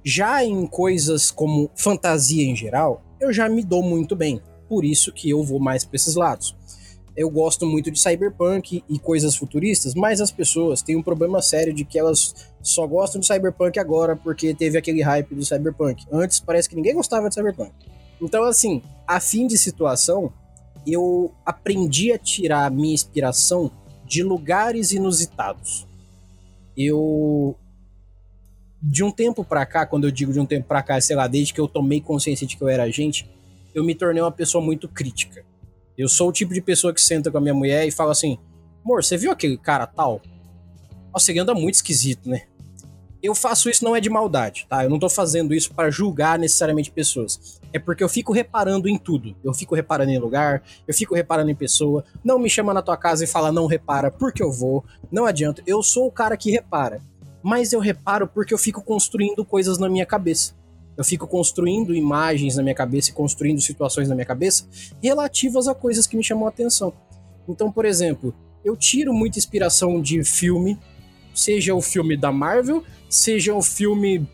Já 0.04 0.44
em 0.44 0.66
coisas 0.66 1.30
como 1.30 1.70
fantasia 1.74 2.44
em 2.44 2.56
geral, 2.56 3.02
eu 3.20 3.32
já 3.32 3.48
me 3.48 3.62
dou 3.62 3.82
muito 3.82 4.16
bem. 4.16 4.40
Por 4.68 4.84
isso 4.84 5.12
que 5.12 5.30
eu 5.30 5.42
vou 5.44 5.60
mais 5.60 5.84
para 5.84 5.96
esses 5.96 6.14
lados 6.14 6.56
eu 7.16 7.28
gosto 7.28 7.66
muito 7.66 7.90
de 7.90 8.00
cyberpunk 8.00 8.82
e 8.88 8.98
coisas 8.98 9.36
futuristas, 9.36 9.94
mas 9.94 10.20
as 10.20 10.30
pessoas 10.30 10.82
têm 10.82 10.96
um 10.96 11.02
problema 11.02 11.42
sério 11.42 11.72
de 11.72 11.84
que 11.84 11.98
elas 11.98 12.34
só 12.62 12.86
gostam 12.86 13.20
de 13.20 13.26
cyberpunk 13.26 13.78
agora 13.78 14.16
porque 14.16 14.54
teve 14.54 14.78
aquele 14.78 15.02
hype 15.02 15.34
do 15.34 15.44
cyberpunk. 15.44 16.04
Antes 16.10 16.40
parece 16.40 16.68
que 16.68 16.76
ninguém 16.76 16.94
gostava 16.94 17.28
de 17.28 17.34
cyberpunk. 17.34 17.72
Então, 18.20 18.44
assim, 18.44 18.82
a 19.06 19.20
fim 19.20 19.46
de 19.46 19.58
situação, 19.58 20.32
eu 20.86 21.32
aprendi 21.44 22.12
a 22.12 22.18
tirar 22.18 22.64
a 22.64 22.70
minha 22.70 22.94
inspiração 22.94 23.70
de 24.06 24.22
lugares 24.22 24.92
inusitados. 24.92 25.86
Eu 26.76 27.56
de 28.82 29.04
um 29.04 29.12
tempo 29.12 29.44
para 29.44 29.64
cá, 29.64 29.86
quando 29.86 30.04
eu 30.04 30.10
digo 30.10 30.32
de 30.32 30.40
um 30.40 30.46
tempo 30.46 30.66
para 30.66 30.82
cá, 30.82 31.00
sei 31.00 31.14
lá, 31.14 31.28
desde 31.28 31.54
que 31.54 31.60
eu 31.60 31.68
tomei 31.68 32.00
consciência 32.00 32.46
de 32.46 32.56
que 32.56 32.62
eu 32.62 32.68
era 32.68 32.90
gente, 32.90 33.30
eu 33.72 33.84
me 33.84 33.94
tornei 33.94 34.20
uma 34.20 34.32
pessoa 34.32 34.62
muito 34.62 34.88
crítica. 34.88 35.44
Eu 35.96 36.08
sou 36.08 36.30
o 36.30 36.32
tipo 36.32 36.52
de 36.52 36.60
pessoa 36.60 36.92
que 36.92 37.00
senta 37.00 37.30
com 37.30 37.38
a 37.38 37.40
minha 37.40 37.54
mulher 37.54 37.86
e 37.86 37.92
fala 37.92 38.10
assim: 38.10 38.38
amor, 38.84 39.04
você 39.04 39.16
viu 39.16 39.30
aquele 39.30 39.56
cara 39.56 39.86
tal? 39.86 40.20
Nossa, 41.12 41.30
ele 41.30 41.38
anda 41.38 41.54
muito 41.54 41.74
esquisito, 41.74 42.28
né? 42.28 42.42
Eu 43.22 43.36
faço 43.36 43.70
isso 43.70 43.84
não 43.84 43.94
é 43.94 44.00
de 44.00 44.10
maldade, 44.10 44.66
tá? 44.68 44.82
Eu 44.82 44.90
não 44.90 44.98
tô 44.98 45.08
fazendo 45.08 45.54
isso 45.54 45.72
para 45.72 45.92
julgar 45.92 46.36
necessariamente 46.36 46.90
pessoas. 46.90 47.60
É 47.72 47.78
porque 47.78 48.02
eu 48.02 48.08
fico 48.08 48.32
reparando 48.32 48.88
em 48.88 48.98
tudo. 48.98 49.36
Eu 49.44 49.54
fico 49.54 49.76
reparando 49.76 50.10
em 50.10 50.18
lugar, 50.18 50.60
eu 50.88 50.92
fico 50.92 51.14
reparando 51.14 51.48
em 51.48 51.54
pessoa. 51.54 52.04
Não 52.24 52.36
me 52.36 52.50
chama 52.50 52.74
na 52.74 52.82
tua 52.82 52.96
casa 52.96 53.22
e 53.22 53.28
fala 53.28 53.52
não 53.52 53.66
repara 53.66 54.10
porque 54.10 54.42
eu 54.42 54.50
vou. 54.50 54.84
Não 55.10 55.24
adianta. 55.24 55.62
Eu 55.68 55.84
sou 55.84 56.08
o 56.08 56.10
cara 56.10 56.36
que 56.36 56.50
repara. 56.50 57.00
Mas 57.42 57.72
eu 57.72 57.80
reparo 57.80 58.26
porque 58.26 58.54
eu 58.54 58.58
fico 58.58 58.82
construindo 58.82 59.44
coisas 59.44 59.78
na 59.78 59.88
minha 59.88 60.06
cabeça. 60.06 60.54
Eu 60.96 61.04
fico 61.04 61.26
construindo 61.26 61.94
imagens 61.94 62.56
na 62.56 62.62
minha 62.62 62.74
cabeça 62.74 63.10
e 63.10 63.12
construindo 63.12 63.60
situações 63.60 64.08
na 64.08 64.14
minha 64.14 64.26
cabeça 64.26 64.66
relativas 65.02 65.66
a 65.66 65.74
coisas 65.74 66.06
que 66.06 66.16
me 66.16 66.22
chamam 66.22 66.46
a 66.46 66.50
atenção. 66.50 66.92
Então, 67.48 67.72
por 67.72 67.84
exemplo, 67.84 68.34
eu 68.64 68.76
tiro 68.76 69.12
muita 69.12 69.38
inspiração 69.38 70.00
de 70.00 70.22
filme, 70.22 70.78
seja 71.34 71.74
o 71.74 71.80
filme 71.80 72.16
da 72.16 72.30
Marvel, 72.30 72.84
seja 73.08 73.54
o 73.54 73.62
filme 73.62 74.26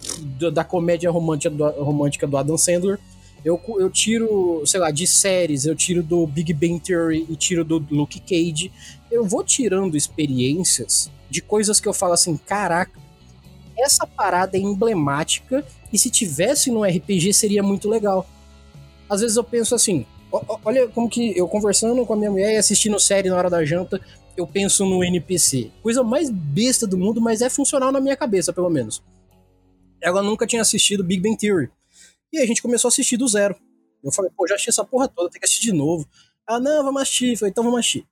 da, 0.52 0.64
comédia 0.64 1.10
romântica 1.10 1.50
do, 1.50 1.68
romântica 1.82 2.26
do 2.26 2.36
Adam 2.36 2.58
Sandler. 2.58 2.98
Eu, 3.44 3.60
eu 3.78 3.88
tiro, 3.88 4.62
sei 4.66 4.80
lá, 4.80 4.90
de 4.90 5.06
séries, 5.06 5.64
eu 5.64 5.74
tiro 5.74 6.02
do 6.02 6.26
Big 6.26 6.52
Bang 6.52 6.80
Theory 6.80 7.26
e 7.28 7.36
tiro 7.36 7.64
do 7.64 7.84
Luke 7.90 8.20
Cage. 8.20 8.72
Eu 9.10 9.24
vou 9.24 9.44
tirando 9.44 9.96
experiências 9.96 11.10
de 11.30 11.40
coisas 11.40 11.78
que 11.78 11.88
eu 11.88 11.94
falo 11.94 12.14
assim, 12.14 12.36
caraca, 12.36 12.98
essa 13.76 14.06
parada 14.06 14.56
é 14.56 14.60
emblemática 14.60 15.64
e 15.92 15.98
se 15.98 16.10
tivesse 16.10 16.70
no 16.70 16.82
RPG 16.82 17.32
seria 17.32 17.62
muito 17.62 17.88
legal. 17.88 18.26
Às 19.08 19.20
vezes 19.20 19.36
eu 19.36 19.44
penso 19.44 19.74
assim, 19.74 20.04
olha 20.64 20.88
como 20.88 21.08
que 21.08 21.36
eu 21.38 21.46
conversando 21.48 22.04
com 22.04 22.12
a 22.14 22.16
minha 22.16 22.30
mulher 22.30 22.54
e 22.54 22.56
assistindo 22.56 22.98
série 22.98 23.30
na 23.30 23.36
hora 23.36 23.48
da 23.48 23.64
janta, 23.64 24.00
eu 24.36 24.46
penso 24.46 24.84
no 24.84 25.02
NPC. 25.02 25.70
Coisa 25.82 26.02
mais 26.02 26.30
besta 26.30 26.86
do 26.86 26.98
mundo, 26.98 27.20
mas 27.20 27.40
é 27.40 27.48
funcional 27.48 27.90
na 27.92 28.00
minha 28.00 28.16
cabeça, 28.16 28.52
pelo 28.52 28.68
menos. 28.68 29.02
Ela 30.00 30.22
nunca 30.22 30.46
tinha 30.46 30.62
assistido 30.62 31.02
Big 31.02 31.22
Bang 31.22 31.36
Theory. 31.36 31.70
E 32.32 32.38
a 32.38 32.46
gente 32.46 32.62
começou 32.62 32.88
a 32.88 32.90
assistir 32.90 33.16
do 33.16 33.26
zero. 33.26 33.56
Eu 34.02 34.12
falei, 34.12 34.30
pô, 34.36 34.46
já 34.46 34.54
assisti 34.54 34.70
essa 34.70 34.84
porra 34.84 35.08
toda, 35.08 35.30
tem 35.30 35.40
que 35.40 35.46
assistir 35.46 35.66
de 35.66 35.72
novo. 35.72 36.06
Ah, 36.46 36.60
não, 36.60 36.84
vamos 36.84 37.02
assistir. 37.02 37.32
Eu 37.32 37.38
falei, 37.38 37.50
então 37.50 37.64
vamos 37.64 37.80
assistir. 37.80 38.06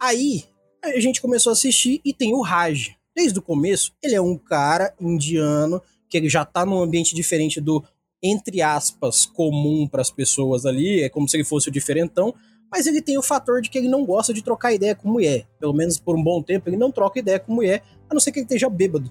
Aí, 0.00 0.44
a 0.84 1.00
gente 1.00 1.20
começou 1.20 1.50
a 1.50 1.54
assistir 1.54 2.00
e 2.04 2.12
tem 2.12 2.34
o 2.34 2.42
Raj. 2.42 2.94
Desde 3.14 3.38
o 3.38 3.42
começo, 3.42 3.92
ele 4.02 4.14
é 4.14 4.20
um 4.20 4.36
cara 4.36 4.94
indiano 5.00 5.82
que 6.08 6.16
ele 6.16 6.28
já 6.28 6.44
tá 6.44 6.64
num 6.64 6.80
ambiente 6.80 7.14
diferente 7.14 7.60
do, 7.60 7.82
entre 8.22 8.62
aspas, 8.62 9.26
comum 9.26 9.88
para 9.88 10.02
as 10.02 10.10
pessoas 10.10 10.64
ali, 10.66 11.02
é 11.02 11.08
como 11.08 11.28
se 11.28 11.36
ele 11.36 11.44
fosse 11.44 11.68
o 11.68 11.72
diferentão, 11.72 12.34
mas 12.70 12.86
ele 12.86 13.00
tem 13.00 13.16
o 13.18 13.22
fator 13.22 13.60
de 13.60 13.70
que 13.70 13.78
ele 13.78 13.88
não 13.88 14.04
gosta 14.04 14.34
de 14.34 14.42
trocar 14.42 14.72
ideia 14.72 14.94
com 14.94 15.08
mulher. 15.08 15.46
Pelo 15.58 15.72
menos 15.72 15.98
por 15.98 16.16
um 16.16 16.22
bom 16.22 16.42
tempo, 16.42 16.68
ele 16.68 16.76
não 16.76 16.92
troca 16.92 17.18
ideia 17.18 17.40
com 17.40 17.54
mulher, 17.54 17.82
a 18.08 18.14
não 18.14 18.20
ser 18.20 18.32
que 18.32 18.38
ele 18.38 18.44
esteja 18.44 18.68
bêbado. 18.68 19.10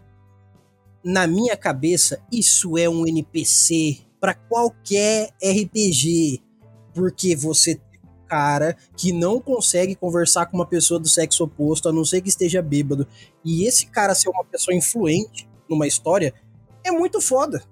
na 1.04 1.28
minha 1.28 1.56
cabeça, 1.56 2.20
isso 2.32 2.78
é 2.78 2.90
um 2.90 3.06
NPC 3.06 4.00
para 4.26 4.34
qualquer 4.34 5.30
RPG. 5.40 6.42
Porque 6.96 7.36
você 7.36 7.76
tem 7.76 8.00
um 8.04 8.28
cara 8.28 8.76
que 8.98 9.12
não 9.12 9.40
consegue 9.40 9.94
conversar 9.94 10.48
com 10.48 10.58
uma 10.58 10.66
pessoa 10.66 11.00
do 11.00 11.08
sexo 11.08 11.44
oposto, 11.44 11.88
a 11.88 11.94
não 11.94 12.04
ser 12.04 12.22
que 12.22 12.30
esteja 12.30 12.60
bêbado. 12.60 13.08
E 13.44 13.68
esse 13.68 13.86
cara 13.86 14.16
ser 14.16 14.30
uma 14.30 14.44
pessoa 14.44 14.76
influente 14.76 15.48
numa 15.70 15.86
história 15.86 16.34
é 16.84 16.90
muito 16.90 17.22
foda. 17.22 17.64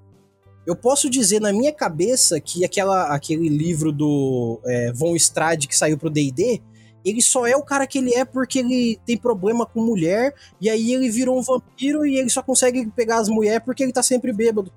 Eu 0.63 0.75
posso 0.75 1.09
dizer 1.09 1.41
na 1.41 1.51
minha 1.51 1.73
cabeça 1.73 2.39
que 2.39 2.63
aquela, 2.63 3.07
aquele 3.07 3.49
livro 3.49 3.91
do 3.91 4.61
é, 4.63 4.93
Von 4.93 5.15
Strade 5.15 5.67
que 5.67 5.75
saiu 5.75 5.97
pro 5.97 6.09
D&D, 6.11 6.61
ele 7.03 7.21
só 7.21 7.47
é 7.47 7.55
o 7.55 7.63
cara 7.63 7.87
que 7.87 7.97
ele 7.97 8.13
é 8.13 8.23
porque 8.23 8.59
ele 8.59 8.99
tem 9.07 9.17
problema 9.17 9.65
com 9.65 9.81
mulher, 9.81 10.35
e 10.61 10.69
aí 10.69 10.93
ele 10.93 11.09
virou 11.09 11.37
um 11.37 11.41
vampiro 11.41 12.05
e 12.05 12.15
ele 12.15 12.29
só 12.29 12.43
consegue 12.43 12.85
pegar 12.91 13.17
as 13.17 13.27
mulheres 13.27 13.63
porque 13.65 13.81
ele 13.81 13.91
tá 13.91 14.03
sempre 14.03 14.31
bêbado. 14.31 14.71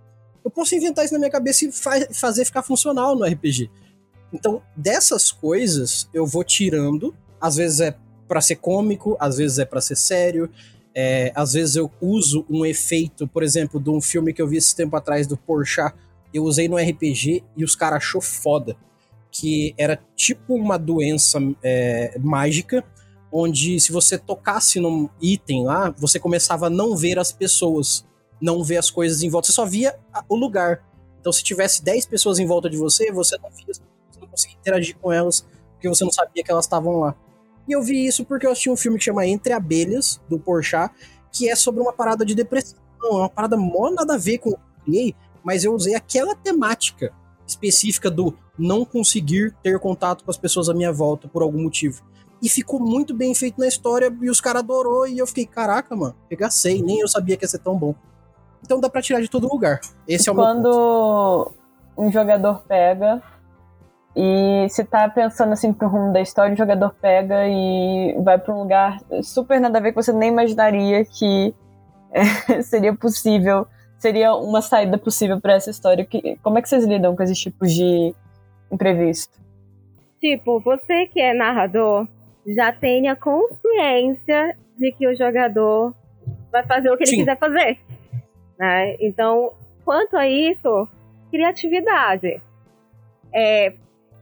Eu 0.46 0.50
posso 0.52 0.76
inventar 0.76 1.04
isso 1.04 1.12
na 1.12 1.18
minha 1.18 1.30
cabeça 1.30 1.64
e 1.64 1.72
fa 1.72 1.90
fazer 2.12 2.44
ficar 2.44 2.62
funcional 2.62 3.16
no 3.16 3.24
RPG. 3.24 3.68
Então, 4.32 4.62
dessas 4.76 5.32
coisas, 5.32 6.08
eu 6.14 6.24
vou 6.24 6.44
tirando. 6.44 7.12
Às 7.40 7.56
vezes 7.56 7.80
é 7.80 7.96
para 8.28 8.40
ser 8.40 8.54
cômico, 8.54 9.16
às 9.18 9.38
vezes 9.38 9.58
é 9.58 9.64
para 9.64 9.80
ser 9.80 9.96
sério. 9.96 10.48
É, 10.94 11.32
às 11.34 11.54
vezes 11.54 11.74
eu 11.74 11.90
uso 12.00 12.46
um 12.48 12.64
efeito, 12.64 13.26
por 13.26 13.42
exemplo, 13.42 13.80
de 13.80 13.90
um 13.90 14.00
filme 14.00 14.32
que 14.32 14.40
eu 14.40 14.46
vi 14.46 14.56
esse 14.56 14.76
tempo 14.76 14.94
atrás 14.94 15.26
do 15.26 15.36
Porchat. 15.36 15.92
Eu 16.32 16.44
usei 16.44 16.68
no 16.68 16.76
RPG 16.76 17.42
e 17.56 17.64
os 17.64 17.74
caras 17.74 17.96
achou 17.96 18.20
foda 18.20 18.76
que 19.32 19.74
era 19.76 20.00
tipo 20.14 20.54
uma 20.54 20.78
doença 20.78 21.38
é, 21.60 22.16
mágica, 22.20 22.84
onde 23.32 23.80
se 23.80 23.90
você 23.90 24.16
tocasse 24.16 24.78
num 24.78 25.08
item 25.20 25.64
lá, 25.64 25.90
você 25.90 26.20
começava 26.20 26.68
a 26.68 26.70
não 26.70 26.96
ver 26.96 27.18
as 27.18 27.32
pessoas, 27.32 28.06
não 28.40 28.62
ver 28.62 28.76
as 28.76 28.90
coisas 28.90 29.22
em 29.22 29.28
volta, 29.28 29.48
você 29.48 29.54
só 29.54 29.64
via 29.64 29.98
o 30.28 30.36
lugar. 30.36 30.84
Então, 31.20 31.32
se 31.32 31.42
tivesse 31.42 31.82
10 31.82 32.06
pessoas 32.06 32.38
em 32.38 32.46
volta 32.46 32.70
de 32.70 32.76
você, 32.76 33.10
você 33.10 33.36
não 33.38 33.50
via, 33.50 33.66
você 33.66 34.20
não 34.20 34.28
conseguia 34.28 34.56
interagir 34.58 34.96
com 34.98 35.12
elas, 35.12 35.46
porque 35.72 35.88
você 35.88 36.04
não 36.04 36.12
sabia 36.12 36.44
que 36.44 36.50
elas 36.50 36.64
estavam 36.64 37.00
lá. 37.00 37.14
E 37.68 37.72
eu 37.72 37.82
vi 37.82 38.06
isso 38.06 38.24
porque 38.24 38.46
eu 38.46 38.52
assisti 38.52 38.70
um 38.70 38.76
filme 38.76 38.98
que 38.98 39.04
chama 39.04 39.26
Entre 39.26 39.52
Abelhas, 39.52 40.20
do 40.28 40.38
Porchat, 40.38 40.94
que 41.32 41.48
é 41.48 41.56
sobre 41.56 41.80
uma 41.80 41.92
parada 41.92 42.24
de 42.24 42.34
depressão, 42.34 42.78
é 43.02 43.08
uma 43.08 43.28
parada 43.28 43.56
mó 43.56 43.90
nada 43.90 44.14
a 44.14 44.18
ver 44.18 44.38
com 44.38 44.50
o 44.50 44.54
que 44.54 44.58
eu 44.58 44.84
criei, 44.84 45.14
mas 45.42 45.64
eu 45.64 45.74
usei 45.74 45.94
aquela 45.94 46.34
temática 46.34 47.12
específica 47.46 48.10
do 48.10 48.36
não 48.58 48.84
conseguir 48.84 49.54
ter 49.62 49.78
contato 49.78 50.24
com 50.24 50.30
as 50.30 50.36
pessoas 50.36 50.68
à 50.68 50.74
minha 50.74 50.92
volta 50.92 51.28
por 51.28 51.42
algum 51.42 51.62
motivo. 51.62 52.02
E 52.42 52.48
ficou 52.48 52.80
muito 52.80 53.14
bem 53.14 53.34
feito 53.34 53.58
na 53.58 53.66
história 53.66 54.14
e 54.20 54.30
os 54.30 54.40
caras 54.40 54.62
adorou 54.62 55.06
e 55.06 55.18
eu 55.18 55.26
fiquei, 55.26 55.46
caraca, 55.46 55.94
mano, 55.96 56.14
regacei, 56.30 56.82
nem 56.82 57.00
eu 57.00 57.08
sabia 57.08 57.36
que 57.36 57.44
ia 57.44 57.48
ser 57.48 57.58
tão 57.58 57.76
bom. 57.76 57.94
Então 58.66 58.80
dá 58.80 58.90
pra 58.90 59.00
tirar 59.00 59.20
de 59.20 59.30
todo 59.30 59.48
lugar. 59.48 59.80
Esse 60.06 60.28
é 60.28 60.32
o 60.32 60.34
Quando 60.34 60.62
meu 60.62 60.72
ponto. 60.72 61.54
um 61.96 62.10
jogador 62.10 62.62
pega 62.66 63.22
e 64.14 64.66
se 64.68 64.84
tá 64.84 65.08
pensando 65.08 65.52
assim 65.52 65.72
pro 65.72 65.88
rumo 65.88 66.12
da 66.12 66.20
história, 66.20 66.52
o 66.52 66.56
jogador 66.56 66.94
pega 67.00 67.46
e 67.46 68.14
vai 68.22 68.38
pra 68.38 68.54
um 68.54 68.62
lugar 68.62 68.98
super 69.22 69.60
nada 69.60 69.78
a 69.78 69.80
ver 69.80 69.90
que 69.92 70.02
você 70.02 70.12
nem 70.12 70.30
imaginaria 70.30 71.04
que 71.04 71.54
é, 72.12 72.60
seria 72.62 72.94
possível 72.94 73.66
seria 73.98 74.34
uma 74.34 74.60
saída 74.60 74.98
possível 74.98 75.40
para 75.40 75.54
essa 75.54 75.70
história? 75.70 76.04
Que, 76.04 76.36
como 76.42 76.58
é 76.58 76.62
que 76.62 76.68
vocês 76.68 76.84
lidam 76.84 77.16
com 77.16 77.22
esses 77.22 77.38
tipos 77.38 77.72
de 77.72 78.14
imprevisto? 78.70 79.38
Tipo, 80.20 80.60
você 80.60 81.06
que 81.06 81.20
é 81.20 81.32
narrador 81.34 82.06
já 82.46 82.72
tenha 82.72 83.16
consciência 83.16 84.56
de 84.78 84.92
que 84.92 85.08
o 85.08 85.16
jogador 85.16 85.94
vai 86.52 86.64
fazer 86.66 86.90
o 86.90 86.96
que 86.96 87.04
ele 87.04 87.10
Sim. 87.10 87.16
quiser 87.18 87.38
fazer. 87.38 87.78
Né? 88.58 88.96
Então, 89.00 89.52
quanto 89.84 90.16
a 90.16 90.28
isso, 90.28 90.88
criatividade. 91.30 92.40
É, 93.32 93.74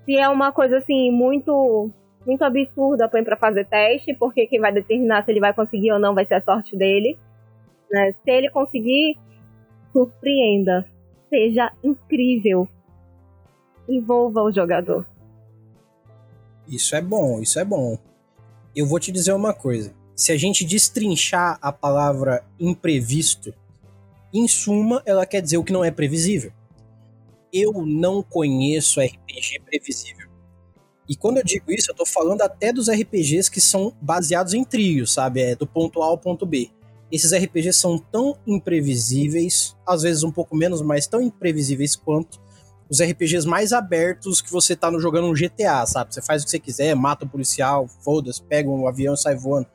se 0.04 0.16
é 0.16 0.28
uma 0.28 0.52
coisa 0.52 0.78
assim 0.78 1.10
muito 1.10 1.90
muito 2.26 2.42
absurda, 2.42 3.08
põe 3.08 3.22
para 3.22 3.36
fazer 3.36 3.66
teste, 3.66 4.14
porque 4.14 4.46
quem 4.46 4.58
vai 4.58 4.72
determinar 4.72 5.24
se 5.24 5.30
ele 5.30 5.40
vai 5.40 5.52
conseguir 5.52 5.92
ou 5.92 5.98
não 5.98 6.14
vai 6.14 6.24
ser 6.24 6.34
a 6.34 6.42
sorte 6.42 6.74
dele. 6.74 7.18
Né? 7.90 8.12
Se 8.12 8.30
ele 8.30 8.48
conseguir, 8.50 9.18
surpreenda. 9.92 10.86
Seja 11.28 11.70
incrível. 11.82 12.66
Envolva 13.88 14.42
o 14.42 14.50
jogador. 14.50 15.06
Isso 16.66 16.96
é 16.96 17.02
bom, 17.02 17.40
isso 17.40 17.58
é 17.58 17.64
bom. 17.64 17.98
Eu 18.74 18.86
vou 18.86 18.98
te 18.98 19.12
dizer 19.12 19.32
uma 19.32 19.52
coisa. 19.52 19.94
Se 20.16 20.32
a 20.32 20.36
gente 20.36 20.64
destrinchar 20.64 21.58
a 21.60 21.70
palavra 21.70 22.42
imprevisto, 22.58 23.52
em 24.34 24.48
suma, 24.48 25.02
ela 25.06 25.24
quer 25.24 25.40
dizer 25.40 25.58
o 25.58 25.64
que 25.64 25.72
não 25.72 25.84
é 25.84 25.90
previsível. 25.90 26.52
Eu 27.52 27.86
não 27.86 28.22
conheço 28.22 29.00
RPG 29.00 29.60
previsível. 29.64 30.28
E 31.08 31.14
quando 31.14 31.36
eu 31.36 31.44
digo 31.44 31.70
isso, 31.70 31.90
eu 31.90 31.94
tô 31.94 32.04
falando 32.04 32.42
até 32.42 32.72
dos 32.72 32.88
RPGs 32.88 33.50
que 33.50 33.60
são 33.60 33.94
baseados 34.00 34.54
em 34.54 34.64
trios, 34.64 35.12
sabe? 35.12 35.40
É 35.40 35.54
do 35.54 35.66
ponto 35.66 36.02
A 36.02 36.06
ao 36.06 36.18
ponto 36.18 36.44
B. 36.44 36.70
Esses 37.12 37.32
RPGs 37.32 37.78
são 37.78 37.98
tão 37.98 38.36
imprevisíveis, 38.46 39.76
às 39.86 40.02
vezes 40.02 40.24
um 40.24 40.32
pouco 40.32 40.56
menos, 40.56 40.82
mas 40.82 41.06
tão 41.06 41.20
imprevisíveis 41.20 41.94
quanto 41.94 42.42
os 42.88 43.00
RPGs 43.00 43.46
mais 43.46 43.72
abertos 43.72 44.40
que 44.40 44.50
você 44.50 44.74
tá 44.74 44.90
no, 44.90 44.98
jogando 44.98 45.28
um 45.28 45.34
GTA, 45.34 45.86
sabe? 45.86 46.14
Você 46.14 46.22
faz 46.22 46.42
o 46.42 46.44
que 46.44 46.50
você 46.50 46.58
quiser, 46.58 46.94
mata 46.96 47.24
o 47.24 47.28
policial, 47.28 47.86
foda-se, 47.86 48.42
pega 48.42 48.68
um 48.68 48.88
avião 48.88 49.14
e 49.14 49.18
sai 49.18 49.36
voando. 49.36 49.68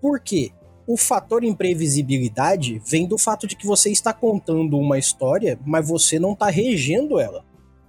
Por 0.00 0.20
quê? 0.20 0.52
O 0.86 0.96
fator 0.96 1.42
imprevisibilidade 1.44 2.80
vem 2.84 3.06
do 3.06 3.16
fato 3.16 3.46
de 3.46 3.56
que 3.56 3.66
você 3.66 3.90
está 3.90 4.12
contando 4.12 4.78
uma 4.78 4.98
história, 4.98 5.58
mas 5.64 5.88
você 5.88 6.18
não 6.18 6.32
está 6.32 6.50
regendo 6.50 7.18
ela. 7.18 7.44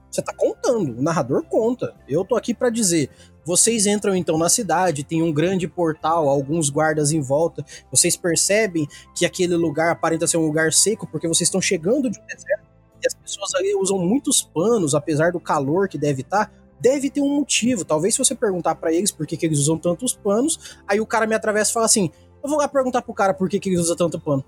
Você 0.10 0.22
está 0.22 0.34
contando, 0.34 0.98
o 0.98 1.02
narrador 1.02 1.43
conta. 1.43 1.93
Eu 2.08 2.24
tô 2.24 2.38
aqui 2.38 2.54
para 2.54 2.70
dizer, 2.70 3.10
vocês 3.46 3.86
entram 3.86 4.16
então 4.16 4.38
na 4.38 4.48
cidade, 4.48 5.04
tem 5.04 5.22
um 5.22 5.34
grande 5.34 5.68
portal, 5.68 6.30
alguns 6.30 6.70
guardas 6.70 7.12
em 7.12 7.20
volta. 7.20 7.66
Vocês 7.91 8.16
percebem 8.16 8.88
que 9.14 9.26
aquele 9.26 9.58
lugar 9.58 9.91
aparenta 9.91 10.26
ser 10.26 10.38
um 10.38 10.46
lugar 10.46 10.72
seco 10.72 11.06
porque 11.06 11.28
vocês 11.28 11.48
estão 11.48 11.62
chegando 11.62 12.10
de 12.10 12.18
um 12.18 12.26
deserto 12.26 12.66
e 13.04 13.08
as 13.08 13.14
pessoas 13.14 13.54
ali 13.56 13.76
usam 13.76 14.00
muitos 14.00 14.41
panos, 14.41 14.96
apesar 14.96 15.32
do 15.32 15.39
calor 15.39 15.88
que 15.88 15.98
deve 15.98 16.22
estar. 16.22 16.52
Deve 16.80 17.10
ter 17.10 17.22
um 17.22 17.36
motivo. 17.36 17.86
Talvez 17.86 18.16
se 18.16 18.18
você 18.18 18.36
perguntar 18.36 18.76
para 18.76 18.91
eles 18.91 19.12
por 19.12 19.26
que, 19.28 19.38
que 19.38 19.46
eles 19.46 19.60
usam 19.60 19.78
tantos 19.78 20.14
panos, 20.14 20.78
aí 20.88 21.00
o 21.00 21.06
cara 21.06 21.28
me 21.28 21.36
atravessa 21.36 21.72
e 21.72 21.74
fala 21.74 21.86
assim: 21.86 22.12
Eu 22.46 22.50
vou 22.50 22.60
lá 22.60 22.68
perguntar 22.68 23.02
pro 23.02 23.12
cara 23.12 23.34
por 23.34 23.50
que, 23.50 23.60
que 23.60 23.70
eles 23.70 23.80
usam 23.80 23.96
tanto 23.96 24.20
pano. 24.20 24.46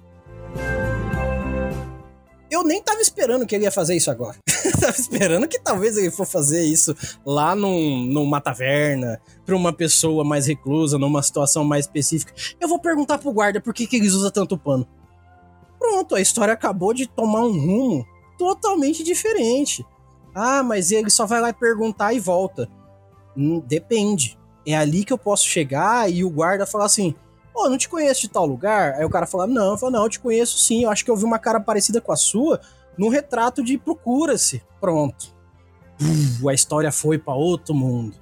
Eu 2.47 2.63
nem 2.63 2.79
tava 2.79 3.01
esperando 3.01 3.43
que 3.43 3.55
ele 3.55 3.63
ia 3.63 3.71
fazer 3.71 3.95
isso 3.95 4.11
agora. 4.11 4.37
tava 4.79 4.95
esperando 4.95 5.47
que 5.47 5.59
talvez 5.59 5.97
ele 5.97 6.11
for 6.11 6.27
fazer 6.27 6.63
isso 6.63 6.95
lá 7.25 7.55
num, 7.55 8.05
numa 8.05 8.39
taverna, 8.39 9.19
pra 9.43 9.55
uma 9.55 9.73
pessoa 9.73 10.23
mais 10.23 10.45
reclusa, 10.45 10.99
numa 10.99 11.23
situação 11.23 11.63
mais 11.63 11.85
específica. 11.85 12.31
Eu 12.61 12.67
vou 12.67 12.77
perguntar 12.77 13.17
pro 13.17 13.33
guarda 13.33 13.59
por 13.59 13.73
que, 13.73 13.87
que 13.87 13.95
eles 13.95 14.13
usam 14.13 14.29
tanto 14.29 14.59
pano. 14.59 14.87
Pronto, 15.79 16.13
a 16.13 16.21
história 16.21 16.53
acabou 16.53 16.93
de 16.93 17.07
tomar 17.07 17.45
um 17.45 17.59
rumo 17.59 18.05
totalmente 18.37 19.03
diferente. 19.03 19.83
Ah, 20.35 20.61
mas 20.61 20.91
ele 20.91 21.09
só 21.09 21.25
vai 21.25 21.41
lá 21.41 21.51
perguntar 21.51 22.13
e 22.13 22.19
volta. 22.19 22.69
Hum, 23.35 23.59
depende. 23.59 24.37
É 24.67 24.77
ali 24.77 25.03
que 25.03 25.11
eu 25.11 25.17
posso 25.17 25.47
chegar 25.47 26.11
e 26.11 26.23
o 26.23 26.29
guarda 26.29 26.63
falar 26.67 26.85
assim: 26.85 27.15
Pô, 27.57 27.65
oh, 27.65 27.69
não 27.71 27.77
te 27.79 27.89
conheço 27.89 28.21
de 28.21 28.29
tal 28.29 28.45
lugar? 28.45 28.93
Aí 28.93 29.03
o 29.03 29.09
cara 29.09 29.25
fala: 29.25 29.47
Não, 29.47 29.71
eu 29.71 29.77
falo, 29.79 29.93
não, 29.93 30.03
eu 30.03 30.09
te 30.09 30.19
conheço 30.19 30.59
sim. 30.59 30.83
Eu 30.83 30.91
acho 30.91 31.03
que 31.03 31.09
eu 31.09 31.17
vi 31.17 31.23
uma 31.23 31.39
cara 31.39 31.59
parecida 31.59 31.99
com 31.99 32.11
a 32.11 32.15
sua 32.15 32.61
no 32.95 33.09
retrato 33.09 33.63
de 33.63 33.79
Procura-se. 33.79 34.61
Pronto. 34.79 35.35
Uf, 35.99 36.47
a 36.47 36.53
história 36.53 36.91
foi 36.91 37.17
para 37.17 37.33
outro 37.33 37.73
mundo. 37.73 38.15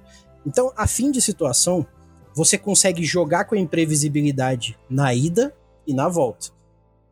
Então, 0.46 0.72
a 0.74 0.86
fim 0.86 1.10
de 1.10 1.20
situação, 1.20 1.86
você 2.34 2.56
consegue 2.56 3.04
jogar 3.04 3.44
com 3.44 3.54
a 3.54 3.58
imprevisibilidade 3.58 4.78
na 4.88 5.12
ida 5.12 5.54
e 5.86 5.92
na 5.92 6.08
volta. 6.08 6.46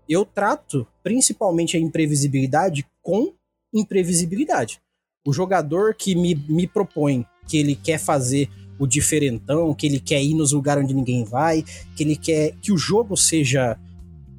Eu 0.09 0.25
trato 0.25 0.87
principalmente 1.03 1.77
a 1.77 1.81
imprevisibilidade 1.81 2.87
com 3.03 3.35
imprevisibilidade. 3.71 4.81
O 5.27 5.33
jogador 5.35 5.95
que 5.95 6.15
me, 6.15 6.35
me 6.35 6.67
propõe 6.67 7.27
que 7.47 7.59
ele 7.59 7.77
quer 7.77 7.99
fazer 7.99 8.49
o 8.79 8.87
diferentão, 8.87 9.75
que 9.75 9.87
ele 9.87 10.01
quer 10.01 10.23
ir 10.23 10.35
nos 10.35 10.53
lugares 10.53 10.83
onde 10.83 10.95
ninguém 10.95 11.25
vai, 11.25 11.65
que 11.95 12.03
ele 12.03 12.17
quer 12.17 12.55
que 12.61 12.73
o 12.73 12.77
jogo 12.77 13.17
seja 13.17 13.79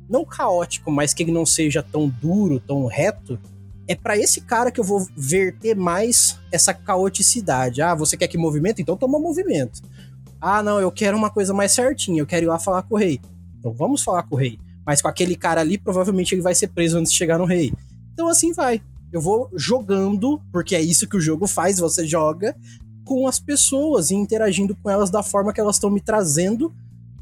não 0.09 0.23
caótico, 0.23 0.91
mas 0.91 1.13
que 1.13 1.23
ele 1.23 1.31
não 1.31 1.45
seja 1.45 1.81
tão 1.81 2.07
duro, 2.07 2.59
tão 2.59 2.85
reto, 2.85 3.39
é 3.87 3.95
para 3.95 4.17
esse 4.17 4.41
cara 4.41 4.71
que 4.71 4.79
eu 4.79 4.83
vou 4.83 5.07
verter 5.15 5.75
mais 5.75 6.39
essa 6.51 6.73
caoticidade. 6.73 7.81
Ah, 7.81 7.95
você 7.95 8.17
quer 8.17 8.27
que 8.27 8.37
movimento? 8.37 8.81
Então 8.81 8.97
toma 8.97 9.19
movimento. 9.19 9.81
Ah, 10.41 10.61
não, 10.61 10.79
eu 10.79 10.91
quero 10.91 11.17
uma 11.17 11.29
coisa 11.29 11.53
mais 11.53 11.71
certinha, 11.71 12.21
eu 12.21 12.25
quero 12.25 12.45
ir 12.45 12.47
lá 12.47 12.59
falar 12.59 12.83
com 12.83 12.95
o 12.95 12.97
rei. 12.97 13.19
Então 13.59 13.73
vamos 13.73 14.03
falar 14.03 14.23
com 14.23 14.35
o 14.35 14.37
rei. 14.37 14.59
Mas 14.85 15.01
com 15.01 15.07
aquele 15.07 15.35
cara 15.35 15.61
ali, 15.61 15.77
provavelmente 15.77 16.33
ele 16.35 16.41
vai 16.41 16.53
ser 16.53 16.67
preso 16.67 16.97
antes 16.97 17.11
de 17.11 17.17
chegar 17.17 17.39
no 17.39 17.45
rei. 17.45 17.73
Então 18.13 18.27
assim 18.27 18.53
vai. 18.53 18.81
Eu 19.11 19.21
vou 19.21 19.49
jogando, 19.55 20.41
porque 20.51 20.75
é 20.75 20.81
isso 20.81 21.07
que 21.07 21.17
o 21.17 21.21
jogo 21.21 21.47
faz, 21.47 21.79
você 21.79 22.05
joga 22.05 22.55
com 23.05 23.27
as 23.27 23.39
pessoas 23.39 24.09
e 24.11 24.15
interagindo 24.15 24.75
com 24.75 24.89
elas 24.89 25.09
da 25.09 25.23
forma 25.23 25.53
que 25.53 25.61
elas 25.61 25.75
estão 25.77 25.89
me 25.91 26.01
trazendo 26.01 26.73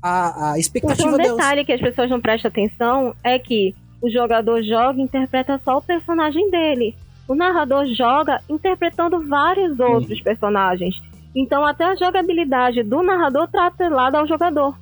a, 0.01 0.53
a 0.53 0.59
expectativa 0.59 1.09
um 1.09 1.17
delas. 1.17 1.37
detalhe 1.37 1.63
que 1.65 1.73
as 1.73 1.81
pessoas 1.81 2.09
não 2.09 2.19
prestam 2.21 2.49
atenção 2.49 3.13
é 3.23 3.37
que 3.37 3.75
o 4.01 4.09
jogador 4.09 4.63
joga 4.63 4.99
e 4.99 5.03
interpreta 5.03 5.59
só 5.63 5.77
o 5.77 5.81
personagem 5.81 6.49
dele. 6.49 6.95
O 7.27 7.35
narrador 7.35 7.85
joga 7.93 8.41
interpretando 8.49 9.25
vários 9.27 9.79
outros 9.79 10.17
Uhum. 10.17 10.23
personagens. 10.23 10.95
Então 11.35 11.65
até 11.65 11.85
a 11.85 11.95
jogabilidade 11.95 12.83
do 12.83 13.01
narrador 13.03 13.45
está 13.45 13.67
atrelada 13.67 14.17
ao 14.19 14.27
jogador. 14.27 14.75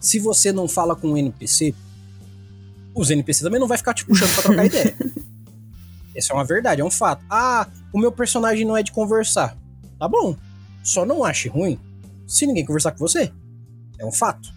Se 0.00 0.18
você 0.18 0.52
não 0.52 0.68
fala 0.68 0.94
com 0.94 1.08
um 1.08 1.16
NPC, 1.16 1.74
os 2.94 3.10
NPC 3.10 3.42
também 3.44 3.58
não 3.60 3.66
vai 3.66 3.78
ficar 3.78 3.94
te 3.94 4.04
puxando 4.04 4.32
pra 4.34 4.42
trocar 4.42 4.64
ideia. 4.66 4.94
Essa 6.18 6.32
é 6.32 6.36
uma 6.36 6.44
verdade, 6.44 6.80
é 6.80 6.84
um 6.84 6.90
fato. 6.90 7.24
Ah, 7.30 7.66
o 7.92 7.98
meu 7.98 8.10
personagem 8.10 8.64
não 8.64 8.76
é 8.76 8.82
de 8.82 8.90
conversar. 8.90 9.56
Tá 9.98 10.08
bom. 10.08 10.34
Só 10.82 11.06
não 11.06 11.24
ache 11.24 11.48
ruim 11.48 11.78
se 12.26 12.44
ninguém 12.46 12.64
conversar 12.64 12.90
com 12.90 12.98
você. 12.98 13.32
É 14.00 14.04
um 14.04 14.10
fato. 14.12 14.48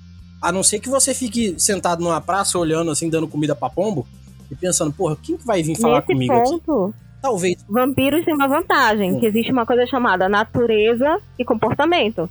A 0.41 0.51
não 0.51 0.63
ser 0.63 0.79
que 0.79 0.89
você 0.89 1.13
fique 1.13 1.55
sentado 1.59 2.03
numa 2.03 2.19
praça 2.19 2.57
olhando 2.57 2.89
assim, 2.89 3.09
dando 3.09 3.27
comida 3.27 3.55
pra 3.55 3.69
pombo 3.69 4.07
e 4.49 4.55
pensando, 4.55 4.91
porra, 4.91 5.15
quem 5.21 5.37
que 5.37 5.45
vai 5.45 5.61
vir 5.61 5.77
falar 5.79 5.97
Nesse 5.99 6.07
comigo 6.07 6.33
aqui? 6.33 6.49
ponto, 6.49 6.93
Talvez. 7.21 7.63
vampiros 7.69 8.25
têm 8.25 8.33
uma 8.33 8.47
vantagem, 8.47 9.13
Hum. 9.13 9.19
que 9.19 9.27
existe 9.27 9.51
uma 9.51 9.65
coisa 9.67 9.85
chamada 9.85 10.27
natureza 10.27 11.19
e 11.37 11.45
comportamento. 11.45 12.27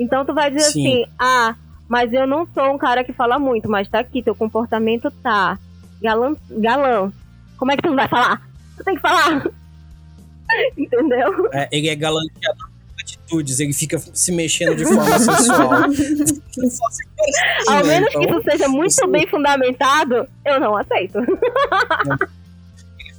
Então 0.00 0.24
tu 0.24 0.32
vai 0.34 0.50
dizer 0.50 0.70
Sim. 0.70 0.86
assim, 1.02 1.04
ah, 1.18 1.54
mas 1.88 2.12
eu 2.12 2.26
não 2.26 2.46
sou 2.54 2.74
um 2.74 2.78
cara 2.78 3.04
que 3.04 3.12
fala 3.12 3.38
muito, 3.38 3.68
mas 3.70 3.88
tá 3.88 3.98
aqui, 4.00 4.22
teu 4.22 4.34
comportamento 4.34 5.10
tá 5.22 5.58
galã, 6.00 6.34
galã. 6.50 7.12
Como 7.56 7.72
é 7.72 7.76
que 7.76 7.82
tu 7.82 7.88
não 7.88 7.96
vai 7.96 8.08
falar? 8.08 8.48
Tu 8.76 8.84
tem 8.84 8.94
que 8.94 9.00
falar. 9.00 9.46
Entendeu? 10.76 11.48
É, 11.52 11.68
ele 11.72 11.88
é 11.88 11.94
galanteador 11.96 12.68
de 12.96 13.02
atitudes, 13.02 13.58
ele 13.60 13.72
fica 13.72 13.98
se 13.98 14.30
mexendo 14.32 14.76
de 14.76 14.84
forma 14.84 15.18
sensual. 15.18 15.72
Ao 17.68 17.84
né? 17.84 18.00
menos 18.00 18.08
Então, 18.10 18.20
que 18.22 18.28
isso 18.30 18.42
seja 18.50 18.68
muito 18.68 19.08
bem 19.08 19.26
fundamentado, 19.26 20.26
eu 20.44 20.60
não 20.60 20.76
aceito. 20.76 21.18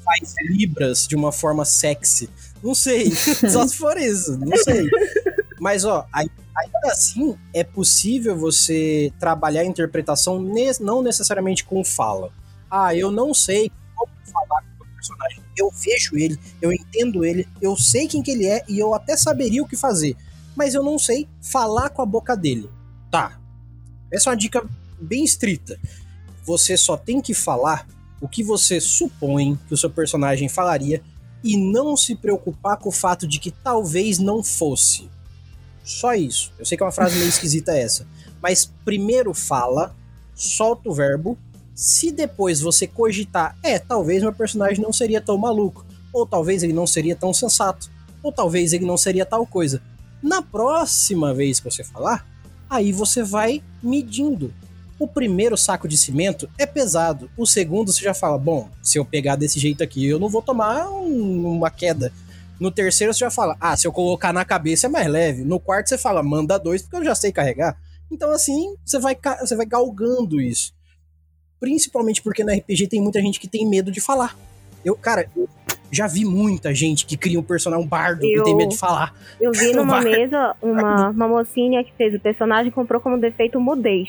faz 0.04 0.34
libras 0.50 1.06
de 1.08 1.16
uma 1.16 1.32
forma 1.32 1.66
sexy. 1.66 2.30
Não 2.64 2.74
sei, 2.74 3.12
só 3.12 3.68
se 3.68 3.76
for 3.78 3.98
isso, 3.98 4.38
não 4.38 4.56
sei. 4.58 4.90
Mas, 5.60 5.84
ó, 5.86 6.08
ai- 6.14 6.30
ainda 6.56 6.88
assim, 6.92 7.38
é 7.54 7.64
possível 7.64 8.36
você 8.36 9.12
trabalhar 9.20 9.62
a 9.62 9.66
interpretação 9.66 10.42
ne- 10.42 10.72
não 10.80 11.02
necessariamente 11.02 11.64
com 11.66 11.84
fala. 11.84 12.32
Ah, 12.72 12.96
eu 12.96 13.12
não 13.12 13.34
sei 13.34 13.72
como 13.98 14.12
falar 14.32 14.64
com 14.78 14.84
o 14.84 14.88
personagem. 14.94 15.44
Eu 15.58 15.70
vejo 15.72 16.16
ele, 16.16 16.40
eu 16.62 16.72
entendo 16.72 17.26
ele, 17.26 17.48
eu 17.62 17.76
sei 17.76 18.08
quem 18.08 18.22
que 18.22 18.32
ele 18.32 18.46
é 18.46 18.64
e 18.68 18.80
eu 18.80 18.94
até 18.94 19.18
saberia 19.18 19.64
o 19.64 19.68
que 19.68 19.76
fazer. 19.76 20.16
Mas 20.56 20.74
eu 20.74 20.84
não 20.84 20.98
sei 20.98 21.28
falar 21.42 21.90
com 21.90 22.02
a 22.02 22.06
boca 22.06 22.36
dele. 22.36 22.70
Tá. 23.12 23.40
Essa 24.12 24.30
é 24.30 24.32
uma 24.32 24.38
dica 24.38 24.64
bem 25.00 25.24
estrita. 25.24 25.80
Você 26.44 26.78
só 26.78 26.96
tem 26.96 27.22
que 27.22 27.34
falar 27.34 27.88
o 28.22 28.28
que 28.28 28.44
você 28.44 28.80
supõe 28.80 29.60
que 29.68 29.74
o 29.74 29.78
seu 29.78 29.90
personagem 29.90 30.50
falaria 30.50 31.04
e 31.44 31.56
não 31.56 31.96
se 31.96 32.16
preocupar 32.16 32.78
com 32.78 32.90
o 32.90 32.92
fato 32.92 33.28
de 33.28 33.40
que 33.40 33.52
talvez 33.52 34.18
não 34.18 34.44
fosse. 34.44 35.10
Só 35.84 36.14
isso. 36.14 36.52
Eu 36.58 36.66
sei 36.66 36.78
que 36.78 36.84
é 36.84 36.86
uma 36.86 36.92
frase 36.92 37.18
meio 37.18 37.30
esquisita 37.30 37.72
essa. 37.72 38.08
Mas 38.42 38.66
primeiro 38.84 39.34
fala, 39.34 39.96
solta 40.36 40.90
o 40.90 40.94
verbo. 40.94 41.38
Se 41.80 42.12
depois 42.12 42.60
você 42.60 42.88
cogitar, 42.88 43.56
é, 43.62 43.78
talvez 43.78 44.24
meu 44.24 44.34
personagem 44.34 44.82
não 44.84 44.92
seria 44.92 45.22
tão 45.22 45.38
maluco. 45.38 45.86
Ou 46.12 46.26
talvez 46.26 46.64
ele 46.64 46.74
não 46.74 46.88
seria 46.88 47.16
tão 47.16 47.32
sensato. 47.32 47.88
Ou 48.24 48.32
talvez 48.32 48.74
ele 48.74 48.84
não 48.84 48.98
seria 48.98 49.28
tal 49.28 49.46
coisa. 49.46 49.80
Na 50.24 50.42
próxima 50.42 51.36
vez 51.36 51.60
que 51.60 51.70
você 51.70 51.84
falar, 51.84 52.26
aí 52.68 52.92
você 52.92 53.22
vai 53.22 53.62
medindo. 53.84 54.52
O 54.98 55.08
primeiro 55.08 55.56
saco 55.56 55.88
de 55.88 55.96
cimento 55.96 56.50
é 56.58 56.66
pesado. 56.66 57.30
O 57.38 57.46
segundo 57.46 57.92
você 57.94 58.04
já 58.04 58.14
fala, 58.16 58.40
bom, 58.40 58.68
se 58.82 58.98
eu 58.98 59.06
pegar 59.06 59.36
desse 59.36 59.60
jeito 59.60 59.84
aqui, 59.84 60.04
eu 60.04 60.18
não 60.20 60.30
vou 60.30 60.42
tomar 60.42 60.90
um- 60.90 61.46
uma 61.58 61.70
queda. 61.70 62.12
No 62.60 62.72
terceiro 62.72 63.14
você 63.14 63.20
já 63.20 63.30
fala, 63.30 63.56
ah, 63.62 63.78
se 63.78 63.86
eu 63.86 63.92
colocar 63.92 64.34
na 64.34 64.44
cabeça 64.44 64.88
é 64.88 64.90
mais 64.90 65.06
leve. 65.08 65.44
No 65.44 65.60
quarto 65.60 65.90
você 65.90 65.98
fala, 66.00 66.24
manda 66.24 66.58
dois, 66.58 66.82
porque 66.82 66.96
eu 66.98 67.06
já 67.06 67.14
sei 67.14 67.32
carregar. 67.32 67.78
Então 68.10 68.32
assim, 68.32 68.76
você 68.84 68.98
vai, 68.98 69.16
você 69.40 69.56
vai 69.56 69.68
galgando 69.68 70.42
isso. 70.42 70.74
Principalmente 71.60 72.22
porque 72.22 72.44
no 72.44 72.52
RPG 72.54 72.88
tem 72.88 73.02
muita 73.02 73.20
gente 73.22 73.40
que 73.40 73.48
tem 73.48 73.66
medo 73.68 73.92
de 73.92 74.00
falar. 74.02 74.36
Eu, 74.86 74.96
cara, 74.96 75.28
eu 75.36 75.48
já 75.92 76.06
vi 76.08 76.24
muita 76.24 76.74
gente 76.74 77.06
que 77.06 77.18
cria 77.18 77.40
um 77.40 77.44
personagem, 77.44 77.84
um 77.84 77.88
bardo, 77.88 78.24
e 78.26 78.34
Eu- 78.38 78.44
tem 78.44 78.56
medo 78.56 78.70
de 78.70 78.78
falar. 78.78 79.14
Eu 79.42 79.52
vi 79.52 79.72
numa 79.76 80.00
mesa 80.02 80.56
uma, 80.62 81.10
uma 81.10 81.28
mocinha 81.28 81.84
que 81.84 81.92
fez 81.94 82.14
o 82.14 82.20
personagem 82.20 82.68
e 82.70 82.72
comprou 82.72 83.02
como 83.02 83.18
defeito 83.18 83.60
mudez. 83.60 84.08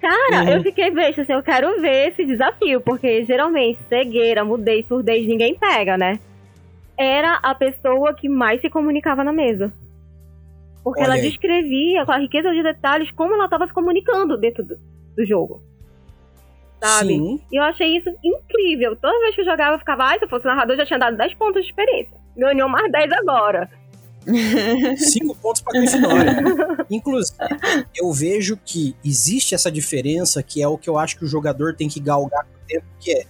Cara, 0.00 0.44
Uhum. 0.44 0.48
eu 0.48 0.62
fiquei 0.62 0.90
besta, 0.90 1.22
assim, 1.22 1.32
eu 1.32 1.42
quero 1.42 1.78
ver 1.80 2.08
esse 2.08 2.24
desafio, 2.24 2.80
porque 2.80 3.22
geralmente 3.26 3.78
cegueira, 3.88 4.42
mudez, 4.44 4.86
surdez, 4.88 5.26
ninguém 5.26 5.54
pega, 5.54 5.98
né? 5.98 6.18
Era 6.96 7.34
a 7.42 7.54
pessoa 7.54 8.14
que 8.14 8.26
mais 8.28 8.60
se 8.62 8.70
comunicava 8.70 9.22
na 9.22 9.32
mesa. 9.32 9.70
Porque 10.82 11.00
Olha 11.00 11.06
ela 11.08 11.14
aí. 11.16 11.22
descrevia 11.22 12.06
com 12.06 12.12
a 12.12 12.18
riqueza 12.18 12.50
de 12.50 12.62
detalhes 12.62 13.10
como 13.12 13.34
ela 13.34 13.44
estava 13.44 13.66
se 13.66 13.74
comunicando 13.74 14.38
dentro 14.38 14.62
do, 14.64 14.76
do 15.16 15.26
jogo. 15.26 15.62
Sabe? 16.82 17.08
Sim, 17.08 17.40
E 17.52 17.56
eu 17.56 17.62
achei 17.62 17.96
isso 17.96 18.08
incrível. 18.24 18.96
Toda 18.96 19.20
vez 19.20 19.34
que 19.34 19.42
eu 19.42 19.44
jogava, 19.44 19.74
eu 19.74 19.78
ficava, 19.78 20.04
ai, 20.04 20.18
se 20.18 20.24
eu 20.24 20.28
fosse 20.28 20.46
narrador, 20.46 20.74
eu 20.74 20.78
já 20.78 20.86
tinha 20.86 20.98
dado 20.98 21.16
10 21.16 21.34
pontos 21.34 21.62
de 21.62 21.68
experiência. 21.68 22.16
Ganhou 22.36 22.68
mais 22.68 22.90
10 22.90 23.12
agora. 23.12 23.70
Cinco 24.96 25.34
pontos 25.36 25.62
pra 25.62 25.72
Grifinória. 25.72 26.36
Inclusive, 26.90 27.36
eu 27.94 28.12
vejo 28.12 28.58
que 28.64 28.94
existe 29.04 29.54
essa 29.54 29.70
diferença 29.70 30.42
que 30.42 30.62
é 30.62 30.68
o 30.68 30.76
que 30.78 30.88
eu 30.88 30.98
acho 30.98 31.18
que 31.18 31.24
o 31.24 31.28
jogador 31.28 31.74
tem 31.74 31.88
que 31.88 32.00
galgar 32.00 32.44
com 32.44 32.54
o 32.54 32.66
tempo, 32.66 32.86
que 32.98 33.12
é 33.12 33.24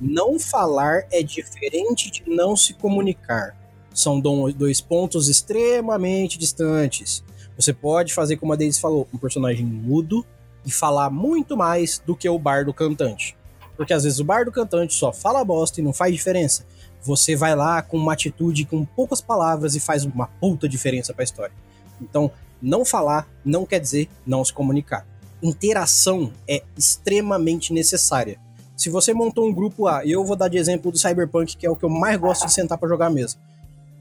não 0.00 0.38
falar 0.38 1.06
é 1.10 1.22
diferente 1.22 2.10
de 2.10 2.22
não 2.28 2.56
se 2.56 2.74
comunicar. 2.74 3.56
São 3.92 4.20
dois 4.20 4.80
pontos 4.80 5.28
extremamente 5.28 6.38
distantes. 6.38 7.22
Você 7.56 7.72
pode 7.72 8.12
fazer, 8.12 8.36
como 8.36 8.52
a 8.52 8.56
Daisy 8.56 8.80
falou, 8.80 9.08
um 9.14 9.18
personagem 9.18 9.64
mudo 9.64 10.26
e 10.64 10.70
falar 10.70 11.10
muito 11.10 11.56
mais 11.56 12.02
do 12.04 12.16
que 12.16 12.28
o 12.28 12.38
bardo 12.38 12.72
cantante. 12.72 13.36
Porque 13.76 13.92
às 13.92 14.04
vezes 14.04 14.20
o 14.20 14.24
bardo 14.24 14.52
cantante 14.52 14.94
só 14.94 15.12
fala 15.12 15.44
bosta 15.44 15.80
e 15.80 15.84
não 15.84 15.92
faz 15.92 16.14
diferença. 16.14 16.64
Você 17.02 17.36
vai 17.36 17.54
lá 17.54 17.82
com 17.82 17.96
uma 17.96 18.12
atitude, 18.12 18.64
com 18.64 18.84
poucas 18.84 19.20
palavras 19.20 19.74
e 19.74 19.80
faz 19.80 20.04
uma 20.04 20.26
puta 20.26 20.68
diferença 20.68 21.12
pra 21.12 21.24
história. 21.24 21.54
Então, 22.00 22.30
não 22.62 22.84
falar 22.84 23.28
não 23.44 23.66
quer 23.66 23.80
dizer 23.80 24.08
não 24.26 24.44
se 24.44 24.52
comunicar. 24.52 25.06
Interação 25.42 26.32
é 26.48 26.62
extremamente 26.76 27.72
necessária. 27.72 28.38
Se 28.76 28.88
você 28.88 29.12
montou 29.12 29.46
um 29.46 29.52
grupo 29.52 29.86
A, 29.86 30.04
eu 30.04 30.24
vou 30.24 30.34
dar 30.34 30.48
de 30.48 30.56
exemplo 30.56 30.90
do 30.90 30.98
Cyberpunk, 30.98 31.56
que 31.56 31.66
é 31.66 31.70
o 31.70 31.76
que 31.76 31.84
eu 31.84 31.90
mais 31.90 32.18
gosto 32.18 32.46
de 32.46 32.52
sentar 32.52 32.78
pra 32.78 32.88
jogar 32.88 33.10
mesmo. 33.10 33.40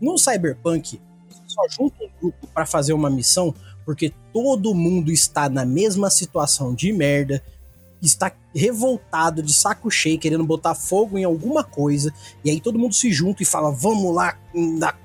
No 0.02 0.18
Cyberpunk, 0.18 1.00
você 1.30 1.42
só 1.48 1.62
junta 1.70 2.04
um 2.04 2.10
grupo 2.20 2.48
pra 2.48 2.66
fazer 2.66 2.94
uma 2.94 3.10
missão 3.10 3.54
porque 3.86 4.14
todo 4.32 4.74
mundo 4.74 5.12
está 5.12 5.50
na 5.50 5.66
mesma 5.66 6.10
situação 6.10 6.74
de 6.74 6.92
merda, 6.92 7.44
está 8.02 8.32
revoltado, 8.54 9.42
de 9.42 9.54
saco 9.54 9.90
cheio, 9.90 10.20
querendo 10.20 10.44
botar 10.44 10.76
fogo 10.76 11.18
em 11.18 11.24
alguma 11.24 11.64
coisa, 11.64 12.14
e 12.44 12.50
aí 12.50 12.60
todo 12.60 12.78
mundo 12.78 12.94
se 12.94 13.12
junta 13.12 13.44
e 13.44 13.46
fala: 13.46 13.72
vamos 13.72 14.14
lá, 14.14 14.38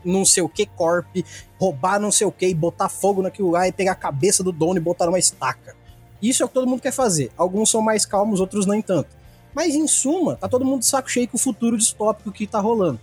não 0.05 0.25
sei 0.25 0.43
o 0.43 0.49
que, 0.49 0.67
corp, 0.67 1.17
roubar 1.59 2.01
não 2.01 2.11
sei 2.11 2.27
o 2.27 2.33
que, 2.33 2.47
e 2.47 2.55
botar 2.55 2.89
fogo 2.89 3.23
naquilo 3.23 3.51
lá 3.51 3.69
e 3.69 3.73
pegar 3.73 3.93
a 3.93 3.97
cabeça 3.97 4.43
do 4.43 4.53
dono 4.53 4.79
e 4.79 4.81
botar 4.81 5.07
numa 5.07 5.19
estaca. 5.19 5.77
Isso 6.21 6.43
é 6.43 6.47
o 6.47 6.49
que 6.49 6.55
todo 6.55 6.67
mundo 6.67 6.83
quer 6.83 6.93
fazer. 6.93 7.31
Alguns 7.37 7.71
são 7.71 7.81
mais 7.81 8.05
calmos, 8.05 8.41
outros 8.41 8.67
nem 8.67 8.83
tanto. 8.83 9.09
Mas 9.55 9.75
em 9.75 9.87
suma, 9.87 10.37
tá 10.37 10.49
todo 10.49 10.65
mundo 10.65 10.81
de 10.81 10.87
saco 10.87 11.11
cheio 11.11 11.29
com 11.29 11.37
o 11.37 11.41
futuro 11.41 11.77
distópico 11.77 12.33
que 12.33 12.47
tá 12.47 12.59
rolando. 12.59 13.01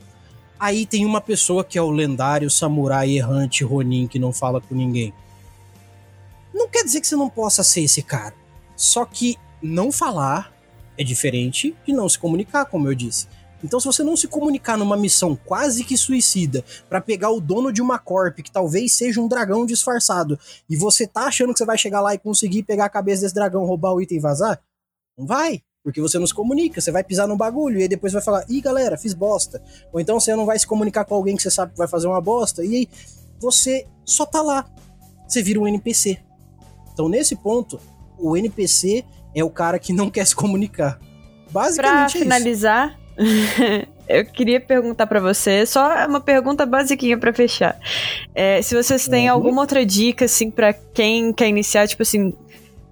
Aí 0.59 0.86
tem 0.86 1.05
uma 1.05 1.21
pessoa 1.21 1.63
que 1.63 1.78
é 1.78 1.82
o 1.82 1.91
lendário 1.91 2.49
samurai 2.49 3.11
errante 3.11 3.63
Ronin 3.63 4.07
que 4.07 4.19
não 4.19 4.32
fala 4.32 4.61
com 4.61 4.76
ninguém. 4.76 5.13
Não 6.56 6.70
quer 6.70 6.86
dizer 6.86 7.01
que 7.01 7.08
você 7.08 7.18
não 7.18 7.30
possa 7.30 7.64
ser 7.64 7.82
esse 7.82 8.01
cara. 8.01 8.34
Só 8.78 9.03
que 9.03 9.36
não 9.62 9.91
falar 9.91 10.53
é 10.97 11.03
diferente 11.03 11.76
de 11.86 11.91
não 11.91 12.08
se 12.08 12.18
comunicar, 12.18 12.66
como 12.66 12.88
eu 12.88 12.95
disse. 12.95 13.28
Então, 13.62 13.78
se 13.78 13.86
você 13.86 14.03
não 14.03 14.16
se 14.16 14.28
comunicar 14.28 14.78
numa 14.78 14.95
missão 14.95 15.36
quase 15.36 15.84
que 15.84 15.97
suicida 15.97 16.64
pra 16.88 17.01
pegar 17.01 17.32
o 17.32 17.41
dono 17.41 17.74
de 17.74 17.82
uma 17.82 17.99
corp 17.99 18.39
que 18.39 18.51
talvez 18.51 18.93
seja 18.93 19.20
um 19.20 19.28
dragão 19.28 19.66
disfarçado 19.66 20.39
e 20.70 20.78
você 20.78 21.06
tá 21.06 21.24
achando 21.24 21.51
que 21.51 21.58
você 21.58 21.66
vai 21.66 21.78
chegar 21.78 21.99
lá 21.99 22.14
e 22.14 22.20
conseguir 22.20 22.64
pegar 22.64 22.86
a 22.86 22.89
cabeça 22.89 23.24
desse 23.24 23.36
dragão, 23.36 23.66
roubar 23.66 23.93
o 23.93 24.01
item 24.01 24.18
e 24.18 24.22
vazar, 24.22 24.62
não 25.18 25.26
vai. 25.26 25.62
Porque 25.84 26.01
você 26.01 26.18
não 26.18 26.26
se 26.26 26.34
comunica, 26.34 26.80
você 26.80 26.89
vai 26.89 27.03
pisar 27.03 27.28
no 27.28 27.36
bagulho 27.36 27.80
e 27.80 27.88
depois 27.88 28.14
vai 28.14 28.22
falar, 28.22 28.45
ih 28.49 28.62
galera, 28.62 28.97
fiz 28.97 29.14
bosta. 29.14 29.62
Ou 29.91 29.99
então 29.99 30.20
você 30.20 30.36
não 30.36 30.45
vai 30.45 30.58
se 30.58 30.66
comunicar 30.66 31.03
com 31.03 31.16
alguém 31.16 31.36
que 31.36 31.43
você 31.43 31.51
sabe 31.51 31.74
que 31.74 31.78
vai 31.78 31.88
fazer 31.88 32.08
uma 32.08 32.22
bosta 32.22 32.64
e 32.64 32.76
aí 32.76 32.89
você 33.39 33.86
só 34.06 34.26
tá 34.26 34.41
lá. 34.41 34.66
Você 35.28 35.43
vira 35.43 35.60
um 35.60 35.68
NPC. 35.68 36.24
Então 36.95 37.07
nesse 37.09 37.35
ponto, 37.35 37.79
o 38.17 38.35
NPC 38.35 39.03
é 39.35 39.43
o 39.43 39.49
cara 39.49 39.77
que 39.77 39.91
não 39.93 40.09
quer 40.09 40.25
se 40.25 40.33
comunicar. 40.35 40.97
Pra 41.51 41.61
Basicamente 41.61 42.01
é 42.01 42.05
isso. 42.07 42.17
finalizar, 42.19 42.99
eu 44.09 44.25
queria 44.25 44.59
perguntar 44.61 45.05
pra 45.07 45.19
você, 45.19 45.65
só 45.65 46.05
uma 46.07 46.19
pergunta 46.21 46.65
basiquinha 46.65 47.17
pra 47.17 47.31
fechar. 47.33 47.77
É, 48.33 48.61
se 48.61 48.73
vocês 48.75 49.07
têm 49.07 49.29
Uhum. 49.29 49.35
alguma 49.35 49.61
outra 49.61 49.85
dica, 49.85 50.25
assim, 50.25 50.49
pra 50.49 50.73
quem 50.73 51.31
quer 51.33 51.47
iniciar, 51.49 51.87
tipo 51.87 52.01
assim, 52.01 52.33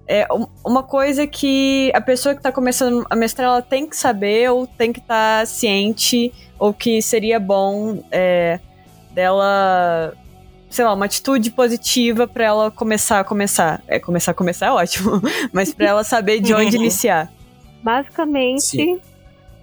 é 0.06 0.26
uma 0.64 0.82
coisa 0.82 1.26
que 1.26 1.90
a 1.94 2.00
pessoa 2.00 2.34
que 2.34 2.40
está 2.40 2.52
começando 2.52 3.06
a 3.08 3.16
mestrar 3.16 3.48
ela 3.48 3.62
tem 3.62 3.86
que 3.86 3.96
saber 3.96 4.50
ou 4.50 4.66
tem 4.66 4.92
que 4.92 5.00
estar 5.00 5.40
tá 5.40 5.46
ciente 5.46 6.30
ou 6.58 6.74
que 6.74 7.00
seria 7.00 7.40
bom 7.40 8.02
é, 8.12 8.60
dela 9.12 10.14
sei 10.74 10.84
lá, 10.84 10.92
uma 10.92 11.04
atitude 11.04 11.52
positiva 11.52 12.26
para 12.26 12.44
ela 12.44 12.70
começar 12.70 13.20
a 13.20 13.24
começar. 13.24 13.80
É, 13.86 14.00
começar 14.00 14.32
a 14.32 14.34
começar 14.34 14.66
é 14.66 14.72
ótimo, 14.72 15.22
mas 15.52 15.72
para 15.72 15.86
ela 15.86 16.04
saber 16.04 16.40
de 16.40 16.52
onde 16.52 16.76
iniciar. 16.76 17.32
Basicamente, 17.80 18.62
Sim. 18.62 19.00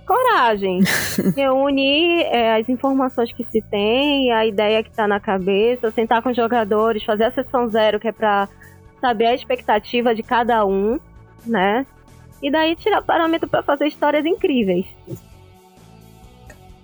coragem. 0.07 0.79
Reunir 1.35 2.21
é, 2.27 2.55
as 2.55 2.69
informações 2.69 3.33
que 3.33 3.43
se 3.43 3.61
tem, 3.61 4.31
a 4.31 4.45
ideia 4.45 4.81
que 4.81 4.91
tá 4.91 5.05
na 5.05 5.19
cabeça, 5.19 5.91
sentar 5.91 6.21
com 6.21 6.29
os 6.29 6.35
jogadores, 6.35 7.03
fazer 7.03 7.25
a 7.25 7.31
sessão 7.31 7.67
zero, 7.69 7.99
que 7.99 8.07
é 8.07 8.11
pra 8.13 8.47
saber 9.01 9.25
a 9.25 9.35
expectativa 9.35 10.15
de 10.15 10.23
cada 10.23 10.65
um, 10.65 10.97
né? 11.45 11.85
E 12.41 12.49
daí 12.49 12.73
tirar 12.77 13.01
parâmetro 13.01 13.49
para 13.49 13.61
fazer 13.63 13.87
histórias 13.87 14.25
incríveis. 14.25 14.85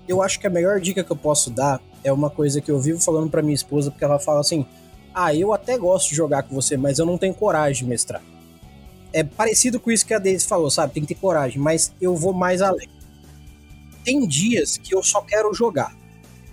Eu 0.06 0.22
acho 0.22 0.38
que 0.38 0.48
a 0.48 0.50
melhor 0.50 0.82
dica 0.82 1.02
que 1.02 1.12
eu 1.12 1.16
posso 1.16 1.50
dar 1.50 1.80
é 2.04 2.12
uma 2.12 2.30
coisa 2.30 2.62
que 2.62 2.72
eu 2.72 2.80
vivo 2.80 3.00
falando 3.00 3.30
para 3.30 3.42
minha 3.42 3.56
esposa, 3.56 3.92
porque 3.92 4.04
ela 4.04 4.20
fala 4.20 4.40
assim: 4.40 4.66
Ah, 5.14 5.34
eu 5.34 5.54
até 5.54 5.78
gosto 5.78 6.10
de 6.10 6.16
jogar 6.16 6.44
com 6.44 6.56
você, 6.56 6.78
mas 6.78 7.00
eu 7.00 7.06
não 7.06 7.18
tenho 7.18 7.34
coragem 7.34 7.84
de 7.84 7.90
mestrar. 7.90 8.22
É 9.14 9.24
parecido 9.24 9.80
com 9.80 9.90
isso 9.90 10.06
que 10.06 10.14
a 10.14 10.20
Daisy 10.20 10.46
falou, 10.46 10.70
sabe? 10.70 10.94
Tem 10.94 11.04
que 11.04 11.14
ter 11.14 11.20
coragem, 11.20 11.60
mas 11.60 11.94
eu 12.00 12.16
vou 12.16 12.34
mais 12.34 12.62
além. 12.62 12.90
Tem 14.04 14.28
dias 14.28 14.78
que 14.78 14.94
eu 14.94 15.02
só 15.02 15.22
quero 15.22 15.54
jogar, 15.54 15.96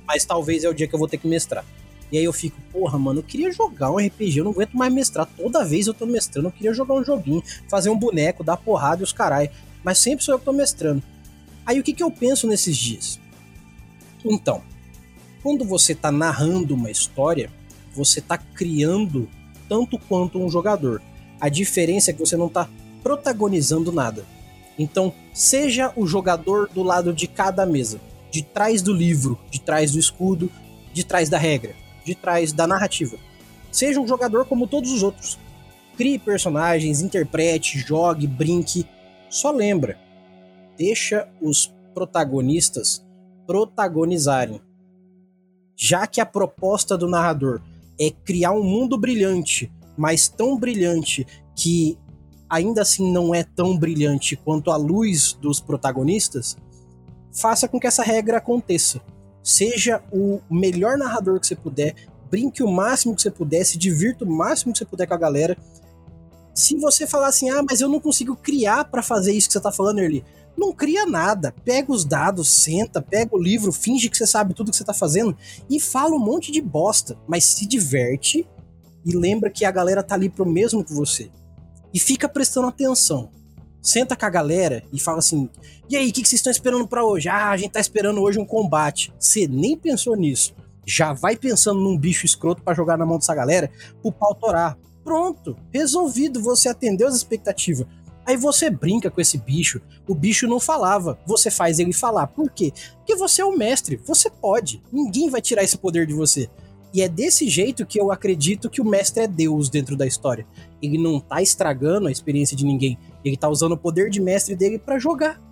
mas 0.07 0.24
talvez 0.24 0.64
é 0.64 0.68
o 0.68 0.74
dia 0.74 0.88
que 0.88 0.95
eu 0.95 0.99
vou 0.99 1.09
ter 1.09 1.18
que 1.18 1.28
mestrar. 1.28 1.64
E 2.11 2.18
aí 2.18 2.24
eu 2.24 2.32
fico, 2.32 2.61
porra, 2.72 2.99
mano, 2.99 3.20
eu 3.20 3.24
queria 3.24 3.51
jogar 3.51 3.90
um 3.90 3.97
RPG, 3.97 4.38
eu 4.38 4.45
não 4.45 4.53
aguento 4.53 4.74
mais 4.74 4.92
mestrar. 4.92 5.26
Toda 5.36 5.64
vez 5.64 5.86
eu 5.86 5.95
tô 5.95 6.07
mestrando, 6.07 6.49
eu 6.49 6.53
queria 6.53 6.72
jogar 6.72 6.95
um 6.95 7.05
joguinho, 7.05 7.42
fazer 7.68 7.90
um 7.90 7.99
boneco, 7.99 8.45
dar 8.45 8.57
porrada 8.57 9.03
e 9.03 9.05
os 9.05 9.12
carai. 9.12 9.51
Mas 9.82 9.99
sempre 9.99 10.24
sou 10.24 10.34
eu 10.34 10.38
que 10.38 10.45
tô 10.45 10.53
mestrando. 10.53 11.03
Aí 11.66 11.80
o 11.80 11.82
que, 11.82 11.92
que 11.92 12.03
eu 12.03 12.11
penso 12.11 12.47
nesses 12.47 12.76
dias? 12.76 13.18
Então, 14.24 14.62
quando 15.45 15.62
você 15.62 15.92
está 15.92 16.11
narrando 16.11 16.74
uma 16.74 16.90
história, 16.90 17.51
você 17.92 18.18
está 18.18 18.38
criando 18.38 19.28
tanto 19.68 19.99
quanto 19.99 20.38
um 20.42 20.49
jogador. 20.49 21.03
A 21.38 21.51
diferença 21.51 22.11
é 22.11 22.14
que 22.14 22.20
você 22.20 22.34
não 22.34 22.47
está 22.47 22.66
protagonizando 23.03 23.92
nada. 23.92 24.24
Então, 24.78 25.12
seja 25.34 25.92
o 25.97 26.07
jogador 26.07 26.70
do 26.70 26.82
lado 26.82 27.12
de 27.12 27.26
cada 27.26 27.66
mesa, 27.66 28.01
de 28.30 28.42
trás 28.42 28.80
do 28.80 28.90
livro, 28.90 29.38
de 29.51 29.61
trás 29.61 29.92
do 29.92 29.99
escudo, 29.99 30.51
de 30.95 31.05
trás 31.05 31.28
da 31.28 31.36
regra, 31.36 31.74
de 32.07 32.14
trás 32.14 32.51
da 32.51 32.66
narrativa. 32.66 33.18
Seja 33.70 34.01
um 34.01 34.09
jogador 34.09 34.47
como 34.47 34.66
todos 34.66 34.90
os 34.92 35.03
outros. 35.03 35.38
Crie 35.95 36.18
personagens, 36.18 37.03
interprete, 37.03 37.78
jogue, 37.80 38.26
brinque. 38.26 38.86
Só 39.28 39.51
lembra, 39.51 39.99
deixa 40.78 41.28
os 41.38 41.70
protagonistas 41.92 43.05
protagonizarem 43.47 44.59
já 45.77 46.07
que 46.07 46.20
a 46.20 46.27
proposta 46.27 46.97
do 46.97 47.09
narrador 47.09 47.61
é 47.99 48.11
criar 48.11 48.53
um 48.53 48.62
mundo 48.62 48.99
brilhante, 48.99 49.72
mas 49.97 50.29
tão 50.29 50.59
brilhante 50.59 51.27
que 51.55 51.99
ainda 52.49 52.83
assim 52.83 53.11
não 53.11 53.35
é 53.35 53.43
tão 53.43 53.77
brilhante 53.77 54.37
quanto 54.37 54.70
a 54.70 54.77
luz 54.77 55.33
dos 55.33 55.61
protagonistas, 55.61 56.57
faça 57.33 57.66
com 57.68 57.81
que 57.81 57.87
essa 57.87 58.03
regra 58.03 58.39
aconteça. 58.39 59.01
Seja 59.43 60.03
o 60.12 60.41
melhor 60.51 60.97
narrador 60.97 61.41
que 61.41 61.47
você 61.47 61.57
puder, 61.57 61.95
brinque 62.31 62.62
o 62.62 62.70
máximo 62.70 63.14
que 63.14 63.22
você 63.22 63.31
puder, 63.31 63.64
se 63.64 63.77
divirta 63.77 64.25
o 64.25 64.31
máximo 64.31 64.72
que 64.72 64.79
você 64.79 64.85
puder 64.85 65.07
com 65.07 65.14
a 65.14 65.18
galera. 65.18 65.57
Se 66.55 66.77
você 66.77 67.07
falar 67.07 67.29
assim, 67.29 67.51
ah, 67.51 67.62
mas 67.68 67.81
eu 67.81 67.89
não 67.89 68.01
consigo 68.01 68.37
criar 68.37 68.85
para 68.85 69.03
fazer 69.03 69.33
isso 69.33 69.49
que 69.49 69.53
você 69.53 69.61
tá 69.61 69.72
falando, 69.72 69.99
Erli, 69.99 70.25
não 70.57 70.72
cria 70.72 71.07
nada. 71.07 71.55
Pega 71.64 71.92
os 71.92 72.05
dados, 72.05 72.48
senta, 72.48 73.02
pega 73.02 73.34
o 73.34 73.42
livro, 73.42 73.72
finge 73.72 74.09
que 74.09 74.16
você 74.16 74.26
sabe 74.26 74.55
tudo 74.55 74.70
que 74.70 74.76
você 74.76 74.84
tá 74.84 74.94
fazendo 74.94 75.36
e 75.68 75.80
fala 75.80 76.14
um 76.14 76.18
monte 76.18 76.52
de 76.52 76.61
bosta, 76.61 77.18
mas 77.26 77.44
se 77.44 77.66
diverte 77.66 78.46
e 79.05 79.16
lembra 79.16 79.50
que 79.50 79.64
a 79.64 79.70
galera 79.70 80.02
tá 80.02 80.14
ali 80.14 80.28
pro 80.28 80.46
mesmo 80.46 80.84
que 80.84 80.92
você. 80.92 81.30
E 81.92 81.98
fica 81.98 82.28
prestando 82.28 82.68
atenção. 82.68 83.30
Senta 83.82 84.16
com 84.16 84.24
a 84.24 84.30
galera 84.30 84.82
e 84.92 84.98
fala 84.98 85.18
assim: 85.18 85.48
e 85.88 85.96
aí, 85.96 86.09
o 86.09 86.12
que, 86.12 86.22
que 86.22 86.28
vocês 86.28 86.38
estão 86.38 86.50
esperando 86.50 86.88
para 86.88 87.05
hoje? 87.05 87.28
Ah, 87.28 87.50
a 87.50 87.57
gente 87.57 87.72
tá 87.72 87.80
esperando 87.80 88.20
hoje 88.22 88.38
um 88.38 88.46
combate. 88.46 89.12
Você 89.18 89.46
nem 89.46 89.76
pensou 89.76 90.16
nisso. 90.16 90.55
Já 90.86 91.12
vai 91.12 91.36
pensando 91.36 91.80
num 91.80 91.96
bicho 91.96 92.24
escroto 92.24 92.62
para 92.62 92.74
jogar 92.74 92.96
na 92.96 93.05
mão 93.05 93.18
dessa 93.18 93.34
galera 93.34 93.70
pro 94.00 94.11
pau 94.11 94.34
torar. 94.34 94.78
Pronto, 95.02 95.55
resolvido, 95.70 96.40
você 96.40 96.68
atendeu 96.70 97.07
as 97.07 97.14
expectativas. 97.14 97.86
Aí 98.27 98.37
você 98.37 98.70
brinca 98.70 99.11
com 99.11 99.20
esse 99.20 99.37
bicho, 99.39 99.81
o 100.09 100.14
bicho 100.14 100.47
não 100.47 100.59
falava, 100.59 101.18
você 101.27 101.51
faz 101.51 101.79
ele 101.79 101.93
falar. 101.93 102.27
Por 102.29 102.51
quê? 102.51 102.72
Porque 102.99 103.14
você 103.14 103.43
é 103.43 103.45
o 103.45 103.57
mestre, 103.57 104.01
você 104.05 104.31
pode. 104.31 104.83
Ninguém 104.93 105.29
vai 105.29 105.41
tirar 105.41 105.62
esse 105.62 105.77
poder 105.77 106.07
de 106.07 106.14
você. 106.14 106.49
E 106.93 107.03
é 107.03 107.09
desse 107.09 107.49
jeito 107.49 107.85
que 107.85 108.01
eu 108.01 108.12
acredito 108.12 108.70
que 108.70 108.81
o 108.81 108.85
mestre 108.85 109.25
é 109.25 109.27
Deus 109.27 109.68
dentro 109.68 109.97
da 109.97 110.07
história. 110.07 110.47
Ele 110.81 110.97
não 110.97 111.18
tá 111.18 111.43
estragando 111.43 112.07
a 112.07 112.12
experiência 112.12 112.57
de 112.57 112.64
ninguém, 112.64 112.97
ele 113.25 113.37
tá 113.37 113.49
usando 113.49 113.72
o 113.72 113.77
poder 113.77 114.11
de 114.11 114.20
mestre 114.20 114.55
dele 114.55 114.79
para 114.79 114.99
jogar. 114.99 115.43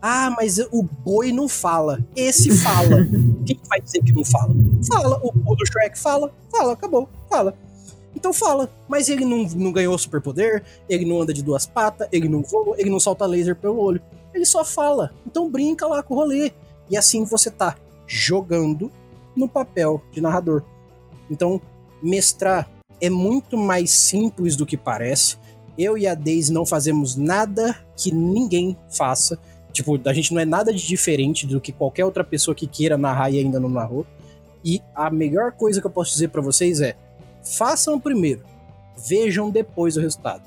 Ah, 0.00 0.32
mas 0.36 0.58
o 0.70 0.82
boi 0.82 1.32
não 1.32 1.48
fala. 1.48 2.04
Esse 2.14 2.56
fala. 2.56 3.06
Quem 3.44 3.60
vai 3.68 3.80
dizer 3.80 4.02
que 4.02 4.12
não 4.12 4.24
fala? 4.24 4.54
Fala. 4.86 5.20
O, 5.22 5.28
o 5.28 5.56
do 5.56 5.66
Shrek 5.66 5.98
fala. 5.98 6.32
Fala, 6.50 6.72
acabou. 6.72 7.08
Fala. 7.28 7.56
Então 8.18 8.32
fala, 8.32 8.68
mas 8.88 9.08
ele 9.08 9.24
não, 9.24 9.44
não 9.54 9.70
ganhou 9.70 9.96
superpoder, 9.96 10.64
ele 10.88 11.04
não 11.04 11.22
anda 11.22 11.32
de 11.32 11.40
duas 11.40 11.64
patas, 11.64 12.08
ele 12.10 12.28
não 12.28 12.42
voa, 12.42 12.74
ele 12.76 12.90
não 12.90 12.98
solta 12.98 13.24
laser 13.24 13.54
pelo 13.54 13.78
olho. 13.78 14.02
Ele 14.34 14.44
só 14.44 14.64
fala. 14.64 15.14
Então 15.24 15.48
brinca 15.48 15.86
lá 15.86 16.02
com 16.02 16.14
o 16.14 16.16
rolê. 16.16 16.50
E 16.90 16.96
assim 16.96 17.24
você 17.24 17.48
tá 17.48 17.76
jogando 18.08 18.90
no 19.36 19.48
papel 19.48 20.02
de 20.10 20.20
narrador. 20.20 20.64
Então, 21.30 21.60
mestrar 22.02 22.68
é 23.00 23.08
muito 23.08 23.56
mais 23.56 23.92
simples 23.92 24.56
do 24.56 24.66
que 24.66 24.76
parece. 24.76 25.36
Eu 25.78 25.96
e 25.96 26.04
a 26.04 26.14
Daisy 26.16 26.52
não 26.52 26.66
fazemos 26.66 27.14
nada 27.14 27.78
que 27.96 28.12
ninguém 28.12 28.76
faça. 28.90 29.38
Tipo, 29.72 29.96
a 30.08 30.12
gente 30.12 30.34
não 30.34 30.40
é 30.40 30.44
nada 30.44 30.72
de 30.72 30.84
diferente 30.84 31.46
do 31.46 31.60
que 31.60 31.70
qualquer 31.70 32.04
outra 32.04 32.24
pessoa 32.24 32.52
que 32.52 32.66
queira 32.66 32.98
narrar 32.98 33.30
e 33.30 33.38
ainda 33.38 33.60
não 33.60 33.68
narrou. 33.68 34.04
E 34.64 34.82
a 34.92 35.08
melhor 35.08 35.52
coisa 35.52 35.80
que 35.80 35.86
eu 35.86 35.90
posso 35.90 36.10
dizer 36.10 36.30
para 36.30 36.42
vocês 36.42 36.80
é: 36.80 36.96
Façam 37.42 37.98
primeiro, 37.98 38.42
vejam 39.06 39.50
depois 39.50 39.96
o 39.96 40.00
resultado. 40.00 40.42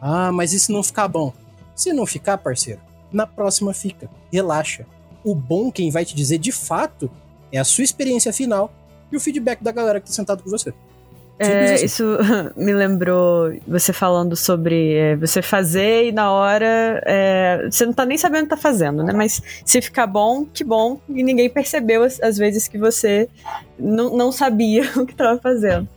Ah, 0.00 0.32
mas 0.32 0.52
e 0.52 0.60
se 0.60 0.72
não 0.72 0.82
ficar 0.82 1.08
bom? 1.08 1.32
Se 1.74 1.92
não 1.92 2.06
ficar, 2.06 2.38
parceiro, 2.38 2.80
na 3.12 3.26
próxima 3.26 3.74
fica. 3.74 4.08
Relaxa. 4.32 4.86
O 5.22 5.34
bom 5.34 5.70
quem 5.70 5.90
vai 5.90 6.04
te 6.04 6.14
dizer 6.14 6.38
de 6.38 6.52
fato 6.52 7.10
é 7.52 7.58
a 7.58 7.64
sua 7.64 7.84
experiência 7.84 8.32
final 8.32 8.72
e 9.12 9.16
o 9.16 9.20
feedback 9.20 9.62
da 9.62 9.72
galera 9.72 10.00
que 10.00 10.06
tá 10.06 10.12
sentado 10.12 10.42
com 10.42 10.50
você. 10.50 10.72
É, 11.38 11.72
assim. 11.72 11.86
Isso 11.86 12.04
me 12.54 12.72
lembrou 12.72 13.50
você 13.66 13.94
falando 13.94 14.36
sobre 14.36 14.92
é, 14.92 15.16
você 15.16 15.40
fazer 15.40 16.08
e 16.08 16.12
na 16.12 16.30
hora 16.30 17.02
é, 17.06 17.66
você 17.70 17.86
não 17.86 17.94
tá 17.94 18.04
nem 18.04 18.18
sabendo 18.18 18.42
o 18.42 18.44
que 18.44 18.50
tá 18.50 18.56
fazendo, 18.58 19.02
né? 19.02 19.12
Mas 19.14 19.42
se 19.64 19.80
ficar 19.80 20.06
bom, 20.06 20.44
que 20.44 20.62
bom. 20.62 21.00
E 21.08 21.22
ninguém 21.22 21.48
percebeu 21.48 22.02
às 22.02 22.36
vezes 22.36 22.68
que 22.68 22.76
você 22.76 23.26
não, 23.78 24.14
não 24.14 24.30
sabia 24.30 24.82
o 24.96 25.06
que 25.06 25.14
tava 25.14 25.40
fazendo. 25.40 25.88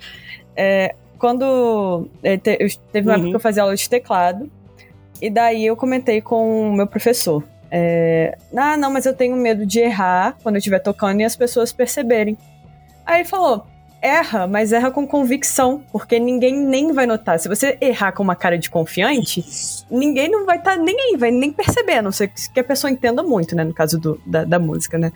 É, 0.56 0.96
quando 1.18 2.08
é, 2.22 2.38
te, 2.38 2.58
eu, 2.60 2.68
teve 2.92 3.08
uma 3.08 3.14
uhum. 3.14 3.20
época 3.20 3.30
que 3.30 3.36
eu 3.36 3.40
fazia 3.40 3.64
aula 3.64 3.76
de 3.76 3.90
teclado, 3.90 4.52
e 5.22 5.30
daí 5.30 5.66
eu 5.66 5.76
comentei 5.76 6.22
com 6.22 6.70
o 6.70 6.74
meu 6.74 6.88
professor. 6.88 7.44
É, 7.72 8.38
ah, 8.56 8.78
não, 8.78 8.92
mas 8.92 9.06
eu 9.06 9.14
tenho 9.14 9.36
medo 9.36 9.66
de 9.66 9.80
errar 9.80 10.38
quando 10.44 10.56
eu 10.56 10.60
estiver 10.60 10.80
tocando 10.80 11.22
e 11.22 11.24
as 11.24 11.36
pessoas 11.36 11.72
perceberem. 11.72 12.38
Aí 13.06 13.22
ele 13.22 13.30
falou: 13.30 13.66
erra, 14.04 14.46
mas 14.46 14.74
erra 14.74 14.92
com 14.92 15.08
convicção, 15.08 15.82
porque 15.92 16.20
ninguém 16.20 16.54
nem 16.54 16.92
vai 16.92 17.06
notar. 17.06 17.40
Se 17.40 17.48
você 17.48 17.78
errar 17.80 18.12
com 18.12 18.22
uma 18.22 18.36
cara 18.36 18.58
de 18.58 18.70
confiante, 18.70 19.46
ninguém 19.90 20.30
não 20.30 20.46
vai 20.46 20.58
estar 20.58 20.76
tá 20.76 20.84
nem 20.84 20.96
aí, 21.00 21.18
vai 21.18 21.32
nem 21.32 21.54
perceber, 21.54 21.94
a 21.94 22.02
não 22.02 22.12
ser 22.12 22.30
que 22.54 22.60
a 22.60 22.64
pessoa 22.64 22.92
entenda 22.92 23.24
muito, 23.24 23.56
né? 23.56 23.64
No 23.64 23.74
caso 23.74 23.98
do, 23.98 24.22
da, 24.26 24.44
da 24.44 24.60
música, 24.60 24.98
né? 24.98 25.14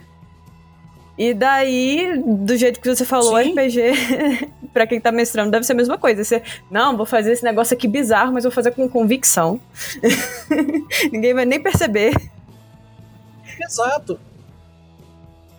E 1.18 1.34
daí, 1.34 2.22
do 2.24 2.56
jeito 2.56 2.80
que 2.80 2.94
você 2.94 3.04
falou, 3.04 3.42
Sim. 3.42 3.52
RPG, 3.52 4.52
para 4.72 4.86
quem 4.86 5.02
tá 5.02 5.12
mestrando, 5.12 5.50
deve 5.50 5.66
ser 5.66 5.74
a 5.74 5.76
mesma 5.76 5.98
coisa. 5.98 6.24
Você, 6.24 6.44
não, 6.70 6.96
vou 6.96 7.08
fazer 7.08 7.32
esse 7.32 7.44
negócio 7.44 7.76
aqui 7.76 7.88
bizarro, 7.88 8.32
mas 8.34 8.44
vou 8.44 8.52
fazer 8.52 8.72
com 8.72 8.88
convicção. 8.88 9.60
Ninguém 11.12 11.34
vai 11.34 11.46
nem 11.46 11.60
perceber. 11.60 12.14
Exato. 13.60 14.20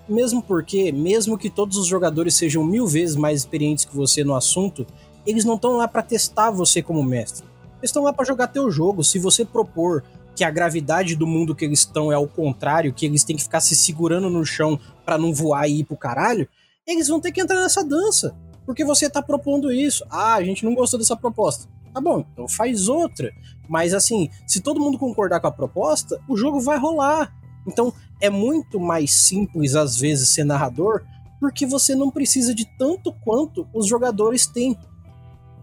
Mesmo 0.08 0.40
porque, 0.40 0.92
mesmo 0.92 1.36
que 1.36 1.50
todos 1.50 1.76
os 1.76 1.86
jogadores 1.86 2.34
sejam 2.34 2.62
mil 2.62 2.86
vezes 2.86 3.16
mais 3.16 3.40
experientes 3.40 3.84
que 3.84 3.96
você 3.96 4.22
no 4.22 4.36
assunto, 4.36 4.86
eles 5.26 5.44
não 5.44 5.56
estão 5.56 5.76
lá 5.76 5.88
para 5.88 6.02
testar 6.02 6.52
você 6.52 6.80
como 6.80 7.02
mestre. 7.02 7.44
Eles 7.78 7.90
estão 7.90 8.04
lá 8.04 8.12
para 8.12 8.24
jogar 8.24 8.46
teu 8.46 8.70
jogo. 8.70 9.02
Se 9.02 9.18
você 9.18 9.44
propor 9.44 10.04
que 10.38 10.44
a 10.44 10.50
gravidade 10.52 11.16
do 11.16 11.26
mundo 11.26 11.52
que 11.52 11.64
eles 11.64 11.80
estão 11.80 12.12
é 12.12 12.14
ao 12.14 12.28
contrário, 12.28 12.94
que 12.94 13.04
eles 13.04 13.24
têm 13.24 13.34
que 13.34 13.42
ficar 13.42 13.58
se 13.60 13.74
segurando 13.74 14.30
no 14.30 14.46
chão 14.46 14.78
para 15.04 15.18
não 15.18 15.34
voar 15.34 15.66
e 15.66 15.80
ir 15.80 15.84
pro 15.84 15.96
caralho, 15.96 16.48
eles 16.86 17.08
vão 17.08 17.20
ter 17.20 17.32
que 17.32 17.40
entrar 17.40 17.60
nessa 17.60 17.84
dança. 17.84 18.36
Porque 18.64 18.84
você 18.84 19.10
tá 19.10 19.20
propondo 19.20 19.72
isso. 19.72 20.04
Ah, 20.08 20.34
a 20.34 20.44
gente 20.44 20.64
não 20.64 20.76
gostou 20.76 20.96
dessa 20.96 21.16
proposta. 21.16 21.68
Tá 21.92 22.00
bom, 22.00 22.24
então 22.32 22.46
faz 22.46 22.88
outra. 22.88 23.32
Mas 23.68 23.92
assim, 23.92 24.30
se 24.46 24.60
todo 24.60 24.78
mundo 24.78 24.96
concordar 24.96 25.40
com 25.40 25.48
a 25.48 25.52
proposta, 25.52 26.20
o 26.28 26.36
jogo 26.36 26.60
vai 26.60 26.78
rolar. 26.78 27.34
Então 27.66 27.92
é 28.20 28.30
muito 28.30 28.78
mais 28.78 29.10
simples 29.10 29.74
às 29.74 29.98
vezes 29.98 30.28
ser 30.28 30.44
narrador, 30.44 31.02
porque 31.40 31.66
você 31.66 31.96
não 31.96 32.12
precisa 32.12 32.54
de 32.54 32.64
tanto 32.78 33.12
quanto 33.24 33.66
os 33.74 33.88
jogadores 33.88 34.46
têm. 34.46 34.78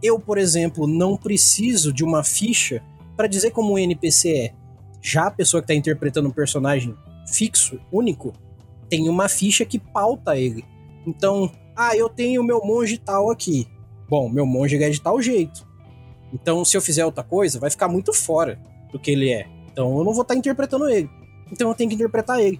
Eu, 0.03 0.19
por 0.19 0.37
exemplo, 0.37 0.85
não 0.85 1.15
preciso 1.15 1.93
de 1.93 2.03
uma 2.03 2.25
ficha 2.25 2.83
para 3.15 3.27
dizer 3.27 3.51
como 3.51 3.75
o 3.75 3.79
NPC 3.79 4.29
é. 4.37 4.64
Já 5.05 5.27
a 5.27 5.31
pessoa 5.31 5.61
que 5.61 5.65
está 5.65 5.75
interpretando 5.75 6.27
um 6.27 6.31
personagem 6.31 6.97
fixo, 7.31 7.79
único, 7.91 8.33
tem 8.89 9.07
uma 9.07 9.29
ficha 9.29 9.63
que 9.63 9.77
pauta 9.77 10.35
ele. 10.35 10.65
Então, 11.05 11.51
ah, 11.75 11.95
eu 11.95 12.09
tenho 12.09 12.43
meu 12.43 12.59
monge 12.65 12.97
tal 12.97 13.29
aqui. 13.29 13.67
Bom, 14.09 14.27
meu 14.27 14.47
monge 14.47 14.81
é 14.81 14.89
de 14.89 14.99
tal 14.99 15.21
jeito. 15.21 15.63
Então, 16.33 16.65
se 16.65 16.75
eu 16.75 16.81
fizer 16.81 17.05
outra 17.05 17.23
coisa, 17.23 17.59
vai 17.59 17.69
ficar 17.69 17.87
muito 17.87 18.11
fora 18.13 18.59
do 18.91 18.97
que 18.97 19.11
ele 19.11 19.29
é. 19.29 19.45
Então, 19.71 19.95
eu 19.95 20.03
não 20.03 20.11
vou 20.11 20.23
estar 20.23 20.33
tá 20.33 20.39
interpretando 20.39 20.89
ele. 20.89 21.07
Então, 21.51 21.69
eu 21.69 21.75
tenho 21.75 21.91
que 21.91 21.95
interpretar 21.95 22.39
ele. 22.39 22.59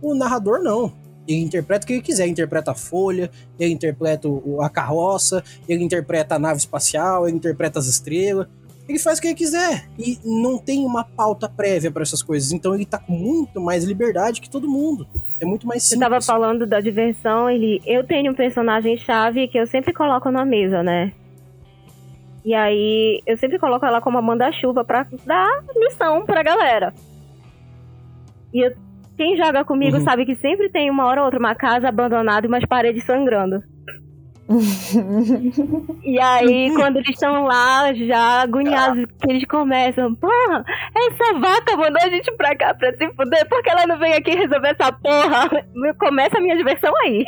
O 0.00 0.14
narrador, 0.14 0.62
não. 0.62 0.90
Ele 1.28 1.42
interpreta 1.42 1.84
o 1.84 1.86
que 1.86 1.92
ele 1.92 2.02
quiser. 2.02 2.22
Ele 2.22 2.32
interpreta 2.32 2.70
a 2.70 2.74
folha, 2.74 3.30
ele 3.60 3.74
interpreta 3.74 4.26
a 4.62 4.70
carroça, 4.70 5.44
ele 5.68 5.84
interpreta 5.84 6.36
a 6.36 6.38
nave 6.38 6.60
espacial, 6.60 7.28
ele 7.28 7.36
interpreta 7.36 7.78
as 7.78 7.86
estrelas 7.86 8.46
ele 8.88 8.98
faz 8.98 9.18
o 9.18 9.22
que 9.22 9.28
ele 9.28 9.34
quiser 9.34 9.88
e 9.98 10.18
não 10.24 10.58
tem 10.58 10.84
uma 10.84 11.04
pauta 11.04 11.48
prévia 11.48 11.90
para 11.90 12.02
essas 12.02 12.22
coisas. 12.22 12.52
Então 12.52 12.74
ele 12.74 12.84
tá 12.84 12.98
com 12.98 13.12
muito 13.12 13.60
mais 13.60 13.84
liberdade 13.84 14.40
que 14.40 14.50
todo 14.50 14.68
mundo. 14.68 15.06
É 15.40 15.44
muito 15.44 15.66
mais 15.66 15.82
simples. 15.82 15.98
Você 15.98 16.10
tava 16.10 16.20
falando 16.20 16.66
da 16.66 16.80
diversão, 16.80 17.48
ele 17.48 17.80
eu 17.86 18.04
tenho 18.04 18.32
um 18.32 18.34
personagem 18.34 18.96
chave 18.98 19.48
que 19.48 19.58
eu 19.58 19.66
sempre 19.66 19.92
coloco 19.92 20.30
na 20.30 20.44
mesa, 20.44 20.82
né? 20.82 21.12
E 22.44 22.54
aí 22.54 23.22
eu 23.26 23.38
sempre 23.38 23.58
coloco 23.58 23.86
ela 23.86 24.02
como 24.02 24.18
a 24.18 24.22
manda-chuva 24.22 24.84
para 24.84 25.06
dar 25.24 25.64
missão 25.76 26.26
pra 26.26 26.42
galera. 26.42 26.92
E 28.52 28.66
eu, 28.66 28.74
quem 29.16 29.36
joga 29.36 29.64
comigo 29.64 29.96
uhum. 29.96 30.04
sabe 30.04 30.26
que 30.26 30.36
sempre 30.36 30.68
tem 30.68 30.90
uma 30.90 31.06
hora 31.06 31.22
ou 31.22 31.24
outra 31.24 31.40
uma 31.40 31.54
casa 31.54 31.88
abandonada 31.88 32.46
e 32.46 32.48
umas 32.48 32.66
paredes 32.66 33.04
sangrando 33.04 33.62
e 36.04 36.20
aí, 36.20 36.70
quando 36.74 36.96
eles 36.96 37.08
estão 37.10 37.44
lá, 37.44 37.92
já 37.94 38.42
agoniados, 38.42 39.06
que 39.20 39.30
eles 39.30 39.44
começam, 39.46 40.14
porra, 40.16 40.64
essa 40.94 41.38
vaca 41.38 41.76
mandou 41.76 42.02
a 42.02 42.10
gente 42.10 42.30
pra 42.36 42.54
cá 42.54 42.74
pra 42.74 42.92
se 42.92 43.10
fuder, 43.14 43.48
porque 43.48 43.70
ela 43.70 43.86
não 43.86 43.98
vem 43.98 44.12
aqui 44.12 44.32
resolver 44.32 44.76
essa 44.78 44.92
porra? 44.92 45.48
Começa 45.98 46.38
a 46.38 46.40
minha 46.40 46.56
diversão 46.56 46.92
aí. 47.04 47.24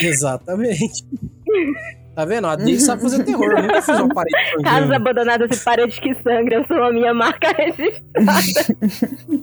Exatamente. 0.00 1.04
Tá 2.14 2.24
vendo? 2.26 2.46
A 2.46 2.56
Dave 2.56 2.78
sabe 2.78 3.02
fazer 3.02 3.24
terror. 3.24 3.50
Eu 3.52 3.62
nunca 3.62 3.82
fiz 3.82 3.98
uma 3.98 4.14
parede. 4.14 4.62
Casas 4.62 4.90
abandonadas 4.90 5.50
e 5.50 5.64
paredes 5.64 5.98
que 5.98 6.14
sangram 6.22 6.64
são 6.66 6.84
a 6.84 6.92
minha 6.92 7.14
marca 7.14 7.48
registrada. 7.56 9.42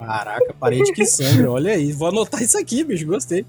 Caraca, 0.00 0.54
parede 0.58 0.92
que 0.92 1.04
sangra, 1.04 1.50
olha 1.52 1.72
aí. 1.72 1.92
Vou 1.92 2.08
anotar 2.08 2.42
isso 2.42 2.58
aqui, 2.58 2.82
bicho, 2.82 3.06
gostei. 3.06 3.44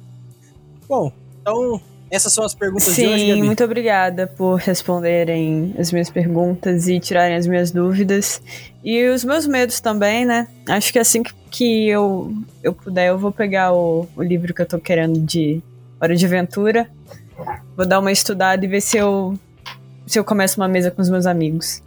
Bom, 0.88 1.12
então, 1.42 1.82
essas 2.10 2.34
são 2.34 2.44
as 2.44 2.54
perguntas 2.54 2.84
Sim, 2.84 3.08
de 3.08 3.14
hoje, 3.14 3.28
Gabi. 3.30 3.44
muito 3.44 3.64
obrigada 3.64 4.28
por 4.28 4.56
responderem 4.56 5.74
as 5.80 5.94
minhas 5.94 6.10
perguntas 6.10 6.90
e 6.90 7.00
tirarem 7.00 7.38
as 7.38 7.48
minhas 7.48 7.72
dúvidas. 7.72 8.42
E 8.84 9.08
os 9.08 9.24
meus 9.24 9.48
medos 9.48 9.80
também, 9.80 10.26
né? 10.26 10.48
Acho 10.68 10.92
que 10.92 11.00
assim 11.00 11.24
que 11.50 11.88
eu, 11.88 12.34
eu 12.62 12.74
puder, 12.74 13.08
eu 13.08 13.18
vou 13.18 13.32
pegar 13.32 13.72
o, 13.72 14.08
o 14.16 14.22
livro 14.22 14.54
que 14.54 14.62
eu 14.62 14.66
tô 14.66 14.78
querendo 14.78 15.22
de 15.22 15.62
Hora 16.02 16.14
de 16.14 16.26
Aventura. 16.26 16.90
Vou 17.78 17.86
dar 17.86 18.00
uma 18.00 18.12
estudada 18.12 18.64
e 18.66 18.68
ver 18.68 18.82
se 18.82 18.98
eu, 18.98 19.40
se 20.06 20.20
eu 20.20 20.24
começo 20.26 20.60
uma 20.60 20.68
mesa 20.68 20.92
com 20.92 21.02
os 21.02 21.10
meus 21.10 21.26
amigos. 21.26 21.82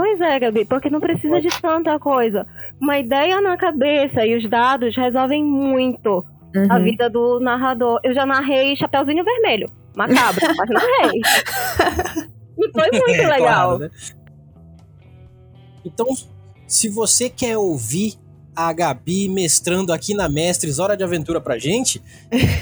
Pois 0.00 0.18
é, 0.18 0.40
Gabi, 0.40 0.64
porque 0.64 0.88
não 0.88 0.98
precisa 0.98 1.42
de 1.42 1.48
tanta 1.60 1.98
coisa. 1.98 2.46
Uma 2.80 2.98
ideia 2.98 3.38
na 3.42 3.54
cabeça 3.58 4.24
e 4.24 4.34
os 4.34 4.48
dados 4.48 4.96
resolvem 4.96 5.44
muito 5.44 6.24
uhum. 6.56 6.66
a 6.72 6.78
vida 6.78 7.10
do 7.10 7.38
narrador. 7.38 8.00
Eu 8.02 8.14
já 8.14 8.24
narrei 8.24 8.74
Chapeuzinho 8.76 9.22
Vermelho. 9.22 9.68
Macabro, 9.94 10.40
mas 10.56 10.70
narrei. 10.70 11.20
E 12.58 12.72
foi 12.72 12.90
muito 12.90 13.22
legal. 13.22 13.38
Claro, 13.38 13.78
né? 13.78 13.90
Então, 15.84 16.06
se 16.66 16.88
você 16.88 17.28
quer 17.28 17.58
ouvir 17.58 18.14
a 18.56 18.72
Gabi 18.72 19.28
mestrando 19.28 19.92
aqui 19.92 20.14
na 20.14 20.30
Mestres 20.30 20.78
Hora 20.78 20.96
de 20.96 21.04
Aventura 21.04 21.42
pra 21.42 21.58
gente, 21.58 22.02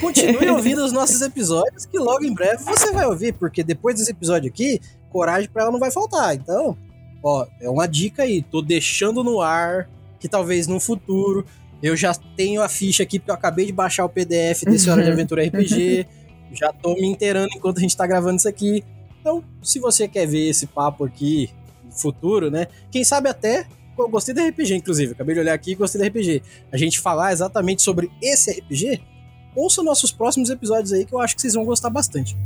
continue 0.01 0.51
ouvindo 0.51 0.84
os 0.84 0.93
nossos 0.93 1.20
episódios, 1.20 1.86
que 1.86 1.99
logo 1.99 2.24
em 2.24 2.34
breve 2.34 2.64
você 2.64 2.93
vai 2.93 3.07
ouvir, 3.07 3.32
porque 3.34 3.62
depois 3.62 3.97
desse 3.97 4.11
episódio 4.11 4.49
aqui, 4.49 4.80
coragem 5.11 5.49
para 5.49 5.62
ela 5.62 5.72
não 5.72 5.80
vai 5.80 5.91
faltar. 5.91 6.34
Então, 6.34 6.76
Ó, 7.23 7.47
é 7.61 7.69
uma 7.69 7.87
dica 7.87 8.23
aí, 8.23 8.43
tô 8.43 8.62
deixando 8.62 9.25
no 9.25 9.41
ar 9.41 9.89
que 10.21 10.29
talvez 10.29 10.66
no 10.66 10.81
futuro 10.81 11.45
eu 11.83 11.97
já 11.97 12.12
tenho 12.37 12.62
a 12.62 12.69
ficha 12.69 13.03
aqui 13.03 13.19
porque 13.19 13.31
eu 13.31 13.35
acabei 13.35 13.66
de 13.66 13.73
baixar 13.73 14.05
o 14.05 14.09
PDF 14.09 14.64
desse 14.64 14.91
Hora 14.91 15.03
de 15.03 15.11
Aventura 15.11 15.45
RPG, 15.45 16.07
já 16.53 16.73
tô 16.73 16.95
me 16.95 17.07
inteirando 17.07 17.51
enquanto 17.55 17.79
a 17.79 17.81
gente 17.81 17.97
tá 17.97 18.07
gravando 18.07 18.37
isso 18.37 18.49
aqui. 18.49 18.85
Então, 19.21 19.45
se 19.62 19.79
você 19.79 20.09
quer 20.09 20.27
ver 20.27 20.49
esse 20.49 20.66
papo 20.66 21.05
aqui 21.05 21.51
no 21.85 21.93
futuro, 21.93 22.51
né? 22.51 22.66
Quem 22.91 23.05
sabe 23.05 23.29
até 23.29 23.66
eu 23.99 24.09
gostei 24.09 24.35
da 24.35 24.47
RPG, 24.47 24.75
inclusive. 24.77 25.12
Acabei 25.12 25.35
de 25.35 25.41
olhar 25.41 25.55
aqui 25.55 25.73
e 25.73 25.75
gostei 25.75 26.01
da 26.01 26.07
RPG. 26.07 26.43
A 26.73 26.77
gente 26.77 27.01
falar 27.01 27.33
exatamente 27.33 27.83
sobre 27.83 28.11
esse 28.23 28.51
RPG, 28.51 29.01
ouça 29.57 29.83
nossos 29.83 30.12
próximos 30.12 30.51
episódios 30.51 30.93
aí 30.93 31.05
que 31.05 31.12
eu 31.12 31.21
acho 31.21 31.35
que 31.35 31.43
vocês 31.43 31.55
vão 31.55 31.64
gostar 31.64 31.91
bastante. 31.91 32.37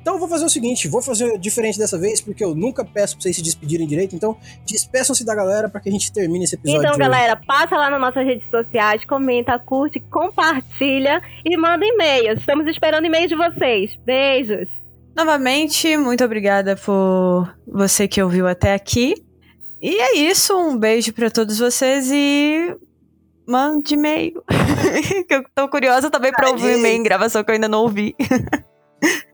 Então 0.00 0.14
eu 0.14 0.18
vou 0.18 0.28
fazer 0.28 0.44
o 0.44 0.48
seguinte, 0.48 0.88
vou 0.88 1.02
fazer 1.02 1.38
diferente 1.38 1.78
dessa 1.78 1.98
vez, 1.98 2.20
porque 2.20 2.42
eu 2.42 2.54
nunca 2.54 2.84
peço 2.84 3.16
pra 3.16 3.22
vocês 3.22 3.36
se 3.36 3.42
despedirem 3.42 3.86
direito, 3.86 4.16
então 4.16 4.36
despeçam-se 4.64 5.24
da 5.24 5.34
galera 5.34 5.68
para 5.68 5.80
que 5.80 5.88
a 5.88 5.92
gente 5.92 6.10
termine 6.10 6.44
esse 6.44 6.54
episódio. 6.54 6.86
Então, 6.86 6.98
galera, 6.98 7.36
passa 7.36 7.76
lá 7.76 7.90
nas 7.90 8.00
nossas 8.00 8.24
redes 8.24 8.48
sociais, 8.50 9.04
comenta, 9.04 9.58
curte, 9.58 10.00
compartilha 10.10 11.20
e 11.44 11.56
manda 11.56 11.84
e-mails. 11.84 12.40
Estamos 12.40 12.66
esperando 12.66 13.04
e-mails 13.04 13.28
de 13.28 13.36
vocês. 13.36 13.96
Beijos! 14.04 14.68
Novamente, 15.14 15.96
muito 15.96 16.24
obrigada 16.24 16.76
por 16.76 17.54
você 17.66 18.08
que 18.08 18.22
ouviu 18.22 18.48
até 18.48 18.72
aqui. 18.72 19.14
E 19.82 20.00
é 20.00 20.16
isso, 20.16 20.56
um 20.56 20.78
beijo 20.78 21.12
para 21.12 21.30
todos 21.30 21.58
vocês 21.58 22.10
e 22.10 22.74
mande 23.46 23.94
e-mail. 23.94 24.42
eu 25.28 25.44
tô 25.54 25.68
curiosa 25.68 26.10
também 26.10 26.32
pra 26.32 26.50
ouvir 26.50 26.66
o 26.66 26.78
e-mail 26.78 26.96
em 26.96 27.02
gravação 27.02 27.44
que 27.44 27.50
eu 27.50 27.54
ainda 27.54 27.68
não 27.68 27.82
ouvi. 27.82 28.14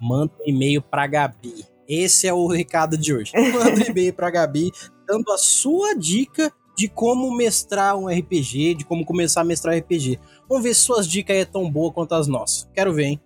manda 0.00 0.32
um 0.40 0.48
e-mail 0.48 0.82
para 0.82 1.06
Gabi. 1.06 1.64
Esse 1.88 2.26
é 2.26 2.32
o 2.32 2.46
recado 2.46 2.98
de 2.98 3.14
hoje. 3.14 3.32
Manda 3.34 3.80
um 3.80 3.90
e-mail 3.90 4.12
para 4.12 4.30
Gabi 4.30 4.70
dando 5.06 5.32
a 5.32 5.38
sua 5.38 5.94
dica 5.94 6.52
de 6.76 6.86
como 6.86 7.34
mestrar 7.34 7.96
um 7.96 8.06
RPG, 8.06 8.74
de 8.74 8.84
como 8.84 9.04
começar 9.04 9.40
a 9.40 9.44
mestrar 9.44 9.76
RPG. 9.76 10.20
Vamos 10.48 10.62
ver 10.62 10.74
se 10.74 10.82
suas 10.82 11.08
dicas 11.08 11.36
é 11.36 11.44
tão 11.44 11.68
boa 11.70 11.90
quanto 11.90 12.14
as 12.14 12.28
nossas. 12.28 12.68
Quero 12.74 12.92
ver, 12.92 13.04
hein? 13.04 13.20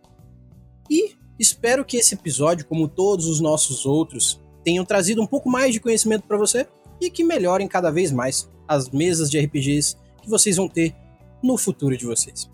E 0.89 1.17
espero 1.39 1.85
que 1.85 1.97
esse 1.97 2.15
episódio, 2.15 2.65
como 2.65 2.89
todos 2.89 3.27
os 3.27 3.41
nossos 3.41 3.85
outros, 3.85 4.41
tenham 4.65 4.85
trazido 4.85 5.21
um 5.21 5.27
pouco 5.27 5.51
mais 5.51 5.73
de 5.73 5.81
conhecimento 5.81 6.27
para 6.27 6.39
você 6.39 6.67
e 7.01 7.11
que 7.11 7.25
melhorem 7.25 7.67
cada 7.67 7.91
vez 7.91 8.13
mais 8.13 8.49
as 8.67 8.89
mesas 8.91 9.29
de 9.29 9.39
RPGs 9.39 9.97
que 10.23 10.31
vocês 10.31 10.57
vão 10.57 10.69
ter 10.69 10.95
no 11.43 11.59
futuro 11.59 11.97
de 11.97 12.07
vocês. 12.07 12.52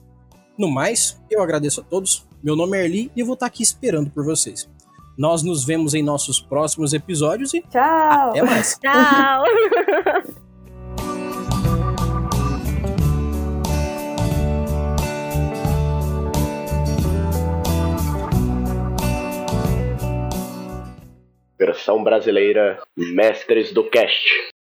No 0.59 0.69
mais, 0.69 1.21
eu 1.31 1.41
agradeço 1.41 1.81
a 1.81 1.85
todos 1.85 2.29
meu 2.43 2.55
nome 2.55 2.79
é 2.79 2.85
Erli 2.85 3.11
e 3.17 3.21
eu 3.21 3.27
vou 3.27 3.35
estar 3.35 3.47
aqui 3.47 3.65
esperando 3.65 4.11
por 4.11 4.25
vocês. 4.25 4.71
Nós 5.17 5.43
nos 5.43 5.65
vemos 5.65 5.93
em 5.93 6.03
nossos 6.05 6.41
próximos 6.41 6.93
episódios 6.93 7.53
e 7.53 7.61
tchau. 7.63 8.31
até 8.31 8.43
mais. 8.43 8.79
Tchau. 8.81 9.45
Versão 21.59 22.05
brasileira 22.05 22.81
Mestres 22.97 23.73
do 23.73 23.83
Cast. 23.83 24.53